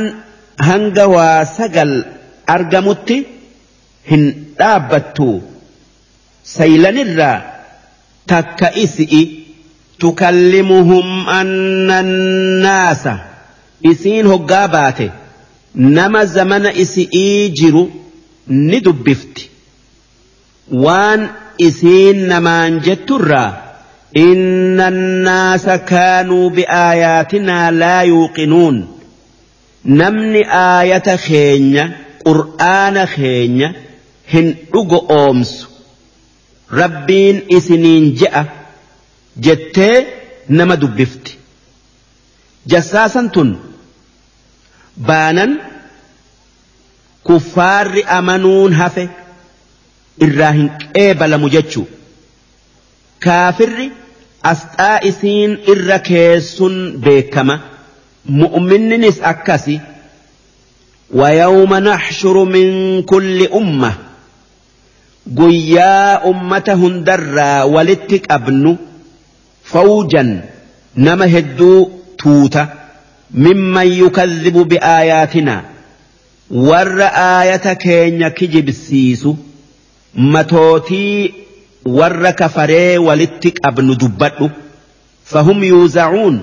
[0.67, 1.91] hanga waa sagal
[2.55, 3.17] argamutti
[4.11, 4.23] hin
[4.59, 5.29] dhaabbattu.
[6.55, 7.37] Saylanirraa
[8.27, 9.21] takka isi'i
[10.01, 11.07] tukallimuhum
[11.39, 13.13] anna annaasa
[13.91, 15.07] isiin hoggaa baate.
[15.75, 17.83] Nama zamana isi'ii jiru
[18.47, 19.50] ni dubbifti
[20.69, 23.53] waan isiin namaan jetturraa
[24.15, 28.77] inna annaasa kaanuu biaayaatinaa laa yuuqinuun.
[29.83, 31.85] Namni aayata keenya
[32.25, 33.73] qur'aana keenya
[34.33, 35.67] hin dhugo oomsu.
[36.79, 38.45] Rabbiin isiniin je'a
[39.45, 39.97] jettee
[40.49, 41.37] nama dubbifti.
[42.71, 43.49] Jassaasan tun
[45.07, 45.51] baanan
[47.23, 49.09] kuffaarri amanuun hafe
[50.28, 51.86] irraa hin qeebalamu jechuu
[53.26, 53.90] kaafirri
[54.52, 56.74] asxaa isiin irra keessun
[57.08, 57.60] beekama
[58.40, 59.80] mu'minninis akkasi
[61.14, 63.92] ويوم نحشر من كل أمة
[65.38, 68.76] قيا أمة هندرا ولتك أبن
[69.64, 70.44] فوجا
[70.96, 72.68] نما هدو توتا
[73.30, 75.64] ممن يكذب بآياتنا
[76.50, 79.34] ور آية كين كجب سيسو
[80.15, 81.33] matootii
[81.85, 84.49] warra kafaree walitti qabnu dubbadhu.
[85.31, 86.41] Fahum yuuza'uun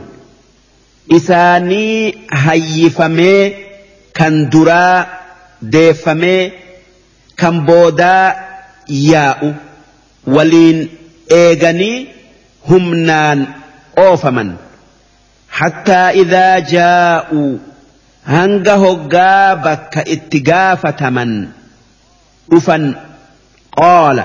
[1.16, 2.14] isaanii
[2.44, 3.56] hayyifamee
[4.12, 5.06] kan duraa
[5.72, 6.52] deeffamee
[7.36, 8.34] kan boodaa
[8.88, 9.54] yaa'u.
[10.26, 10.78] Waliin
[11.30, 12.08] eeganii
[12.70, 13.46] humnaan
[13.96, 14.56] oofaman.
[15.58, 17.60] Hattaa idaa jaa'uu
[18.22, 21.32] hanga hoggaa bakka itti gaafataman
[22.50, 22.84] dhufan.
[23.78, 24.24] قال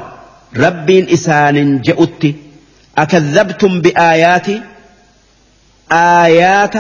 [0.58, 2.36] رب إنسان جئت
[2.98, 4.62] أكذبتم بآياتي؟
[5.92, 6.76] آيات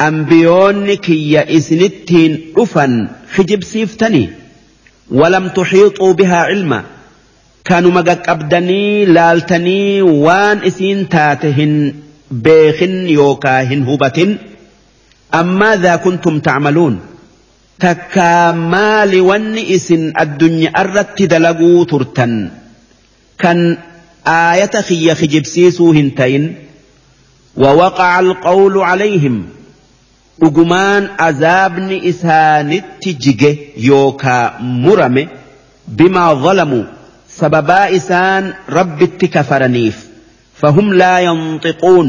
[0.00, 4.30] أنبيونك يا إسنتين أفا خجب سيفتني
[5.10, 6.82] ولم تحيطوا بها علما.
[7.64, 11.94] كانوا مقك أبدني لالتني وان إسين تاتهن
[12.30, 14.36] بيخن يوكاهن هبة.
[15.34, 17.00] أم ماذا كنتم تعملون.
[17.79, 22.51] تكا مال ون اسن الدنيا أردت دلقوا ترتن
[23.39, 23.77] كان
[24.27, 26.55] آية خي خجبسيسو هنتين
[27.57, 29.45] ووقع القول عليهم
[30.39, 33.51] dhugumaan azaabni isaanitti jige
[33.87, 34.45] yookaa
[34.83, 35.23] murame
[35.97, 36.79] bimaa zalamu
[37.39, 38.45] sababaa isaan
[38.77, 39.97] rabbitti kafaraniif
[40.61, 42.07] fahum laa yanxiquun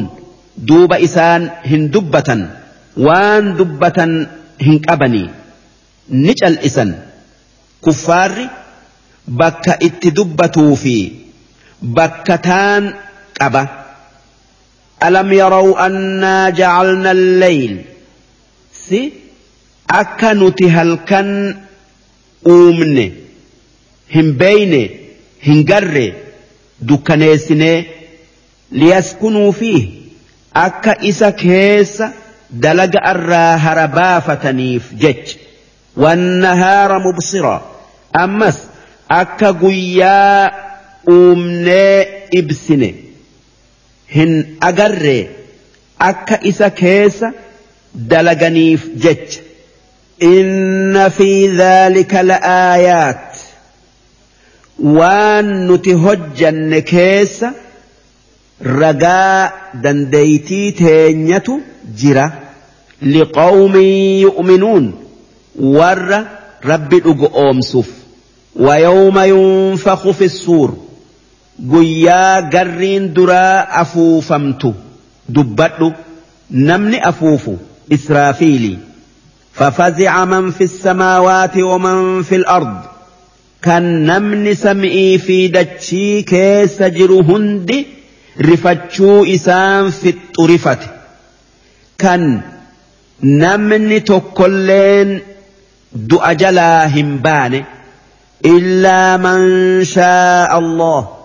[0.68, 2.40] duuba isaan hin dubbatan
[3.06, 4.12] waan dubbatan
[4.66, 5.26] hin qabanii
[6.09, 6.91] Ni cal'isan.
[7.81, 8.47] Kuffaarri
[9.27, 10.95] bakka itti dubbatuu fi
[11.81, 12.83] bakka taan
[13.37, 13.63] qaba.
[15.07, 17.75] Alam yaraw annaa jacalna alleyl
[18.71, 19.01] si
[19.87, 21.29] akka nuti halkan
[22.53, 23.05] uumne
[24.15, 24.81] hin beeyne
[25.47, 26.05] hin garre
[26.89, 27.77] dukkaneessinee
[28.71, 29.73] liyaskunuu fi
[30.65, 32.13] akka isa keessa
[32.63, 35.37] dalaga irraa hara baafataniif jecha
[35.97, 37.65] والنهار مبصرا
[38.15, 38.57] أمس
[39.11, 40.51] أكا قيا
[41.09, 42.05] أمنا
[42.35, 42.93] إبسنه
[44.15, 45.29] هن أقري
[46.01, 47.31] أكا إسا كيسا
[47.95, 49.37] دلقنيف جج
[50.23, 53.31] إن في ذلك لآيات
[54.97, 57.53] waan nuti hojjanne keessa
[58.79, 59.51] ragaa
[59.83, 61.53] dandeeytii teenyatu
[62.01, 62.25] jira
[63.01, 64.85] liqawmin yu'minuun
[66.63, 68.05] rabbi dhugu oomsuuf.
[68.55, 70.77] ويوم ينفخ في الصور
[71.71, 74.73] قيا قرين درا أفوفمت
[75.29, 75.93] دبت
[76.51, 77.55] نمني أفوفو
[77.93, 78.77] إسرافيلي
[79.53, 82.81] ففزع من في السماوات ومن في الأرض
[83.61, 87.87] كان نمن سمئي في دتشي كيس هندي
[88.41, 90.77] رفتشو إسام في الطرفة
[91.97, 92.41] كان
[95.95, 97.63] نمن تكلين دؤجلا همبان
[98.45, 101.15] إلا من شاء الله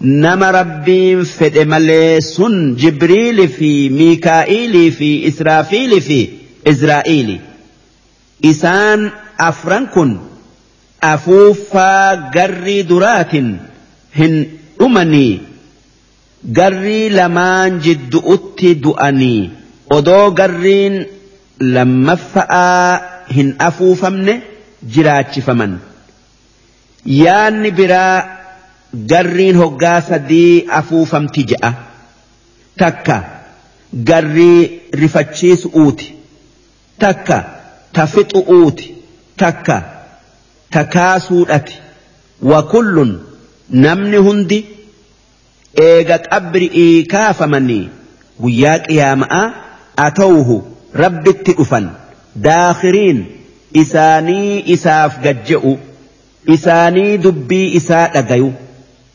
[0.00, 6.18] nama rabbiin fedhe malee sun jibriili fi miikaa'ilii fi israafiili fi
[6.66, 7.40] izraa'iili
[8.42, 10.20] isaan afran kun
[11.00, 13.58] afuuffaa garrii duraatin
[14.18, 15.40] hin dhumanii
[16.52, 19.50] garrii lamaan jiddu'utti du'anii
[19.90, 21.06] odoo garriin
[21.60, 24.34] lammaffa'aa hin afuufamne
[24.94, 25.78] jiraachifaman.
[27.22, 28.14] Yaanni biraa
[29.12, 31.70] garriin hoggaa sadii afuufamti je'a
[32.82, 33.16] takka
[34.10, 36.06] garrii rifachiisu'uuti
[37.04, 37.36] takka
[37.98, 38.86] tafixu'uuti
[39.42, 39.76] takka
[40.76, 41.76] takaasuudhati
[42.52, 43.12] wa kullun
[43.84, 44.58] namni hundi
[45.86, 47.84] eega qabri'ii kaafamanii
[48.42, 49.46] guyyaa qiyaama'aa
[50.06, 50.56] atawuhu
[51.04, 51.86] rabbitti dhufan
[52.46, 53.18] daakhiriin
[53.82, 55.72] isaanii isaaf gajje'u
[56.56, 58.50] isaanii dubbii isaa dhagayu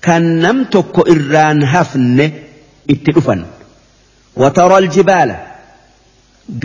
[0.07, 2.25] kan nam tokko irraan hafne
[2.93, 3.41] itti dhufan.
[4.41, 5.35] Watara aljibaala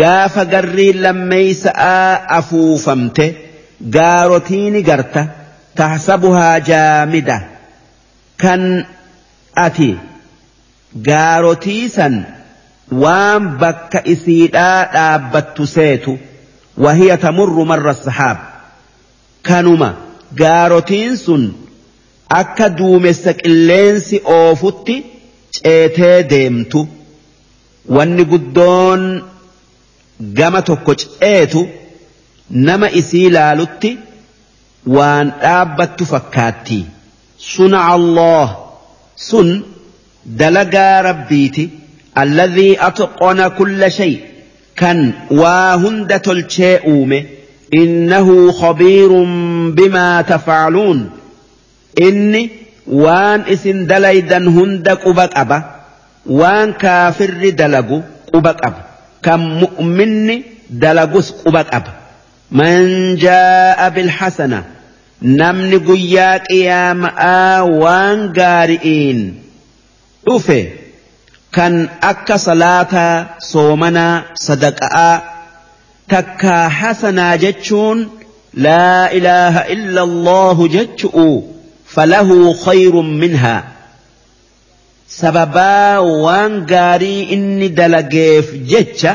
[0.01, 3.27] gaafa garrii lammeeysa'aa afuufamte
[3.97, 5.23] gaarotiini garta
[5.81, 7.37] tahsabuhaa jaamida.
[8.43, 8.63] Kan
[9.67, 9.91] ati
[11.09, 12.15] gaarotii san
[13.05, 16.19] waan bakka isiidhaa dhaabbattu seetu
[16.79, 18.39] وهي تمر مر السحاب.
[19.45, 19.95] كانوما
[20.37, 21.53] جاروتين سن
[22.33, 25.05] أكا دومسك اللينسي أوفوتي
[25.53, 26.87] چيته ديمتو.
[27.89, 29.23] واني قدون
[30.39, 31.67] قمتو كوش ايتو
[32.51, 33.99] نما إسي لالوتي
[34.87, 36.85] وان آبتو فكاتي.
[37.39, 38.57] سنع الله.
[39.17, 39.63] سن
[40.27, 41.71] دلقا ربيتي
[42.19, 44.28] الذي أتقن كل شيء.
[45.31, 47.27] Waa hunda tolchee uume
[47.75, 49.09] إنه خبير
[49.71, 51.11] بما تفعلون.
[52.03, 52.51] إني
[52.87, 55.63] وان إسن دليدا هند قبك أبا.
[56.27, 58.01] وان كافر دلقو
[58.35, 58.83] قبك أبا.
[59.23, 61.93] كم مؤمن دلقوس قبك أبا.
[62.53, 64.63] من جاء بالحسنة.
[65.23, 69.35] namni guyyaa qiyaama'aa waan gaari'iin
[70.27, 70.88] dhufe
[71.57, 71.75] kan
[72.11, 73.17] akka salaataa
[73.53, 74.15] soomanaa
[74.47, 75.17] sadaqa'aa
[76.13, 77.99] takkaa hasanaa jechuun
[78.67, 81.29] laa ilaaha illa allahu jechu'u
[81.95, 83.61] falahu khayrun minhaa
[85.21, 89.13] sababaa waan gaarii inni dalageef jecha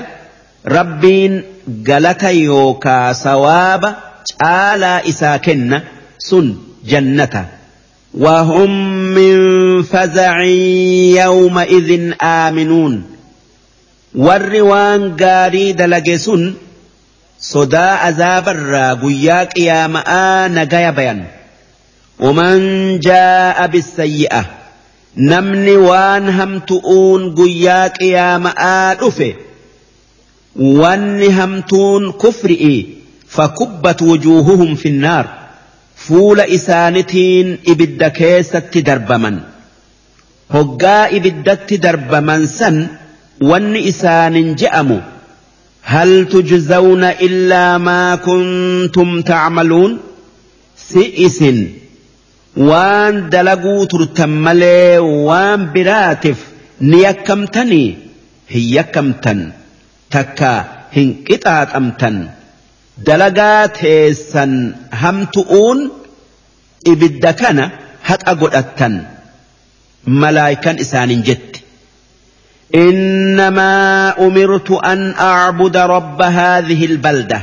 [0.78, 1.34] rabbiin
[1.90, 3.90] galata yookaa sawaaba
[4.32, 5.78] caalaa isaa kenna
[6.30, 6.48] sun
[6.94, 7.42] jannata
[8.15, 8.71] وهم
[9.15, 9.37] من
[9.83, 10.43] فزع
[11.23, 13.03] يومئذ آمنون
[14.15, 16.55] والروان قاري دلقسون
[17.41, 20.03] صدا عذاب الراقيا قيامة
[20.47, 21.25] نقايا بيان
[22.21, 22.59] ومن
[22.99, 24.45] جاء بالسيئة
[25.19, 29.29] namni waan hamtu'uun guyyaa qiyaama'aa dhufe
[30.83, 32.77] wanni hamtuun kufri'i
[33.37, 35.27] fakubbat wujuuhuhum finnaar
[36.06, 39.38] fuula isaanitiin ibidda keessatti darbaman
[40.56, 42.78] hoggaa ibiddatti darbaman san
[43.50, 45.00] wanni isaanin je'amu
[45.94, 49.92] هل تجزون إلا ما كنتم تعملون
[50.78, 51.40] سئس
[52.70, 56.40] waan dalaguu turtan malee waan biraatiif
[56.90, 57.90] ni yakkamtanii
[58.54, 59.40] hin yakkamtan
[60.14, 60.52] takka
[60.96, 62.16] hin qixaaxamtan
[63.07, 64.53] dalagaa teessan
[65.03, 65.79] hamtu'uun
[66.93, 67.65] ibidda kana
[68.09, 68.95] haqa godhattan
[70.23, 71.61] malaayikan isaanin jetti
[72.75, 73.73] إنما
[74.27, 77.41] أمرت أن أعبد رب هذه البلدة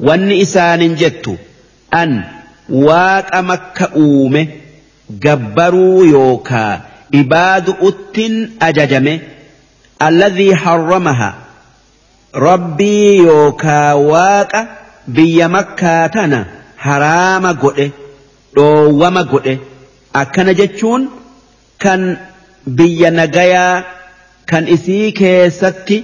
[0.00, 1.26] وأن إسان جدت
[1.94, 2.24] أن
[2.70, 4.42] waaqa makka uume
[5.10, 6.80] gabbaruu yookaa
[7.20, 9.20] ibaadu uttin ajajame
[9.98, 11.34] alladhii harramaha
[12.35, 14.61] rabbii yookaa waaqa
[15.17, 16.39] biyya makkaa tana
[16.85, 17.85] haraama godhe
[18.55, 19.53] dhoowwama godhe
[20.21, 21.03] akkana jechuun
[21.83, 22.01] kan
[22.79, 23.83] biyya nagayaa
[24.51, 25.97] kan isii keessatti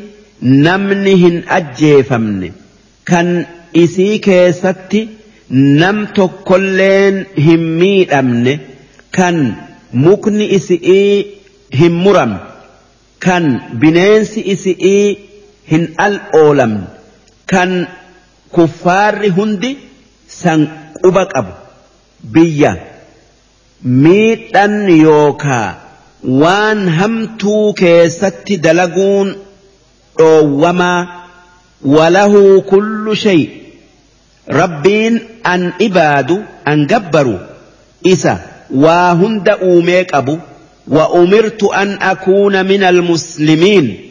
[0.67, 2.51] namni hin ajjeefamne
[3.11, 3.33] kan
[3.83, 5.01] isii keessatti
[5.81, 8.53] nam tokkolleen hin miidhamne
[9.17, 9.37] kan
[10.05, 11.15] mukni isi'ii
[11.81, 12.39] hin muramne
[13.25, 13.45] kan
[13.83, 15.05] bineensi isi'ii
[15.71, 16.83] hin al'oolamne
[17.53, 17.71] kan
[18.57, 19.71] kuffaarri hundi
[20.41, 20.67] san
[21.01, 21.53] quba qabu
[22.35, 22.71] biyya
[23.83, 25.75] miidhan yookaa
[26.43, 29.35] waan hamtuu keessatti dalaguun
[30.19, 30.99] dhoowwamaa
[31.95, 33.41] walahuu kullu shay
[34.61, 37.35] rabbiin an ibaadu an gabbaru
[38.13, 38.39] isa
[38.85, 40.39] waa hunda uumee qabu
[40.87, 44.10] وأمرت أن أكون من المسلمين أن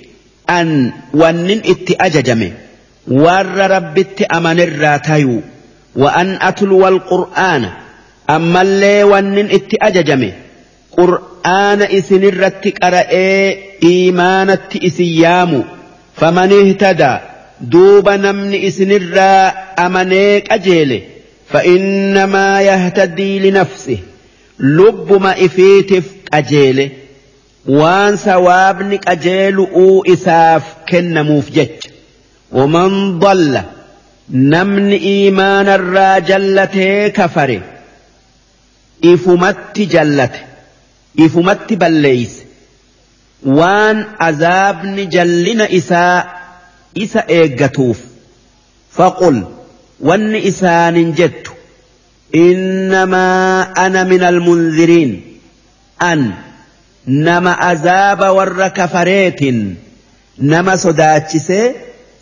[1.14, 2.52] ونن إت أججمه.
[3.09, 5.40] ور ربت أمن الراتيو
[5.97, 7.68] وأن أتلو القرآن.
[8.31, 10.32] أما اللي ونن إت أججمه.
[10.93, 15.64] قرآن إسن الرتك أرأي إيمانة إسيام
[16.16, 17.16] فمن اهتدى.
[17.60, 19.52] دوب نمن إسن الرا
[19.86, 21.01] أمنيك أجيله.
[21.48, 23.98] فإنما يهتدي لنفسه.
[24.60, 26.05] لب ما إفيتف
[26.35, 26.90] أجيله.
[27.66, 31.90] waan sawaabni qajeelu'uu isaaf kennamuuf jecha.
[32.52, 33.64] Waman dalla
[34.30, 37.62] namni iimaanarraa jallatee kafare
[39.12, 40.40] ifumatti jallate
[41.16, 42.46] ifumatti balleeyse.
[43.60, 46.24] Waan azaabni jallina isaa
[46.94, 47.98] isa eeggatuuf
[48.96, 49.38] faqul
[50.08, 51.52] wanni isaanin jettu
[52.32, 55.12] innamaa ana min almunziriin
[55.98, 56.20] an
[57.09, 59.55] أن نما عذاب ور كفريت
[60.39, 61.72] نما صداتشسي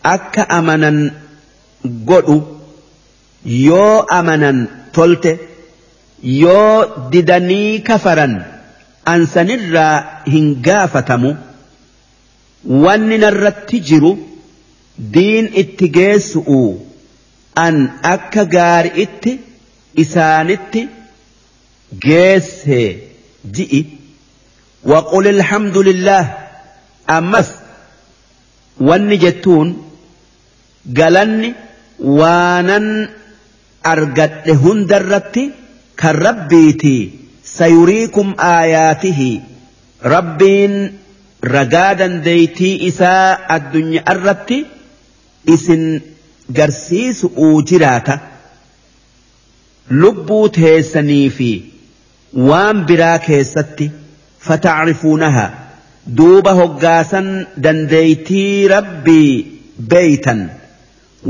[0.05, 1.15] أكا أمنا
[2.07, 2.43] قدو
[3.47, 5.39] يو أمنا تلت
[6.23, 8.47] يو ددني كفرا
[9.09, 11.37] أنسنر هنقافتمو
[12.67, 14.19] وان نرت جرو
[14.99, 16.79] دين اتجيسؤو
[17.59, 19.39] أن أكا غار اتي
[20.03, 20.89] isaanitti
[22.05, 22.81] geesse
[23.55, 23.98] ji'i.
[24.91, 26.25] Waqul alhamdulillah
[27.17, 27.49] ammas
[28.89, 29.69] wanni jettuun
[30.99, 31.51] galanni
[32.21, 32.87] waanan
[33.93, 35.45] argadhe hundarratti
[36.03, 36.97] kan rabbiiti
[37.57, 39.31] sayuriikum aayaatihi
[40.15, 40.75] rabbiin
[41.55, 44.59] ragaa dandeeytii isaa addunyaa irratti
[45.55, 45.85] isin
[46.59, 48.17] garsiisu'uu jiraata.
[49.91, 51.51] lubbuu teessanii fi
[52.49, 53.87] waan biraa keessatti
[56.61, 57.29] hoggaasan
[57.65, 59.31] dandeeytii rabbii
[59.93, 60.41] beeytan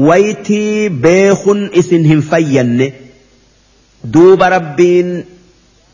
[0.09, 2.87] waytii beekun isin hin fayyanne
[4.15, 5.11] duuba rabbiin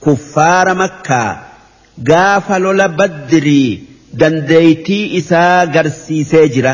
[0.06, 1.28] kuffaara makkaa
[2.10, 3.68] gaafa lola baddirii
[4.22, 6.72] dandeeytii isaa garsiisee jira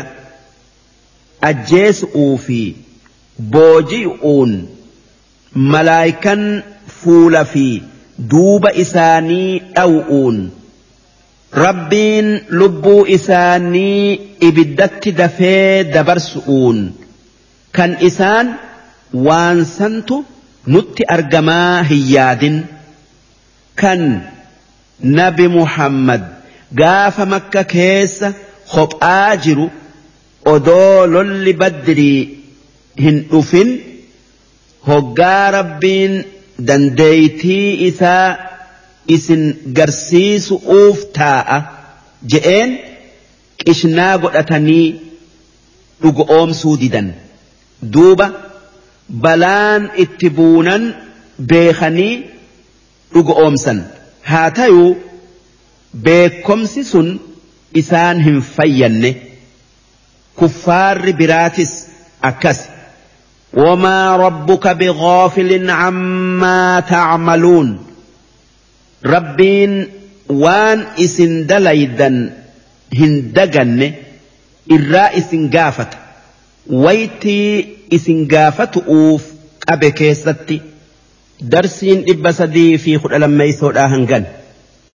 [1.49, 2.59] ajjeesu'uu fi
[3.55, 4.51] booji'uun
[5.75, 6.43] malaayikan
[6.99, 7.65] fuula fi
[8.29, 10.37] duuba isaanii dhaw'uun.
[11.65, 12.27] Rabbiin
[12.59, 16.79] lubbuu isaanii ibiddatti dafee dabarsu'uun.
[17.75, 18.47] Kan isaan
[19.27, 20.23] waan santu
[20.75, 22.57] nutti argamaa hin yaadin.
[23.81, 24.01] Kan
[25.19, 26.23] nabi muhammad
[26.81, 28.33] gaafa makka keessa
[28.73, 29.65] kophaa jiru
[30.53, 32.19] odoo lolli baddirii
[33.05, 33.69] hin dhufin
[34.89, 36.13] hoggaa rabbiin
[36.67, 38.27] dandeeytii isaa
[39.15, 39.43] isin
[39.77, 41.57] garsiisu'uuf taa'a
[42.33, 42.71] je'een
[43.63, 44.85] qishnaa godhatanii
[46.01, 47.07] dhugo oomsuu didan.
[47.93, 48.27] Duuba
[49.23, 50.83] balaan itti buunan
[51.49, 52.13] beekanii
[53.13, 53.79] dhugo oomsan.
[54.29, 54.89] Haa tayuu
[56.05, 57.09] beekomsi sun
[57.81, 59.11] isaan hin fayyanne.
[60.39, 61.71] Kuffaarri biraatis
[62.29, 62.59] akkas
[63.53, 67.85] وما ربك بغافل عما تعملون.
[69.05, 69.87] ربين
[70.29, 72.33] وان اسن دليدا
[72.93, 73.91] هندقن
[74.71, 75.87] إرا اسن قافت
[76.69, 79.23] ويتي اسن قافت أوف
[79.69, 80.61] أبي كيستي
[81.41, 84.25] درسين إبسدي في خلال لما يسود هنغن.